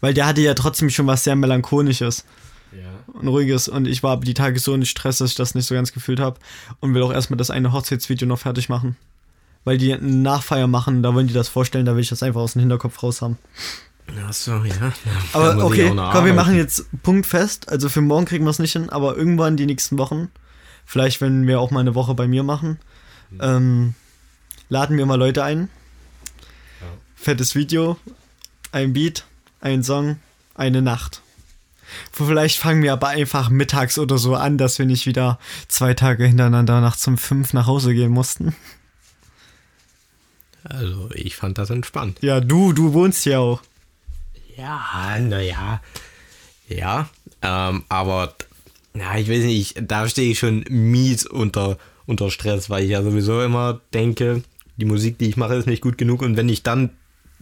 weil 0.01 0.15
der 0.15 0.27
hatte 0.27 0.41
ja 0.41 0.55
trotzdem 0.55 0.89
schon 0.91 1.07
was 1.07 1.25
sehr 1.25 1.37
melancholisches 1.37 2.25
Ja. 2.73 3.15
und 3.21 3.29
ruhiges. 3.29 3.69
Und 3.69 3.87
ich 3.87 4.03
war 4.03 4.13
aber 4.13 4.25
die 4.25 4.35
Tage 4.35 4.59
so 4.59 4.73
in 4.75 4.87
Stress, 4.87 5.19
dass 5.19 5.31
ich 5.31 5.37
das 5.37 5.55
nicht 5.55 5.67
so 5.67 5.75
ganz 5.75 5.93
gefühlt 5.93 6.21
habe. 6.21 6.39
Und 6.81 6.95
will 6.95 7.03
auch 7.03 7.13
erstmal 7.13 7.37
das 7.37 7.51
eine 7.51 7.73
Hochzeitsvideo 7.73 8.27
noch 8.27 8.39
fertig 8.39 8.69
machen. 8.71 8.97
Weil 9.65 9.77
die 9.77 9.93
eine 9.93 10.03
Nachfeier 10.07 10.67
machen, 10.67 11.03
da 11.03 11.13
wollen 11.15 11.27
die 11.27 11.35
das 11.35 11.49
vorstellen, 11.51 11.85
da 11.85 11.95
will 11.95 12.01
ich 12.03 12.09
das 12.09 12.23
einfach 12.23 12.41
aus 12.41 12.55
dem 12.55 12.61
Hinterkopf 12.61 13.03
raus 13.03 13.21
haben. 13.21 13.37
Ach 14.27 14.33
so, 14.33 14.53
ja. 14.65 14.75
ja 14.77 14.93
Aber 15.33 15.65
okay, 15.65 15.89
komm, 15.89 15.97
noch 15.97 16.13
wir 16.15 16.19
arbeiten. 16.19 16.37
machen 16.37 16.57
jetzt 16.57 16.87
Punkt 17.03 17.27
fest. 17.27 17.69
Also 17.69 17.89
für 17.89 18.01
morgen 18.01 18.27
kriegen 18.27 18.45
wir 18.45 18.51
es 18.51 18.59
nicht 18.59 18.73
hin, 18.73 18.91
aber 18.91 19.17
irgendwann 19.17 19.57
die 19.57 19.67
nächsten 19.67 19.99
Wochen, 19.99 20.29
vielleicht 20.85 21.21
wenn 21.21 21.47
wir 21.47 21.61
auch 21.61 21.71
mal 21.71 21.81
eine 21.81 21.95
Woche 21.95 22.15
bei 22.15 22.27
mir 22.27 22.43
machen, 22.43 22.79
ähm, 23.41 23.95
laden 24.69 24.97
wir 24.97 25.07
mal 25.07 25.19
Leute 25.19 25.45
ein. 25.45 25.69
Ja. 26.81 26.87
Fettes 27.15 27.55
Video, 27.55 27.97
ein 28.73 28.93
Beat, 28.93 29.25
ein 29.61 29.83
Song, 29.83 30.17
eine 30.55 30.83
Nacht. 30.83 31.23
Vielleicht 32.13 32.59
fangen 32.59 32.83
wir 32.83 32.93
aber 32.93 33.09
einfach 33.09 33.51
mittags 33.51 33.99
oder 33.99 34.17
so 34.19 34.35
an, 34.37 34.59
dass 34.59 34.79
wir 34.79 34.87
nicht 34.87 35.07
wieder 35.07 35.39
zwei 35.69 35.95
Tage 35.95 36.25
hintereinander 36.25 36.81
nachts 36.81 37.07
um 37.07 37.19
fünf 37.19 37.53
nach 37.53 37.67
Hause 37.67 37.95
gehen 37.95 38.13
mussten. 38.13 38.55
Also, 40.63 41.11
ich 41.15 41.37
fand 41.37 41.59
das 41.59 41.71
entspannt. 41.71 42.19
Ja, 42.21 42.41
du, 42.41 42.73
du 42.73 42.93
wohnst 42.93 43.25
ja 43.25 43.39
auch. 43.39 43.63
Ja, 44.61 45.19
naja. 45.19 45.81
Ja, 46.69 47.09
ähm, 47.41 47.85
aber, 47.89 48.35
na, 48.93 49.19
ich 49.19 49.29
weiß 49.31 49.45
nicht, 49.45 49.77
da 49.81 50.07
stehe 50.07 50.33
ich 50.33 50.39
schon 50.39 50.65
mies 50.69 51.25
unter, 51.25 51.79
unter 52.07 52.31
Stress, 52.31 52.69
weil 52.69 52.85
ich 52.85 52.91
ja 52.91 53.03
sowieso 53.03 53.43
immer 53.43 53.81
denke, 53.95 54.43
die 54.77 54.85
Musik, 54.85 55.17
die 55.17 55.29
ich 55.29 55.39
mache, 55.39 55.55
ist 55.55 55.67
nicht 55.67 55.81
gut 55.83 55.97
genug 55.97 56.21
und 56.21 56.37
wenn 56.37 56.51
ich 56.51 56.63
dann 56.63 56.91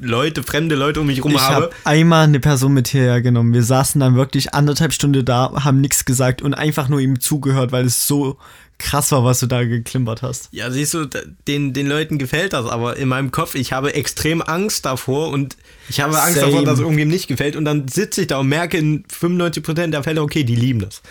Leute, 0.00 0.42
fremde 0.42 0.74
Leute 0.74 1.00
um 1.00 1.06
mich 1.06 1.24
rum 1.24 1.32
Ich 1.32 1.40
habe, 1.40 1.66
habe 1.66 1.74
einmal 1.84 2.24
eine 2.24 2.40
Person 2.40 2.72
mit 2.72 2.88
hierher 2.88 3.20
genommen. 3.20 3.52
Wir 3.52 3.62
saßen 3.64 4.00
dann 4.00 4.14
wirklich 4.14 4.54
anderthalb 4.54 4.92
Stunden 4.92 5.24
da, 5.24 5.64
haben 5.64 5.80
nichts 5.80 6.04
gesagt 6.04 6.40
und 6.40 6.54
einfach 6.54 6.88
nur 6.88 7.00
ihm 7.00 7.20
zugehört, 7.20 7.72
weil 7.72 7.86
es 7.86 8.06
so 8.06 8.38
krass 8.78 9.10
war, 9.10 9.24
was 9.24 9.40
du 9.40 9.46
da 9.46 9.64
geklimpert 9.64 10.22
hast. 10.22 10.48
Ja, 10.52 10.70
siehst 10.70 10.94
du, 10.94 11.06
den, 11.48 11.72
den 11.72 11.88
Leuten 11.88 12.18
gefällt 12.18 12.52
das, 12.52 12.66
aber 12.66 12.96
in 12.96 13.08
meinem 13.08 13.32
Kopf, 13.32 13.56
ich 13.56 13.72
habe 13.72 13.94
extrem 13.94 14.40
Angst 14.40 14.86
davor 14.86 15.30
und 15.30 15.56
ich 15.88 16.00
habe 16.00 16.20
Angst 16.20 16.38
Same. 16.38 16.52
davor, 16.52 16.64
dass 16.64 16.74
es 16.74 16.80
irgendwem 16.80 17.08
nicht 17.08 17.26
gefällt 17.26 17.56
und 17.56 17.64
dann 17.64 17.88
sitze 17.88 18.20
ich 18.20 18.26
da 18.28 18.38
und 18.38 18.48
merke 18.48 18.78
in 18.78 19.04
95% 19.04 19.88
der 19.88 20.04
Fälle, 20.04 20.22
okay, 20.22 20.44
die 20.44 20.54
lieben 20.54 20.78
das. 20.78 21.02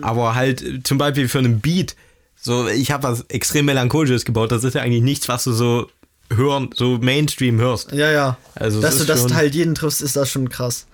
Aber 0.00 0.34
halt 0.34 0.62
äh, 0.62 0.82
zum 0.82 0.98
Beispiel 0.98 1.28
für 1.28 1.38
einen 1.38 1.60
Beat, 1.60 1.96
so, 2.36 2.66
ich 2.66 2.90
habe 2.90 3.04
was 3.04 3.24
extrem 3.28 3.66
Melancholisches 3.66 4.24
gebaut, 4.24 4.50
das 4.50 4.64
ist 4.64 4.74
ja 4.74 4.82
eigentlich 4.82 5.02
nichts, 5.02 5.28
was 5.28 5.44
du 5.44 5.52
so 5.52 5.88
hören, 6.36 6.70
so 6.74 6.98
Mainstream 6.98 7.58
hörst. 7.60 7.92
Ja, 7.92 8.10
ja. 8.10 8.38
Also 8.54 8.80
Dass 8.80 8.98
du 8.98 9.04
das 9.04 9.32
halt 9.32 9.54
jeden 9.54 9.74
triffst, 9.74 10.02
ist 10.02 10.16
das 10.16 10.30
schon 10.30 10.48
krass. 10.48 10.86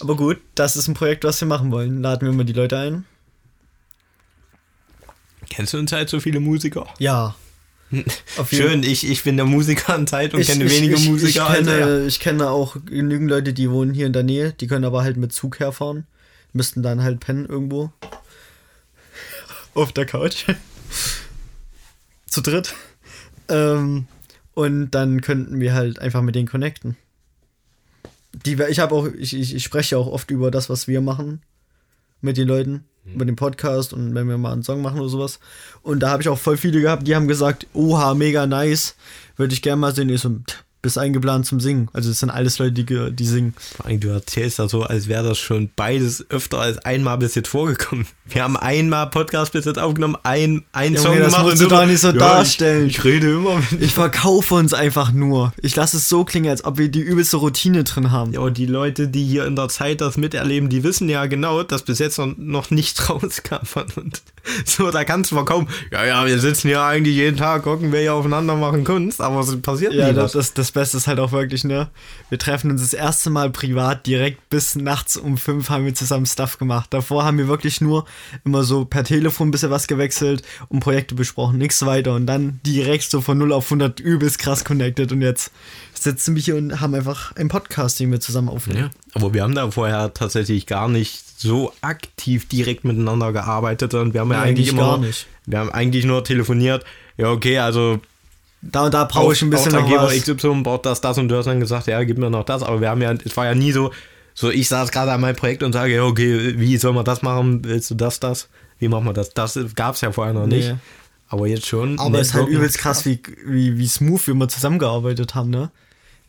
Aber 0.00 0.16
gut, 0.16 0.38
das 0.54 0.76
ist 0.76 0.88
ein 0.88 0.94
Projekt, 0.94 1.24
was 1.24 1.40
wir 1.40 1.48
machen 1.48 1.70
wollen. 1.70 2.02
Laden 2.02 2.26
wir 2.26 2.32
mal 2.32 2.44
die 2.44 2.52
Leute 2.52 2.78
ein. 2.78 3.04
Kennst 5.50 5.74
du 5.74 5.78
in 5.78 5.86
Zeit 5.86 6.08
so 6.08 6.18
viele 6.18 6.40
Musiker? 6.40 6.86
Ja. 6.98 7.34
Schön, 8.50 8.82
ich, 8.82 9.08
ich 9.08 9.22
bin 9.22 9.36
der 9.36 9.44
Musiker 9.44 9.94
in 9.94 10.06
Zeit 10.06 10.32
und 10.32 10.40
Ich, 10.40 10.46
kenne 10.46 10.64
ich, 10.64 10.72
wenige 10.72 10.94
ich, 10.94 11.08
Musiker. 11.08 11.28
ich, 11.28 11.42
als 11.42 11.66
kenne, 11.66 12.06
ich 12.06 12.20
kenne 12.20 12.48
auch 12.48 12.76
genügend 12.86 13.28
Leute, 13.28 13.52
die 13.52 13.70
wohnen 13.70 13.92
hier 13.92 14.06
in 14.06 14.14
der 14.14 14.22
Nähe. 14.22 14.52
Die 14.52 14.66
können 14.66 14.84
aber 14.84 15.02
halt 15.02 15.18
mit 15.18 15.32
Zug 15.32 15.60
herfahren. 15.60 16.06
Müssten 16.54 16.82
dann 16.82 17.02
halt 17.02 17.20
pennen 17.20 17.46
irgendwo. 17.46 17.92
Auf 19.74 19.92
der 19.92 20.06
Couch. 20.06 20.46
Zu 22.26 22.40
dritt. 22.40 22.74
Ähm, 23.48 24.06
und 24.54 24.90
dann 24.90 25.20
könnten 25.20 25.60
wir 25.60 25.74
halt 25.74 25.98
einfach 25.98 26.22
mit 26.22 26.34
denen 26.34 26.48
connecten. 26.48 26.96
Die, 28.46 28.54
ich 28.70 28.78
habe 28.78 28.94
auch, 28.94 29.06
ich, 29.06 29.34
ich, 29.36 29.54
ich 29.54 29.64
spreche 29.64 29.98
auch 29.98 30.06
oft 30.06 30.30
über 30.30 30.50
das, 30.50 30.70
was 30.70 30.88
wir 30.88 31.00
machen 31.00 31.42
mit 32.20 32.36
den 32.36 32.48
Leuten, 32.48 32.84
über 33.04 33.24
den 33.24 33.36
Podcast 33.36 33.92
und 33.92 34.14
wenn 34.14 34.28
wir 34.28 34.38
mal 34.38 34.52
einen 34.52 34.62
Song 34.62 34.80
machen 34.80 35.00
oder 35.00 35.08
sowas. 35.08 35.40
Und 35.82 36.00
da 36.00 36.10
habe 36.10 36.22
ich 36.22 36.28
auch 36.28 36.38
voll 36.38 36.56
viele 36.56 36.80
gehabt, 36.80 37.06
die 37.06 37.14
haben 37.16 37.28
gesagt, 37.28 37.66
oha, 37.74 38.14
mega 38.14 38.46
nice, 38.46 38.94
würde 39.36 39.52
ich 39.54 39.60
gerne 39.62 39.80
mal 39.80 39.94
sehen. 39.94 40.08
Ich 40.08 40.20
so, 40.20 40.30
"Tch, 40.30 40.64
bist 40.82 40.98
eingeplant 40.98 41.46
zum 41.46 41.60
Singen. 41.60 41.88
Also 41.92 42.10
das 42.10 42.18
sind 42.18 42.30
alles 42.30 42.58
Leute, 42.58 42.72
die, 42.72 43.14
die 43.14 43.24
singen. 43.24 43.54
Vor 43.76 43.86
allem, 43.86 44.00
du 44.00 44.08
erzählst 44.08 44.58
das 44.58 44.72
so, 44.72 44.82
als 44.82 45.06
wäre 45.06 45.26
das 45.26 45.38
schon 45.38 45.70
beides 45.76 46.28
öfter 46.28 46.58
als 46.58 46.78
einmal 46.78 47.18
bis 47.18 47.36
jetzt 47.36 47.48
vorgekommen. 47.48 48.06
Wir 48.26 48.42
haben 48.42 48.56
einmal 48.56 49.08
Podcast 49.08 49.52
bis 49.52 49.64
jetzt 49.64 49.78
aufgenommen, 49.78 50.16
ein, 50.24 50.64
ein 50.72 50.94
Junge, 50.94 50.98
Song 50.98 51.18
das 51.18 51.26
gemacht. 51.26 51.42
musst 51.44 51.62
und 51.62 51.70
du 51.70 51.76
doch 51.76 51.86
nicht 51.86 52.00
so 52.00 52.08
ja, 52.08 52.14
darstellen. 52.14 52.86
Ich, 52.88 52.98
ich 52.98 53.04
rede 53.04 53.30
immer 53.30 53.62
mit 53.70 53.80
Ich 53.80 53.92
verkaufe 53.92 54.54
uns 54.54 54.74
einfach 54.74 55.12
nur. 55.12 55.52
Ich 55.62 55.76
lasse 55.76 55.98
es 55.98 56.08
so 56.08 56.24
klingen, 56.24 56.50
als 56.50 56.64
ob 56.64 56.78
wir 56.78 56.88
die 56.88 57.00
übelste 57.00 57.36
Routine 57.36 57.84
drin 57.84 58.10
haben. 58.10 58.32
Ja, 58.32 58.40
aber 58.40 58.50
die 58.50 58.66
Leute, 58.66 59.06
die 59.06 59.24
hier 59.24 59.46
in 59.46 59.54
der 59.54 59.68
Zeit 59.68 60.00
das 60.00 60.16
miterleben, 60.16 60.68
die 60.68 60.82
wissen 60.82 61.08
ja 61.08 61.26
genau, 61.26 61.62
dass 61.62 61.84
bis 61.84 62.00
jetzt 62.00 62.18
noch, 62.18 62.36
noch 62.36 62.70
nicht 62.70 63.08
rauskam. 63.08 63.56
Und 63.94 64.22
so, 64.64 64.90
da 64.90 65.04
kannst 65.04 65.30
du 65.30 65.36
verkaufen. 65.36 65.68
Ja, 65.92 66.04
ja, 66.04 66.26
wir 66.26 66.40
sitzen 66.40 66.68
hier 66.68 66.82
eigentlich 66.82 67.14
jeden 67.14 67.36
Tag, 67.36 67.62
gucken 67.62 67.92
wir 67.92 68.00
hier 68.00 68.14
aufeinander, 68.14 68.56
machen 68.56 68.82
Kunst, 68.82 69.20
aber 69.20 69.40
es 69.40 69.60
passiert 69.62 69.92
Ja, 69.92 70.08
nie 70.08 70.14
das, 70.14 70.34
was. 70.34 70.46
das, 70.46 70.54
das 70.54 70.71
Beste 70.72 70.96
ist 70.96 71.06
halt 71.06 71.20
auch 71.20 71.32
wirklich, 71.32 71.64
ne? 71.64 71.88
Wir 72.28 72.38
treffen 72.38 72.70
uns 72.70 72.80
das 72.82 72.92
erste 72.92 73.30
Mal 73.30 73.50
privat 73.50 74.06
direkt 74.06 74.50
bis 74.50 74.74
nachts 74.74 75.16
um 75.16 75.38
fünf 75.38 75.70
haben 75.70 75.84
wir 75.84 75.94
zusammen 75.94 76.26
Stuff 76.26 76.58
gemacht. 76.58 76.88
Davor 76.92 77.24
haben 77.24 77.38
wir 77.38 77.48
wirklich 77.48 77.80
nur 77.80 78.04
immer 78.44 78.64
so 78.64 78.84
per 78.84 79.04
Telefon 79.04 79.48
ein 79.48 79.50
bisschen 79.50 79.70
was 79.70 79.86
gewechselt 79.86 80.42
und 80.68 80.80
Projekte 80.80 81.14
besprochen, 81.14 81.58
nichts 81.58 81.84
weiter. 81.86 82.14
Und 82.14 82.26
dann 82.26 82.60
direkt 82.66 83.04
so 83.10 83.20
von 83.20 83.38
0 83.38 83.52
auf 83.52 83.66
100 83.66 84.00
übelst 84.00 84.38
krass 84.38 84.64
connected. 84.64 85.12
Und 85.12 85.22
jetzt 85.22 85.52
sitzen 85.94 86.34
wir 86.34 86.42
hier 86.42 86.56
und 86.56 86.80
haben 86.80 86.94
einfach 86.94 87.34
einen 87.36 87.48
Podcast, 87.48 88.00
den 88.00 88.10
wir 88.10 88.20
zusammen 88.20 88.48
aufnehmen. 88.48 88.80
Ja, 88.80 88.90
aber 89.14 89.32
wir 89.34 89.42
haben 89.42 89.54
da 89.54 89.70
vorher 89.70 90.12
tatsächlich 90.14 90.66
gar 90.66 90.88
nicht 90.88 91.22
so 91.40 91.72
aktiv 91.80 92.48
direkt 92.48 92.84
miteinander 92.84 93.32
gearbeitet 93.32 93.94
und 93.94 94.14
wir 94.14 94.20
haben 94.20 94.30
ja 94.30 94.38
Nee, 94.42 94.48
eigentlich 94.50 94.68
eigentlich 94.68 94.72
immer 94.72 94.82
gar 94.82 94.98
nur, 94.98 95.06
nicht. 95.06 95.26
wir 95.46 95.58
haben 95.58 95.70
eigentlich 95.70 96.04
nur 96.04 96.24
telefoniert. 96.24 96.84
Ja, 97.16 97.30
okay, 97.30 97.58
also 97.58 98.00
Da 98.62 98.84
und 98.84 98.94
da 98.94 99.04
brauche 99.04 99.32
ich 99.32 99.42
ein 99.42 99.50
bisschen 99.50 99.72
noch 99.72 99.82
Auftraggeber 99.82 100.06
was. 100.06 100.36
XY 100.36 100.62
braucht 100.62 100.86
das, 100.86 101.00
das 101.00 101.18
und 101.18 101.28
du 101.28 101.36
hast 101.36 101.46
dann 101.46 101.58
gesagt, 101.60 101.88
ja, 101.88 102.02
gib 102.04 102.18
mir 102.18 102.30
noch 102.30 102.44
das, 102.44 102.62
aber 102.62 102.80
wir 102.80 102.90
haben 102.90 103.02
ja, 103.02 103.12
es 103.12 103.36
war 103.36 103.44
ja 103.44 103.54
nie 103.54 103.72
so, 103.72 103.92
so 104.34 104.50
ich 104.50 104.68
saß 104.68 104.92
gerade 104.92 105.12
an 105.12 105.20
meinem 105.20 105.36
Projekt 105.36 105.64
und 105.64 105.72
sage, 105.72 105.96
ja, 105.96 106.04
okay, 106.04 106.58
wie 106.58 106.76
soll 106.76 106.92
man 106.92 107.04
das 107.04 107.22
machen? 107.22 107.64
Willst 107.64 107.90
du 107.90 107.96
das, 107.96 108.20
das? 108.20 108.48
Wie 108.78 108.88
machen 108.88 109.04
wir 109.04 109.12
das? 109.12 109.30
Das 109.30 109.58
gab 109.74 109.96
es 109.96 110.00
ja 110.00 110.12
vorher 110.12 110.32
noch 110.32 110.46
nicht. 110.46 110.68
Nee. 110.68 110.76
Aber 111.28 111.46
jetzt 111.46 111.66
schon. 111.66 111.98
Aber 111.98 112.20
es 112.20 112.28
ist 112.28 112.34
halt 112.34 112.48
übelst 112.48 112.78
krass, 112.78 113.04
wie, 113.04 113.20
wie, 113.46 113.78
wie 113.78 113.86
smooth 113.86 114.26
wir 114.26 114.32
immer 114.32 114.48
zusammengearbeitet 114.48 115.34
haben, 115.34 115.50
ne? 115.50 115.70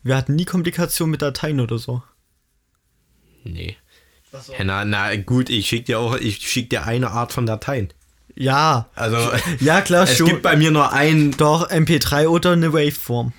Wir 0.02 0.16
hatten 0.16 0.34
nie 0.34 0.44
Komplikation 0.44 1.10
mit 1.10 1.22
Dateien 1.22 1.60
oder 1.60 1.78
so. 1.78 2.02
Nee. 3.44 3.76
Ja, 4.58 4.64
na, 4.64 4.84
na 4.84 5.14
gut, 5.16 5.50
ich 5.50 5.66
schick 5.66 5.86
dir 5.86 5.98
auch, 5.98 6.16
ich 6.16 6.48
schick 6.48 6.70
dir 6.70 6.84
eine 6.84 7.10
Art 7.10 7.32
von 7.32 7.46
Dateien. 7.46 7.92
Ja. 8.36 8.88
Also 8.94 9.16
Ja, 9.60 9.80
klar, 9.80 10.04
es 10.04 10.16
schon. 10.16 10.26
gibt 10.26 10.42
bei 10.42 10.56
mir 10.56 10.70
nur 10.70 10.92
ein. 10.92 11.32
Doch, 11.36 11.70
MP3 11.70 12.26
oder 12.28 12.52
eine 12.52 12.72
Waveform. 12.72 13.32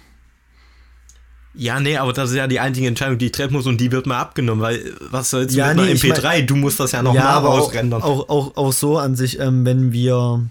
Ja, 1.58 1.80
nee, 1.80 1.96
aber 1.98 2.12
das 2.12 2.32
ist 2.32 2.36
ja 2.36 2.48
die 2.48 2.60
einzige 2.60 2.88
Entscheidung, 2.88 3.18
die 3.18 3.28
ich 3.28 3.32
treffen 3.32 3.54
muss 3.54 3.66
und 3.66 3.80
die 3.80 3.92
wird 3.92 4.08
mir 4.08 4.18
abgenommen, 4.18 4.62
weil 4.62 4.94
was 5.00 5.30
sollst 5.30 5.56
du 5.56 5.60
Ja, 5.60 5.68
mit 5.68 5.74
einer 5.80 5.86
nee, 5.86 5.94
ich 5.94 6.04
MP3? 6.04 6.22
mein- 6.24 6.48
du 6.48 6.56
musst 6.58 6.80
das 6.82 6.92
ja 6.92 7.02
noch 7.02 7.16
ja, 7.16 7.40
mal 7.40 7.48
ausrendern. 7.48 8.02
auch, 8.02 8.28
auch, 8.28 8.58
auch 8.58 8.74
so 8.74 8.98
an 8.98 9.16
sich, 9.16 9.40
ähm, 9.40 9.66
wenn 9.66 9.94
wir 9.94 10.50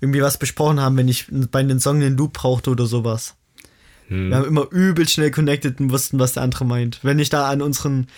irgendwie 0.00 0.22
was 0.22 0.38
besprochen 0.38 0.80
haben, 0.80 0.96
wenn 0.96 1.06
ich 1.06 1.26
bei 1.30 1.60
einem 1.60 1.78
Song 1.78 2.00
den 2.00 2.16
Loop 2.16 2.32
brauchte 2.32 2.70
oder 2.70 2.86
sowas. 2.86 3.36
Hm. 4.08 4.30
Wir 4.30 4.36
haben 4.38 4.46
immer 4.46 4.66
übel 4.72 5.08
schnell 5.08 5.30
connected 5.30 5.78
und 5.78 5.92
wussten, 5.92 6.18
was 6.18 6.32
der 6.32 6.42
andere 6.42 6.64
meint. 6.64 6.98
Wenn 7.04 7.20
ich 7.20 7.28
da 7.28 7.48
an 7.48 7.62
unseren 7.62 8.08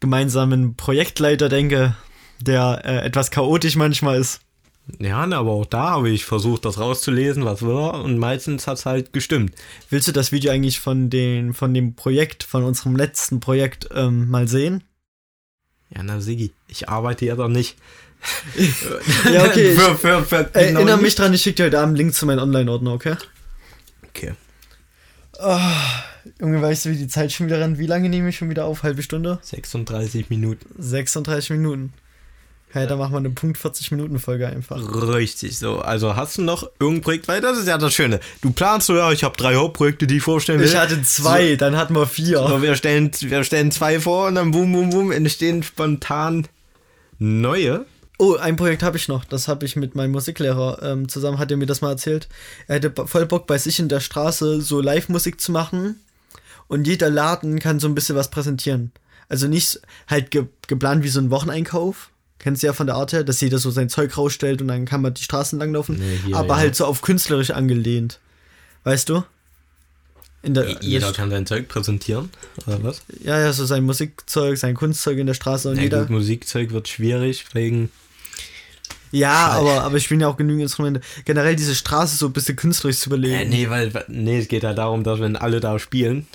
gemeinsamen 0.00 0.74
Projektleiter 0.76 1.50
denke, 1.50 1.94
der 2.40 2.80
äh, 2.84 2.96
etwas 3.04 3.30
chaotisch 3.30 3.76
manchmal 3.76 4.18
ist. 4.18 4.40
Ja, 5.00 5.26
ne, 5.26 5.36
aber 5.36 5.50
auch 5.50 5.66
da 5.66 5.90
habe 5.90 6.10
ich 6.10 6.24
versucht, 6.24 6.64
das 6.64 6.78
rauszulesen, 6.78 7.44
was 7.44 7.62
will 7.62 7.76
er, 7.76 8.04
und 8.04 8.18
meistens 8.18 8.66
hat 8.66 8.78
es 8.78 8.86
halt 8.86 9.12
gestimmt. 9.12 9.52
Willst 9.90 10.06
du 10.06 10.12
das 10.12 10.30
Video 10.30 10.52
eigentlich 10.52 10.78
von, 10.78 11.10
den, 11.10 11.54
von 11.54 11.74
dem 11.74 11.94
Projekt, 11.94 12.44
von 12.44 12.62
unserem 12.62 12.94
letzten 12.94 13.40
Projekt 13.40 13.88
ähm, 13.94 14.30
mal 14.30 14.46
sehen? 14.46 14.84
Ja, 15.94 16.02
na 16.02 16.20
Sigi, 16.20 16.52
ich 16.68 16.88
arbeite 16.88 17.26
ja 17.26 17.36
doch 17.36 17.48
nicht. 17.48 17.76
Ja, 19.32 19.44
okay. 19.44 19.74
für, 19.76 19.94
für, 19.94 20.24
für, 20.24 20.50
äh, 20.54 20.72
erinnere 20.72 20.96
mich 20.96 21.14
dran, 21.14 21.34
ich 21.34 21.42
schicke 21.42 21.56
dir 21.56 21.64
heute 21.66 21.78
Abend 21.78 21.90
einen 21.90 21.96
Link 21.96 22.14
zu 22.14 22.26
meinem 22.26 22.40
Online-Ordner, 22.40 22.92
okay? 22.92 23.16
Okay. 24.08 24.32
Junge, 26.40 26.60
weißt 26.60 26.86
du, 26.86 26.90
wie 26.90 26.96
die 26.96 27.08
Zeit 27.08 27.32
schon 27.32 27.46
wieder 27.46 27.60
rennt? 27.60 27.78
Wie 27.78 27.86
lange 27.86 28.08
nehme 28.08 28.30
ich 28.30 28.36
schon 28.36 28.50
wieder 28.50 28.64
auf? 28.64 28.82
Halbe 28.82 29.02
Stunde? 29.02 29.38
36 29.42 30.30
Minuten. 30.30 30.66
36 30.82 31.50
Minuten. 31.50 31.92
Ja, 32.76 32.86
dann 32.86 32.98
machen 32.98 33.12
wir 33.12 33.18
eine 33.18 33.30
Punkt 33.30 33.56
40 33.56 33.90
Minuten 33.92 34.18
Folge 34.18 34.46
einfach. 34.46 34.78
Richtig 35.08 35.58
so. 35.58 35.78
Also 35.78 36.14
hast 36.14 36.36
du 36.36 36.42
noch 36.42 36.68
irgendein 36.78 37.02
Projekt? 37.02 37.28
Weil 37.28 37.40
das 37.40 37.58
ist 37.58 37.66
ja 37.66 37.78
das 37.78 37.94
Schöne. 37.94 38.20
Du 38.42 38.52
planst 38.52 38.86
so, 38.86 38.96
ja, 38.96 39.10
ich 39.12 39.24
habe 39.24 39.36
drei 39.36 39.54
Hauptprojekte, 39.54 40.06
die 40.06 40.18
ich 40.18 40.22
vorstellen 40.22 40.60
will. 40.60 40.66
Ich 40.66 40.76
hatte 40.76 41.02
zwei, 41.02 41.56
dann 41.56 41.76
hatten 41.76 41.94
wir 41.94 42.06
vier. 42.06 42.46
So, 42.46 42.60
wir, 42.60 42.76
stellen, 42.76 43.10
wir 43.18 43.44
stellen 43.44 43.70
zwei 43.70 43.98
vor 43.98 44.26
und 44.26 44.34
dann 44.34 44.50
boom, 44.50 44.72
boom, 44.72 44.90
boom, 44.90 45.10
entstehen 45.10 45.62
spontan 45.62 46.46
neue. 47.18 47.86
Oh, 48.18 48.36
ein 48.36 48.56
Projekt 48.56 48.82
habe 48.82 48.96
ich 48.96 49.08
noch. 49.08 49.24
Das 49.24 49.48
habe 49.48 49.66
ich 49.66 49.76
mit 49.76 49.94
meinem 49.94 50.12
Musiklehrer 50.12 50.82
ähm, 50.82 51.08
zusammen, 51.08 51.38
hat 51.38 51.50
er 51.50 51.56
mir 51.56 51.66
das 51.66 51.80
mal 51.80 51.90
erzählt. 51.90 52.28
Er 52.66 52.76
hätte 52.76 52.92
voll 53.06 53.26
Bock, 53.26 53.46
bei 53.46 53.58
sich 53.58 53.78
in 53.78 53.88
der 53.88 54.00
Straße 54.00 54.60
so 54.62 54.80
Live-Musik 54.80 55.40
zu 55.40 55.52
machen. 55.52 56.00
Und 56.68 56.86
jeder 56.86 57.10
Laden 57.10 57.58
kann 57.58 57.80
so 57.80 57.88
ein 57.88 57.94
bisschen 57.94 58.16
was 58.16 58.30
präsentieren. 58.30 58.92
Also 59.28 59.48
nicht 59.48 59.80
halt 60.08 60.30
ge 60.30 60.46
geplant 60.66 61.04
wie 61.04 61.08
so 61.08 61.20
ein 61.20 61.30
Wocheneinkauf. 61.30 62.10
Kennst 62.38 62.62
du 62.62 62.66
ja 62.66 62.72
von 62.72 62.86
der 62.86 62.96
Art 62.96 63.12
her, 63.12 63.24
dass 63.24 63.40
jeder 63.40 63.58
so 63.58 63.70
sein 63.70 63.88
Zeug 63.88 64.16
rausstellt 64.16 64.60
und 64.62 64.68
dann 64.68 64.84
kann 64.84 65.02
man 65.02 65.14
die 65.14 65.22
Straßen 65.22 65.58
langlaufen. 65.58 65.98
Nee, 65.98 66.20
hier, 66.26 66.36
aber 66.36 66.54
ja. 66.54 66.56
halt 66.56 66.76
so 66.76 66.84
auf 66.84 67.02
künstlerisch 67.02 67.50
angelehnt. 67.50 68.20
Weißt 68.84 69.08
du? 69.08 69.24
Der, 70.42 70.76
jeder 70.80 71.12
kann 71.12 71.30
sein 71.30 71.44
Zeug 71.44 71.66
präsentieren, 71.66 72.30
oder 72.66 72.82
was? 72.84 73.02
Ja, 73.24 73.40
ja, 73.40 73.52
so 73.52 73.64
sein 73.64 73.82
Musikzeug, 73.84 74.58
sein 74.58 74.76
Kunstzeug 74.76 75.18
in 75.18 75.26
der 75.26 75.34
Straße 75.34 75.68
und 75.68 75.76
ja, 75.76 75.84
jeder. 75.84 76.00
Gut, 76.02 76.10
Musikzeug 76.10 76.70
wird 76.70 76.86
schwierig 76.86 77.46
wegen. 77.52 77.90
Ja, 79.10 79.48
aber, 79.48 79.82
aber 79.82 79.96
ich 79.96 80.04
spiele 80.04 80.20
ja 80.20 80.28
auch 80.28 80.36
genügend 80.36 80.62
Instrumente. 80.62 81.00
Generell 81.24 81.56
diese 81.56 81.74
Straße 81.74 82.16
so 82.16 82.26
ein 82.26 82.32
bisschen 82.32 82.54
künstlerisch 82.54 82.98
zu 82.98 83.08
überlegen. 83.08 83.34
Äh, 83.34 83.44
nee, 83.46 83.70
weil, 83.70 83.90
nee, 84.08 84.38
es 84.38 84.48
geht 84.48 84.62
ja 84.62 84.72
darum, 84.72 85.02
dass 85.02 85.18
wenn 85.20 85.36
alle 85.36 85.58
da 85.58 85.78
spielen, 85.78 86.28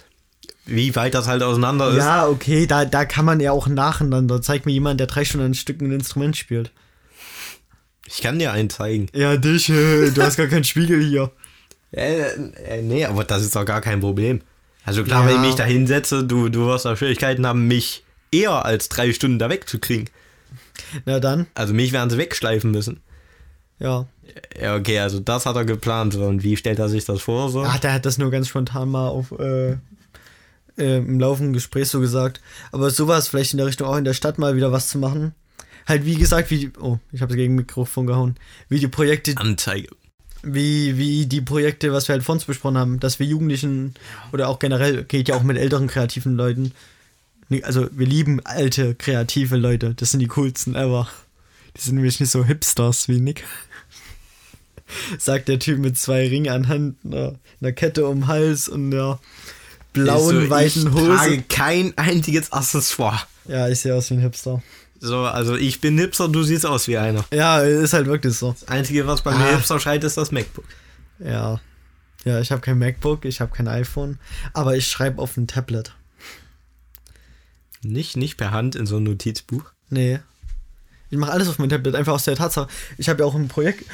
wie 0.71 0.95
weit 0.95 1.13
das 1.13 1.27
halt 1.27 1.43
auseinander 1.43 1.89
ist. 1.89 1.97
Ja, 1.97 2.27
okay, 2.27 2.67
da, 2.67 2.85
da 2.85 3.05
kann 3.05 3.25
man 3.25 3.39
ja 3.39 3.51
auch 3.51 3.67
nacheinander. 3.67 4.41
Zeig 4.41 4.65
mir 4.65 4.71
jemand, 4.71 4.99
der 4.99 5.07
drei 5.07 5.25
Stunden 5.25 5.47
ein 5.47 5.53
Stück 5.53 5.81
ein 5.81 5.91
Instrument 5.91 6.37
spielt. 6.37 6.71
Ich 8.07 8.21
kann 8.21 8.39
dir 8.39 8.51
einen 8.51 8.69
zeigen. 8.69 9.07
Ja, 9.13 9.37
dich, 9.37 9.69
äh, 9.69 10.11
du 10.11 10.21
hast 10.21 10.37
gar 10.37 10.47
keinen 10.47 10.63
Spiegel 10.63 11.03
hier. 11.03 11.31
Äh, 11.93 12.21
äh, 12.21 12.81
nee, 12.81 13.03
aber 13.03 13.25
das 13.25 13.41
ist 13.41 13.53
doch 13.53 13.65
gar 13.65 13.81
kein 13.81 13.99
Problem. 13.99 14.39
Also 14.85 15.03
klar, 15.03 15.23
ja. 15.23 15.27
wenn 15.27 15.41
ich 15.41 15.47
mich 15.49 15.55
da 15.55 15.65
hinsetze, 15.65 16.23
du, 16.23 16.47
du 16.47 16.65
wirst 16.67 16.85
da 16.85 16.95
Schwierigkeiten 16.95 17.45
haben, 17.45 17.67
mich 17.67 18.05
eher 18.31 18.63
als 18.63 18.87
drei 18.87 19.11
Stunden 19.11 19.39
da 19.39 19.49
wegzukriegen. 19.49 20.09
Na 21.05 21.19
dann. 21.19 21.47
Also 21.53 21.73
mich 21.73 21.91
werden 21.91 22.09
sie 22.09 22.17
wegschleifen 22.17 22.71
müssen. 22.71 23.01
Ja. 23.79 24.07
Ja, 24.59 24.75
okay, 24.75 24.99
also 24.99 25.19
das 25.19 25.45
hat 25.45 25.55
er 25.55 25.65
geplant. 25.65 26.15
Und 26.15 26.43
wie 26.43 26.55
stellt 26.55 26.79
er 26.79 26.87
sich 26.87 27.05
das 27.05 27.21
vor? 27.21 27.49
So? 27.49 27.63
Ach, 27.63 27.79
der 27.79 27.93
hat 27.93 28.05
das 28.05 28.17
nur 28.17 28.31
ganz 28.31 28.47
spontan 28.47 28.89
mal 28.89 29.09
auf, 29.09 29.31
äh, 29.33 29.77
äh, 30.77 30.97
im 30.97 31.19
laufenden 31.19 31.53
Gespräch 31.53 31.89
so 31.89 31.99
gesagt. 31.99 32.41
Aber 32.71 32.89
sowas 32.89 33.27
vielleicht 33.27 33.53
in 33.53 33.57
der 33.57 33.67
Richtung 33.67 33.87
auch 33.87 33.97
in 33.97 34.05
der 34.05 34.13
Stadt 34.13 34.37
mal 34.37 34.55
wieder 34.55 34.71
was 34.71 34.89
zu 34.89 34.97
machen. 34.97 35.33
Halt, 35.87 36.05
wie 36.05 36.15
gesagt, 36.15 36.51
wie 36.51 36.59
die, 36.59 36.71
oh, 36.79 36.99
ich 37.11 37.21
habe 37.21 37.35
gegen 37.35 37.55
Mikrofon 37.55 38.05
gehauen. 38.07 38.35
Wie 38.69 38.79
die 38.79 38.87
Projekte. 38.87 39.35
Anzeige 39.37 39.89
wie, 40.43 40.97
wie 40.97 41.25
die 41.27 41.41
Projekte, 41.41 41.93
was 41.93 42.07
wir 42.07 42.13
halt 42.13 42.23
von 42.23 42.37
uns 42.37 42.45
besprochen 42.45 42.77
haben, 42.77 42.99
dass 42.99 43.19
wir 43.19 43.27
Jugendlichen 43.27 43.93
oder 44.31 44.49
auch 44.49 44.59
generell, 44.59 45.03
geht 45.03 45.27
ja 45.27 45.35
auch 45.35 45.43
mit 45.43 45.57
älteren 45.57 45.87
kreativen 45.87 46.35
Leuten, 46.35 46.73
also 47.63 47.87
wir 47.91 48.07
lieben 48.07 48.39
alte 48.45 48.95
kreative 48.95 49.57
Leute, 49.57 49.93
das 49.93 50.11
sind 50.11 50.19
die 50.19 50.27
coolsten 50.27 50.75
ever. 50.75 51.07
Die 51.75 51.81
sind 51.81 51.95
nämlich 51.95 52.19
nicht 52.19 52.31
so 52.31 52.43
Hipsters 52.43 53.07
wie 53.07 53.19
Nick. 53.19 53.45
Sagt 55.17 55.47
der 55.47 55.59
Typ 55.59 55.79
mit 55.79 55.97
zwei 55.97 56.27
Ringen 56.27 56.51
an 56.51 56.67
Hand, 56.67 56.97
einer, 57.05 57.35
einer 57.61 57.71
Kette 57.71 58.07
um 58.07 58.21
den 58.21 58.27
Hals 58.27 58.67
und 58.67 58.91
der 58.91 59.19
blauen, 59.93 60.43
so, 60.43 60.49
weiten 60.49 60.93
Hose. 60.93 61.11
Ich 61.11 61.17
trage 61.17 61.43
kein 61.49 61.97
einziges 61.97 62.51
Accessoire. 62.51 63.21
Ja, 63.47 63.67
ich 63.67 63.79
sehe 63.79 63.95
aus 63.95 64.09
wie 64.09 64.15
ein 64.15 64.19
Hipster. 64.19 64.61
So, 64.99 65.19
also 65.19 65.55
ich 65.55 65.81
bin 65.81 65.97
Hipster, 65.97 66.27
du 66.27 66.43
siehst 66.43 66.65
aus 66.65 66.87
wie 66.87 66.97
einer. 66.97 67.25
Ja, 67.33 67.61
ist 67.61 67.93
halt 67.93 68.05
wirklich 68.05 68.37
so. 68.37 68.51
Das 68.51 68.67
Einzige, 68.67 69.07
was 69.07 69.23
bei 69.23 69.31
ah. 69.31 69.37
mir 69.37 69.55
Hipster 69.55 69.79
schreit, 69.79 70.03
ist 70.03 70.17
das 70.17 70.31
MacBook. 70.31 70.65
Ja. 71.19 71.59
Ja, 72.23 72.39
ich 72.39 72.51
habe 72.51 72.61
kein 72.61 72.77
MacBook, 72.77 73.25
ich 73.25 73.41
habe 73.41 73.51
kein 73.51 73.67
iPhone, 73.67 74.19
aber 74.53 74.75
ich 74.75 74.87
schreibe 74.87 75.19
auf 75.19 75.37
ein 75.37 75.47
Tablet. 75.47 75.95
Nicht, 77.83 78.15
nicht 78.15 78.37
per 78.37 78.51
Hand 78.51 78.75
in 78.75 78.85
so 78.85 78.97
ein 78.97 79.03
Notizbuch? 79.03 79.63
Nee. 79.89 80.19
Ich 81.09 81.17
mache 81.17 81.31
alles 81.31 81.47
auf 81.47 81.57
mein 81.57 81.69
Tablet, 81.69 81.95
einfach 81.95 82.13
aus 82.13 82.25
der 82.25 82.35
Tatsache. 82.35 82.67
Ich 82.97 83.09
habe 83.09 83.21
ja 83.21 83.25
auch 83.25 83.33
ein 83.33 83.47
Projekt 83.47 83.85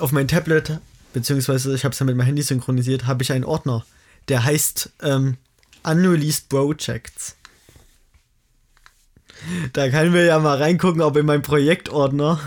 auf 0.00 0.10
mein 0.10 0.26
Tablet, 0.26 0.80
beziehungsweise 1.12 1.74
ich 1.74 1.84
habe 1.84 1.92
es 1.92 1.98
ja 2.00 2.06
mit 2.06 2.16
meinem 2.16 2.26
Handy 2.26 2.42
synchronisiert, 2.42 3.06
habe 3.06 3.22
ich 3.22 3.30
einen 3.30 3.44
Ordner, 3.44 3.86
der 4.28 4.44
heißt 4.44 4.90
ähm, 5.02 5.36
Unreleased 5.82 6.48
Projects. 6.48 7.36
Da 9.72 9.90
können 9.90 10.14
wir 10.14 10.24
ja 10.24 10.38
mal 10.38 10.56
reingucken, 10.56 11.02
ob 11.02 11.16
in 11.16 11.26
meinem 11.26 11.42
Projektordner. 11.42 12.40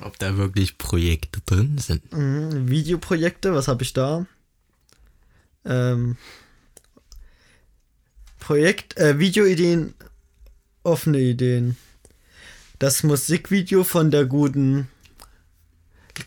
Ob 0.00 0.18
da 0.18 0.36
wirklich 0.36 0.78
Projekte 0.78 1.40
drin 1.46 1.78
sind. 1.78 2.12
Mhm, 2.12 2.68
Videoprojekte, 2.68 3.54
was 3.54 3.68
habe 3.68 3.82
ich 3.82 3.92
da? 3.94 4.26
Ähm, 5.64 6.16
Projekt, 8.38 8.96
äh, 8.96 9.18
Videoideen, 9.18 9.94
offene 10.82 11.18
Ideen. 11.18 11.76
Das 12.78 13.02
Musikvideo 13.02 13.82
von 13.82 14.10
der 14.10 14.24
guten 14.26 14.88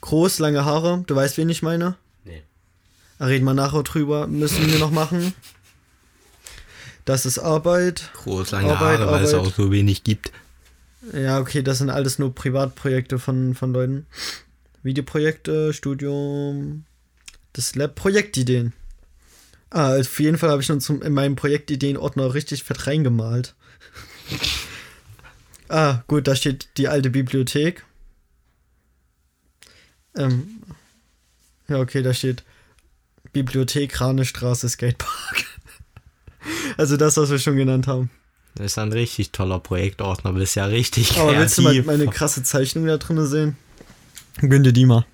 Groß, 0.02 0.40
lange 0.40 0.66
Haare. 0.66 1.04
Du 1.08 1.16
weißt, 1.16 1.38
wen 1.38 1.50
ich 1.50 1.62
meine? 1.62 1.96
Da 3.22 3.28
reden 3.28 3.46
wir 3.46 3.54
nachher 3.54 3.84
drüber. 3.84 4.26
Müssen 4.26 4.66
wir 4.72 4.80
noch 4.80 4.90
machen. 4.90 5.36
Das 7.06 7.28
ist 7.28 7.38
Arbeit. 7.38 8.10
Groß 8.16 8.50
lange 8.50 8.76
Arbeit, 8.76 9.00
Haare, 9.00 9.12
weil 9.12 9.24
es 9.24 9.36
auch 9.36 9.54
so 9.54 9.72
wenig 9.72 10.04
gibt. 10.04 10.32
Ja, 11.14 11.40
okay, 11.40 11.62
das 11.62 11.78
sind 11.78 11.92
alles 11.92 12.18
nur 12.18 12.34
Privatprojekte 12.34 13.20
von, 13.20 13.54
von 13.54 13.74
Leuten. 13.74 14.08
Videoprojekte, 14.82 15.72
Studium, 15.72 16.86
das 17.54 17.76
Lab, 17.76 17.94
Projektideen. 17.94 18.74
Ah, 19.70 20.00
auf 20.00 20.20
jeden 20.20 20.40
Fall 20.40 20.50
habe 20.50 20.64
ich 20.64 20.72
uns 20.72 20.90
in 20.90 21.14
meinem 21.14 21.36
Projektideen-Ordner 21.36 22.34
richtig 22.34 22.64
fett 22.64 22.88
reingemalt. 22.88 23.54
ah, 25.70 26.02
gut, 26.08 26.28
da 26.28 26.36
steht 26.36 26.70
die 26.78 26.88
alte 26.88 27.12
Bibliothek. 27.12 27.86
Ähm, 30.18 30.64
ja, 31.68 31.80
okay, 31.80 32.02
da 32.02 32.16
steht 32.16 32.44
Bibliothek 33.34 34.00
Ranestraße 34.02 34.70
Skatepark. 34.70 35.46
Also 36.76 36.98
das, 36.98 37.18
was 37.18 37.30
wir 37.30 37.38
schon 37.38 37.56
genannt 37.56 37.86
haben. 37.86 38.10
Das 38.56 38.66
ist 38.72 38.78
ein 38.80 38.92
richtig 38.92 39.32
toller 39.32 39.60
Projektordner, 39.60 40.34
bist 40.34 40.56
ja 40.56 40.66
richtig 40.66 41.12
Aber 41.12 41.34
kreativ. 41.34 41.40
willst 41.40 41.58
du 41.58 41.62
mal 41.62 41.84
meine 41.84 42.08
krasse 42.08 42.42
Zeichnung 42.42 42.88
da 42.88 42.98
drin 42.98 43.24
sehen? 43.28 43.56
Gönn 44.40 44.64
dir 44.64 44.74
die 44.74 44.88
mal. 44.88 45.06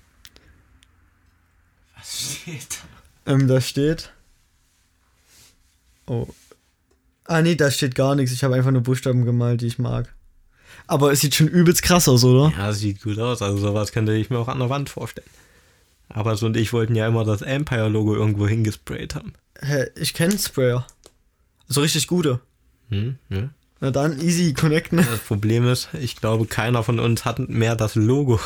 Was 1.96 2.38
steht 2.40 2.78
da? 3.24 3.32
Ähm, 3.32 3.46
da 3.46 3.60
steht... 3.60 4.10
Oh. 6.06 6.26
Ah, 7.24 7.42
nee, 7.42 7.54
da 7.54 7.70
steht 7.70 7.94
gar 7.94 8.14
nichts. 8.14 8.32
Ich 8.32 8.42
habe 8.42 8.54
einfach 8.54 8.70
nur 8.70 8.82
Buchstaben 8.82 9.26
gemalt, 9.26 9.60
die 9.60 9.66
ich 9.66 9.78
mag. 9.78 10.14
Aber 10.86 11.12
es 11.12 11.20
sieht 11.20 11.34
schon 11.34 11.48
übelst 11.48 11.82
krass 11.82 12.08
aus, 12.08 12.24
oder? 12.24 12.50
Ja, 12.56 12.72
sieht 12.72 13.02
gut 13.02 13.18
aus. 13.18 13.42
Also 13.42 13.58
sowas 13.58 13.92
könnte 13.92 14.14
ich 14.14 14.30
mir 14.30 14.38
auch 14.38 14.48
an 14.48 14.58
der 14.60 14.70
Wand 14.70 14.88
vorstellen. 14.88 15.28
Aber 16.08 16.36
so 16.36 16.46
und 16.46 16.56
ich 16.56 16.72
wollten 16.72 16.94
ja 16.94 17.06
immer 17.06 17.24
das 17.24 17.42
Empire-Logo 17.42 18.14
irgendwo 18.14 18.46
hingesprayt 18.46 19.14
haben. 19.14 19.34
Hä, 19.60 19.86
ich 19.96 20.14
kenne 20.14 20.38
Sprayer. 20.38 20.86
So 21.66 21.80
richtig 21.82 22.06
gute. 22.06 22.40
Hm, 22.90 23.18
ja. 23.28 23.50
Na 23.80 23.90
dann, 23.90 24.20
easy 24.20 24.54
connecten. 24.54 24.98
Das 24.98 25.20
Problem 25.20 25.68
ist, 25.68 25.88
ich 26.00 26.16
glaube, 26.16 26.46
keiner 26.46 26.82
von 26.82 26.98
uns 26.98 27.24
hat 27.24 27.38
mehr 27.48 27.76
das 27.76 27.94
Logo. 27.94 28.40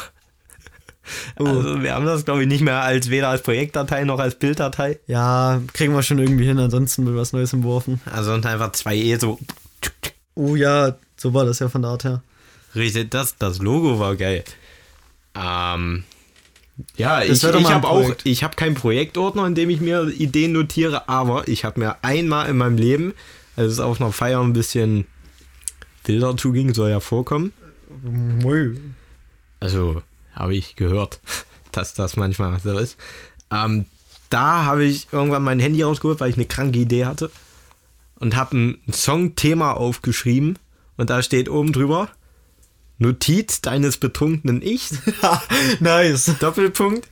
Uh. 1.38 1.46
Also 1.46 1.82
wir 1.82 1.94
haben 1.94 2.06
das, 2.06 2.24
glaube 2.24 2.42
ich, 2.42 2.48
nicht 2.48 2.62
mehr 2.62 2.82
als 2.82 3.10
weder 3.10 3.28
als 3.28 3.42
Projektdatei 3.42 4.04
noch 4.04 4.18
als 4.18 4.36
Bilddatei. 4.36 5.00
Ja, 5.06 5.60
kriegen 5.72 5.94
wir 5.94 6.02
schon 6.02 6.18
irgendwie 6.18 6.46
hin, 6.46 6.58
ansonsten 6.58 7.06
wird 7.06 7.16
was 7.16 7.32
Neues 7.32 7.52
entworfen. 7.52 8.00
Also 8.04 8.32
und 8.32 8.46
einfach 8.46 8.72
zwei 8.72 8.96
E 8.96 9.16
so. 9.16 9.38
Oh 10.34 10.54
ja, 10.54 10.96
so 11.16 11.34
war 11.34 11.44
das 11.44 11.58
ja 11.58 11.68
von 11.68 11.82
der 11.82 11.90
Art 11.92 12.04
her. 12.04 12.22
Richtig, 12.74 13.10
das, 13.10 13.36
das 13.36 13.58
Logo 13.58 13.98
war 13.98 14.16
geil. 14.16 14.44
Ähm, 15.34 16.04
ja, 16.96 17.24
das 17.24 17.42
ich, 17.42 17.54
ich 17.54 17.70
habe 17.70 17.88
auch, 17.88 18.14
ich 18.24 18.42
habe 18.42 18.56
keinen 18.56 18.74
Projektordner, 18.74 19.46
in 19.46 19.54
dem 19.54 19.70
ich 19.70 19.80
mir 19.80 20.08
Ideen 20.08 20.52
notiere, 20.52 21.08
aber 21.08 21.46
ich 21.48 21.64
habe 21.64 21.80
mir 21.80 21.96
einmal 22.02 22.48
in 22.48 22.56
meinem 22.56 22.76
Leben, 22.76 23.14
als 23.56 23.72
es 23.72 23.80
auf 23.80 24.00
einer 24.00 24.12
Feier 24.12 24.40
ein 24.40 24.52
bisschen 24.52 25.06
wilder 26.04 26.36
zuging, 26.36 26.74
soll 26.74 26.90
ja 26.90 27.00
vorkommen. 27.00 27.52
Also, 29.60 30.02
habe 30.34 30.54
ich 30.54 30.76
gehört, 30.76 31.20
dass 31.72 31.94
das 31.94 32.16
manchmal 32.16 32.58
so 32.60 32.78
ist. 32.78 32.96
Ähm, 33.50 33.86
da 34.30 34.64
habe 34.64 34.84
ich 34.84 35.08
irgendwann 35.12 35.42
mein 35.42 35.60
Handy 35.60 35.82
rausgeholt, 35.82 36.20
weil 36.20 36.30
ich 36.30 36.36
eine 36.36 36.46
kranke 36.46 36.78
Idee 36.78 37.04
hatte 37.04 37.30
und 38.18 38.34
habe 38.34 38.56
ein 38.56 38.78
Songthema 38.90 39.72
aufgeschrieben 39.72 40.58
und 40.96 41.10
da 41.10 41.22
steht 41.22 41.50
oben 41.50 41.72
drüber 41.72 42.08
Notiz 43.03 43.61
deines 43.61 43.98
betrunkenen 43.98 44.62
Ichs. 44.62 44.98
nice. 45.80 46.32
Doppelpunkt. 46.40 47.09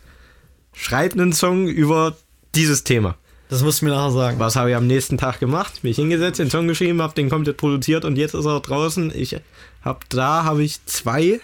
Schreib 0.72 1.12
einen 1.12 1.32
Song 1.34 1.68
über 1.68 2.16
dieses 2.54 2.84
Thema. 2.84 3.16
Das 3.50 3.62
musst 3.62 3.80
du 3.80 3.86
mir 3.86 3.90
nachher 3.90 4.12
sagen. 4.12 4.38
Was 4.38 4.56
habe 4.56 4.70
ich 4.70 4.76
am 4.76 4.86
nächsten 4.86 5.18
Tag 5.18 5.40
gemacht? 5.40 5.82
Mich 5.82 5.96
hingesetzt, 5.96 6.38
den 6.38 6.50
Song 6.50 6.68
geschrieben, 6.68 7.02
habe 7.02 7.14
den 7.14 7.28
komplett 7.28 7.56
produziert 7.56 8.04
und 8.04 8.16
jetzt 8.16 8.34
ist 8.34 8.46
er 8.46 8.60
draußen. 8.60 9.12
Ich 9.14 9.36
habe 9.82 9.98
da 10.08 10.44
habe 10.44 10.62
ich 10.62 10.84
zwei 10.86 11.40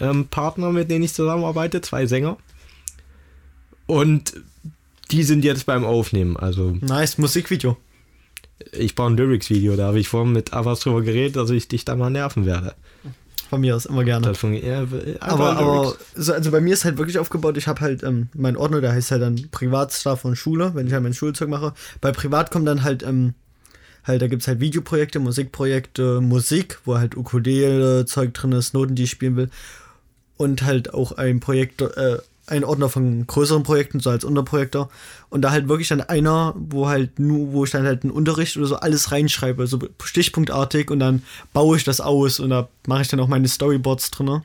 ähm, 0.00 0.28
Partner, 0.28 0.72
mit 0.72 0.90
denen 0.90 1.04
ich 1.04 1.12
zusammenarbeite, 1.12 1.82
zwei 1.82 2.06
Sänger. 2.06 2.38
Und 3.86 4.34
die 5.10 5.22
sind 5.22 5.44
jetzt 5.44 5.66
beim 5.66 5.84
Aufnehmen. 5.84 6.38
Also 6.38 6.76
nice 6.80 7.18
Musikvideo. 7.18 7.76
Ich 8.72 8.94
brauche 8.94 9.10
ein 9.10 9.16
Lyrics-Video, 9.16 9.76
da 9.76 9.88
habe 9.88 9.98
ich 9.98 10.08
vorhin 10.08 10.32
mit 10.32 10.52
Avas 10.52 10.80
drüber 10.80 11.02
geredet, 11.02 11.36
dass 11.36 11.50
ich 11.50 11.68
dich 11.68 11.84
da 11.84 11.96
mal 11.96 12.10
nerven 12.10 12.46
werde. 12.46 12.74
Von 13.52 13.60
mir 13.60 13.76
aus, 13.76 13.84
immer 13.84 14.02
gerne. 14.02 14.34
Funktioniert. 14.34 14.64
Ja, 14.64 14.86
aber, 15.20 15.58
aber 15.58 15.94
so, 16.14 16.32
also 16.32 16.50
bei 16.50 16.62
mir 16.62 16.72
ist 16.72 16.86
halt 16.86 16.96
wirklich 16.96 17.18
aufgebaut, 17.18 17.58
ich 17.58 17.66
habe 17.66 17.82
halt 17.82 18.02
ähm, 18.02 18.28
meinen 18.34 18.56
Ordner, 18.56 18.80
der 18.80 18.92
heißt 18.92 19.10
halt 19.10 19.20
dann 19.20 19.48
Privatstaff 19.50 20.24
und 20.24 20.36
Schule, 20.36 20.74
wenn 20.74 20.86
ich 20.86 20.92
halt 20.94 21.02
mein 21.02 21.12
Schulzeug 21.12 21.50
mache. 21.50 21.74
Bei 22.00 22.12
Privat 22.12 22.50
kommt 22.50 22.66
dann 22.66 22.82
halt, 22.82 23.02
ähm, 23.02 23.34
halt, 24.04 24.22
da 24.22 24.28
gibt 24.28 24.40
es 24.40 24.48
halt 24.48 24.60
Videoprojekte, 24.60 25.18
Musikprojekte, 25.18 26.22
Musik, 26.22 26.78
wo 26.86 26.96
halt 26.96 27.14
Ukulele-Zeug 27.14 28.32
drin 28.32 28.52
ist, 28.52 28.72
Noten, 28.72 28.94
die 28.94 29.02
ich 29.02 29.10
spielen 29.10 29.36
will. 29.36 29.50
Und 30.38 30.62
halt 30.62 30.94
auch 30.94 31.12
ein 31.12 31.40
Projekt, 31.40 31.82
äh, 31.82 32.18
ein 32.46 32.64
Ordner 32.64 32.88
von 32.88 33.26
größeren 33.26 33.62
Projekten, 33.62 34.00
so 34.00 34.10
als 34.10 34.24
Unterprojektor. 34.24 34.90
Und 35.30 35.42
da 35.42 35.50
halt 35.50 35.68
wirklich 35.68 35.88
dann 35.88 36.00
einer, 36.00 36.54
wo 36.56 36.88
halt 36.88 37.18
nur, 37.18 37.52
wo 37.52 37.64
ich 37.64 37.70
dann 37.70 37.86
halt 37.86 38.02
einen 38.02 38.12
Unterricht 38.12 38.56
oder 38.56 38.66
so 38.66 38.76
alles 38.76 39.12
reinschreibe, 39.12 39.66
so 39.66 39.78
stichpunktartig 40.02 40.90
und 40.90 40.98
dann 40.98 41.22
baue 41.52 41.76
ich 41.76 41.84
das 41.84 42.00
aus 42.00 42.40
und 42.40 42.50
da 42.50 42.68
mache 42.86 43.02
ich 43.02 43.08
dann 43.08 43.20
auch 43.20 43.28
meine 43.28 43.48
Storyboards 43.48 44.10
drin. 44.10 44.42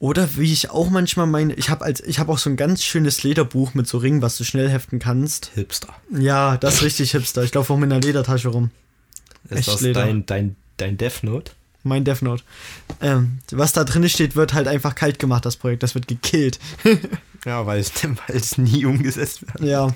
Oder 0.00 0.28
wie 0.36 0.52
ich 0.52 0.70
auch 0.70 0.90
manchmal 0.90 1.26
meine, 1.26 1.54
ich 1.54 1.70
habe 1.70 1.84
als 1.84 2.00
ich 2.00 2.20
habe 2.20 2.30
auch 2.30 2.38
so 2.38 2.48
ein 2.50 2.56
ganz 2.56 2.84
schönes 2.84 3.24
Lederbuch 3.24 3.74
mit 3.74 3.88
so 3.88 3.98
Ringen, 3.98 4.22
was 4.22 4.36
du 4.36 4.44
schnell 4.44 4.68
heften 4.68 5.00
kannst. 5.00 5.50
Hipster. 5.54 5.88
Ja, 6.16 6.56
das 6.56 6.74
ist 6.74 6.82
richtig 6.82 7.10
Hipster. 7.12 7.42
Ich 7.42 7.52
laufe 7.52 7.72
auch 7.72 7.78
mit 7.78 7.90
einer 7.90 8.00
Ledertasche 8.00 8.48
rum. 8.48 8.70
Ist 9.48 9.58
Echt 9.58 9.68
das 9.68 9.80
Leder. 9.80 10.04
dein, 10.04 10.24
dein, 10.26 10.56
dein 10.76 10.96
Death 10.98 11.24
Note? 11.24 11.52
Mein 11.88 12.04
Death 12.04 12.22
Note. 12.22 12.42
Ähm, 13.00 13.38
was 13.50 13.72
da 13.72 13.84
drin 13.84 14.08
steht, 14.08 14.36
wird 14.36 14.54
halt 14.54 14.68
einfach 14.68 14.94
kalt 14.94 15.18
gemacht, 15.18 15.44
das 15.44 15.56
Projekt. 15.56 15.82
Das 15.82 15.94
wird 15.94 16.08
gekillt. 16.08 16.58
ja, 17.44 17.66
weil 17.66 17.80
es, 17.80 17.92
weil 18.04 18.36
es 18.36 18.58
nie 18.58 18.84
umgesetzt 18.84 19.42
wird. 19.42 19.68
Ja. 19.68 19.88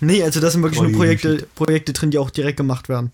Nee, 0.00 0.22
also 0.22 0.40
das 0.40 0.52
sind 0.52 0.62
wirklich 0.62 0.82
nur 0.82 0.92
Projekte, 0.92 1.46
Projekte 1.54 1.92
drin, 1.92 2.10
die 2.10 2.18
auch 2.18 2.30
direkt 2.30 2.56
gemacht 2.58 2.88
werden. 2.88 3.12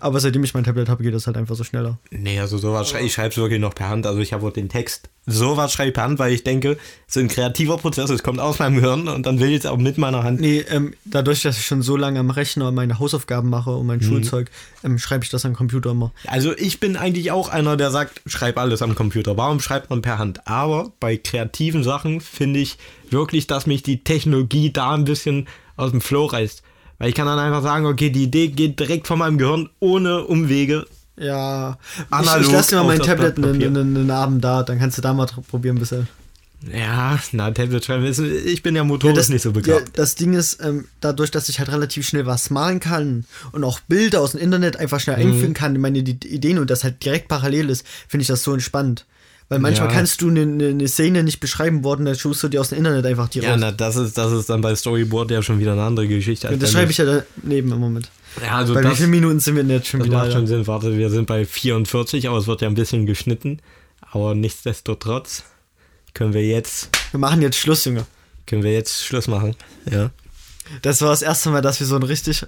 Aber 0.00 0.20
seitdem 0.20 0.44
ich 0.44 0.54
mein 0.54 0.64
Tablet 0.64 0.88
habe, 0.88 1.02
geht 1.02 1.14
das 1.14 1.26
halt 1.26 1.36
einfach 1.36 1.54
so 1.54 1.64
schneller. 1.64 1.98
Nee, 2.10 2.40
also 2.40 2.58
sowas 2.58 2.88
schrei 2.88 3.02
ich 3.02 3.12
schreibe 3.12 3.30
es 3.30 3.36
wirklich 3.36 3.60
noch 3.60 3.74
per 3.74 3.88
Hand. 3.88 4.06
Also 4.06 4.20
ich 4.20 4.32
habe 4.32 4.50
den 4.50 4.68
Text 4.68 5.08
sowas 5.26 5.72
schreibe 5.72 5.88
ich 5.88 5.94
per 5.94 6.04
Hand, 6.04 6.18
weil 6.18 6.32
ich 6.32 6.44
denke, 6.44 6.76
es 7.08 7.16
ist 7.16 7.22
ein 7.22 7.28
kreativer 7.28 7.78
Prozess, 7.78 8.10
es 8.10 8.22
kommt 8.22 8.40
aus 8.40 8.58
meinem 8.58 8.76
Gehirn 8.76 9.08
und 9.08 9.24
dann 9.24 9.40
will 9.40 9.50
ich 9.50 9.60
es 9.60 9.66
auch 9.66 9.78
mit 9.78 9.98
meiner 9.98 10.22
Hand. 10.22 10.40
Nee, 10.40 10.64
ähm, 10.68 10.94
dadurch, 11.04 11.42
dass 11.42 11.58
ich 11.58 11.66
schon 11.66 11.82
so 11.82 11.96
lange 11.96 12.20
am 12.20 12.30
Rechner 12.30 12.70
meine 12.72 12.98
Hausaufgaben 12.98 13.48
mache 13.48 13.70
und 13.70 13.86
mein 13.86 14.00
mhm. 14.00 14.04
Schulzeug, 14.04 14.50
ähm, 14.82 14.98
schreibe 14.98 15.24
ich 15.24 15.30
das 15.30 15.44
am 15.44 15.54
Computer 15.54 15.90
immer. 15.90 16.12
Also 16.26 16.56
ich 16.56 16.80
bin 16.80 16.96
eigentlich 16.96 17.30
auch 17.30 17.48
einer, 17.48 17.76
der 17.76 17.90
sagt, 17.90 18.22
schreib 18.26 18.58
alles 18.58 18.82
am 18.82 18.94
Computer. 18.94 19.36
Warum 19.36 19.60
schreibt 19.60 19.90
man 19.90 20.02
per 20.02 20.18
Hand? 20.18 20.46
Aber 20.46 20.92
bei 21.00 21.16
kreativen 21.16 21.82
Sachen 21.82 22.20
finde 22.20 22.60
ich 22.60 22.76
wirklich, 23.10 23.46
dass 23.46 23.66
mich 23.66 23.82
die 23.82 24.04
Technologie 24.04 24.72
da 24.72 24.92
ein 24.92 25.04
bisschen 25.04 25.48
aus 25.76 25.90
dem 25.90 26.00
Flow 26.00 26.26
reißt. 26.26 26.62
Weil 27.04 27.10
ich 27.10 27.16
kann 27.16 27.26
dann 27.26 27.38
einfach 27.38 27.62
sagen, 27.62 27.84
okay, 27.84 28.08
die 28.08 28.22
Idee 28.22 28.48
geht 28.48 28.80
direkt 28.80 29.06
von 29.06 29.18
meinem 29.18 29.36
Gehirn 29.36 29.68
ohne 29.78 30.24
Umwege. 30.24 30.86
Ja, 31.18 31.76
Analog 32.08 32.40
ich, 32.40 32.46
ich 32.46 32.52
lasse 32.54 32.70
dir 32.70 32.76
mal 32.76 32.96
mein 32.96 33.00
Tablet 33.00 33.36
einen, 33.36 33.62
einen, 33.62 33.76
einen 33.76 34.10
Abend 34.10 34.42
da, 34.42 34.62
dann 34.62 34.78
kannst 34.78 34.96
du 34.96 35.02
da 35.02 35.12
mal 35.12 35.26
probieren 35.26 35.76
ein 35.76 35.80
bisschen. 35.80 36.08
Ja, 36.72 37.18
na, 37.32 37.50
Tablet 37.50 37.84
schreiben, 37.84 38.06
ich 38.06 38.62
bin 38.62 38.74
ja 38.74 38.84
motorisch 38.84 39.16
ja, 39.16 39.20
das, 39.20 39.28
nicht 39.28 39.42
so 39.42 39.52
begabt. 39.52 39.80
Ja, 39.80 39.92
das 39.92 40.14
Ding 40.14 40.32
ist, 40.32 40.64
ähm, 40.64 40.86
dadurch, 41.00 41.30
dass 41.30 41.50
ich 41.50 41.58
halt 41.58 41.70
relativ 41.70 42.08
schnell 42.08 42.24
was 42.24 42.48
malen 42.48 42.80
kann 42.80 43.26
und 43.52 43.64
auch 43.64 43.80
Bilder 43.80 44.22
aus 44.22 44.30
dem 44.30 44.40
Internet 44.40 44.78
einfach 44.78 44.98
schnell 44.98 45.22
mhm. 45.22 45.32
einfügen 45.32 45.52
kann 45.52 45.74
in 45.74 45.82
meine 45.82 45.98
Ideen 45.98 46.58
und 46.58 46.70
das 46.70 46.84
halt 46.84 47.04
direkt 47.04 47.28
parallel 47.28 47.68
ist, 47.68 47.86
finde 48.08 48.22
ich 48.22 48.28
das 48.28 48.42
so 48.42 48.54
entspannt. 48.54 49.04
Weil 49.48 49.58
manchmal 49.58 49.88
ja. 49.88 49.94
kannst 49.94 50.22
du 50.22 50.28
eine, 50.28 50.42
eine 50.42 50.88
Szene 50.88 51.22
nicht 51.22 51.38
beschreiben 51.38 51.84
worden, 51.84 52.06
dann 52.06 52.14
schust 52.14 52.42
du 52.42 52.48
dir 52.48 52.60
aus 52.60 52.70
dem 52.70 52.78
Internet 52.78 53.04
einfach 53.04 53.28
die 53.28 53.40
ja, 53.40 53.52
raus. 53.52 53.60
Ja, 53.60 53.72
das 53.72 53.96
ist, 53.96 54.16
das 54.16 54.32
ist 54.32 54.48
dann 54.48 54.62
bei 54.62 54.74
Storyboard 54.74 55.30
ja 55.30 55.42
schon 55.42 55.58
wieder 55.58 55.72
eine 55.72 55.82
andere 55.82 56.08
Geschichte. 56.08 56.48
Ja, 56.48 56.56
das 56.56 56.72
schreibe 56.72 56.90
ich 56.90 56.98
ja 56.98 57.22
daneben 57.42 57.72
im 57.72 57.78
Moment. 57.78 58.10
Ja, 58.42 58.56
also 58.56 58.74
bei 58.74 58.82
das, 58.82 58.92
wie 58.92 58.96
vielen 58.96 59.10
Minuten 59.10 59.40
sind 59.40 59.56
wir 59.56 59.62
denn 59.62 59.70
jetzt 59.70 59.88
schon 59.88 60.00
das 60.00 60.08
wieder? 60.08 60.18
Macht 60.18 60.32
schon 60.32 60.46
Sinn. 60.46 60.66
Warte, 60.66 60.96
wir 60.96 61.10
sind 61.10 61.26
bei 61.26 61.44
44, 61.44 62.28
aber 62.28 62.38
es 62.38 62.46
wird 62.46 62.62
ja 62.62 62.68
ein 62.68 62.74
bisschen 62.74 63.06
geschnitten. 63.06 63.60
Aber 64.10 64.34
nichtsdestotrotz 64.34 65.44
können 66.14 66.32
wir 66.32 66.44
jetzt. 66.44 66.88
Wir 67.10 67.20
machen 67.20 67.42
jetzt 67.42 67.56
Schluss, 67.56 67.84
Junge. 67.84 68.06
Können 68.46 68.62
wir 68.62 68.72
jetzt 68.72 69.04
Schluss 69.04 69.28
machen? 69.28 69.54
Ja. 69.90 70.10
Das 70.82 71.02
war 71.02 71.10
das 71.10 71.22
erste 71.22 71.50
Mal, 71.50 71.60
dass 71.60 71.80
wir 71.80 71.86
so 71.86 71.96
ein 71.96 72.02
richtig 72.02 72.46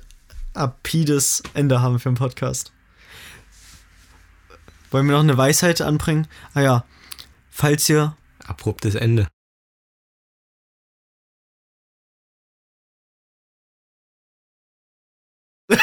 apides 0.54 1.42
Ende 1.54 1.82
haben 1.82 1.98
für 1.98 2.08
den 2.08 2.16
Podcast. 2.16 2.72
Wollen 4.96 5.08
wir 5.08 5.16
noch 5.16 5.24
eine 5.24 5.36
Weisheit 5.36 5.82
anbringen? 5.82 6.26
Ah 6.54 6.62
ja, 6.62 6.84
falls 7.50 7.86
ihr. 7.90 8.16
Abruptes 8.46 8.94
Ende. 8.94 9.28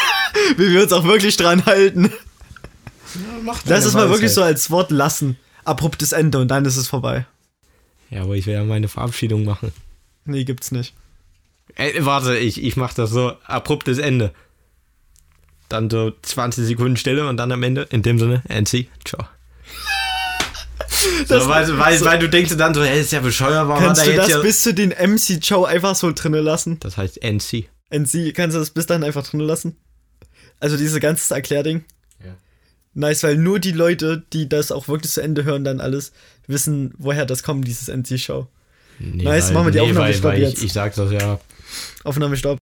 Wie 0.57 0.71
wir 0.71 0.81
uns 0.81 0.91
auch 0.93 1.03
wirklich 1.03 1.37
dran 1.37 1.63
halten. 1.67 2.11
Ja, 3.45 3.53
das 3.67 3.85
ist 3.85 3.93
mal 3.93 4.09
wirklich 4.09 4.33
so 4.33 4.41
als 4.41 4.71
Wort 4.71 4.89
lassen. 4.89 5.37
Abruptes 5.63 6.11
Ende 6.11 6.39
und 6.39 6.47
dann 6.47 6.65
ist 6.65 6.77
es 6.77 6.87
vorbei. 6.87 7.27
Ja, 8.09 8.23
aber 8.23 8.33
ich 8.33 8.47
werde 8.47 8.61
ja 8.61 8.67
meine 8.67 8.87
Verabschiedung 8.87 9.45
machen. 9.45 9.71
Nee, 10.25 10.43
gibt's 10.43 10.71
nicht. 10.71 10.95
Ey, 11.75 12.03
warte, 12.03 12.35
ich, 12.35 12.63
ich 12.63 12.77
mach 12.77 12.95
das 12.95 13.11
so. 13.11 13.33
Abruptes 13.45 13.99
Ende 13.99 14.33
dann 15.69 15.89
so 15.89 16.11
20 16.21 16.65
Sekunden 16.65 16.97
Stille 16.97 17.27
und 17.27 17.37
dann 17.37 17.51
am 17.51 17.63
Ende, 17.63 17.87
in 17.89 18.01
dem 18.01 18.19
Sinne, 18.19 18.43
NC, 18.47 18.87
ciao. 19.05 19.25
so, 21.27 21.47
weil, 21.47 21.77
weil, 21.77 21.97
so, 21.97 22.05
weil 22.05 22.19
du 22.19 22.29
denkst 22.29 22.55
dann 22.57 22.73
so, 22.73 22.83
hey, 22.83 23.01
ist 23.01 23.11
ja 23.11 23.19
bescheuert, 23.19 23.67
warum 23.67 23.83
Kannst 23.83 24.05
du 24.05 24.13
das 24.15 24.29
ja 24.29 24.39
bis 24.39 24.61
zu 24.61 24.73
den 24.73 24.89
MC 24.89 25.43
Ciao 25.43 25.65
einfach 25.65 25.95
so 25.95 26.11
drinnen 26.11 26.43
lassen? 26.43 26.79
Das 26.79 26.97
heißt 26.97 27.23
NC. 27.23 27.69
NC, 27.89 28.33
kannst 28.33 28.55
du 28.55 28.59
das 28.59 28.71
bis 28.71 28.85
dahin 28.85 29.03
einfach 29.03 29.23
drinnen 29.23 29.47
lassen? 29.47 29.77
Also 30.59 30.77
diese 30.77 30.99
ganze 30.99 31.33
Erklärding. 31.33 31.83
Ja. 32.23 32.35
Nice, 32.93 33.23
weil 33.23 33.37
nur 33.37 33.59
die 33.59 33.71
Leute, 33.71 34.23
die 34.33 34.47
das 34.47 34.71
auch 34.71 34.87
wirklich 34.87 35.11
zu 35.11 35.21
Ende 35.21 35.43
hören, 35.43 35.63
dann 35.63 35.81
alles 35.81 36.11
wissen, 36.47 36.93
woher 36.97 37.25
das 37.25 37.43
kommt, 37.43 37.67
dieses 37.67 37.89
NC-Show. 37.89 38.47
Nee, 38.99 39.23
nice, 39.23 39.47
weil, 39.47 39.53
machen 39.53 39.65
wir 39.67 39.71
die 39.71 39.79
nee, 39.79 39.89
Aufnahme 39.89 40.23
weil 40.23 40.41
jetzt. 40.41 40.57
Ich, 40.59 40.65
ich 40.65 40.73
sag 40.73 40.95
das 40.95 41.11
ja. 41.11 41.39
Aufnahme 42.03 42.37
stopp. 42.37 42.51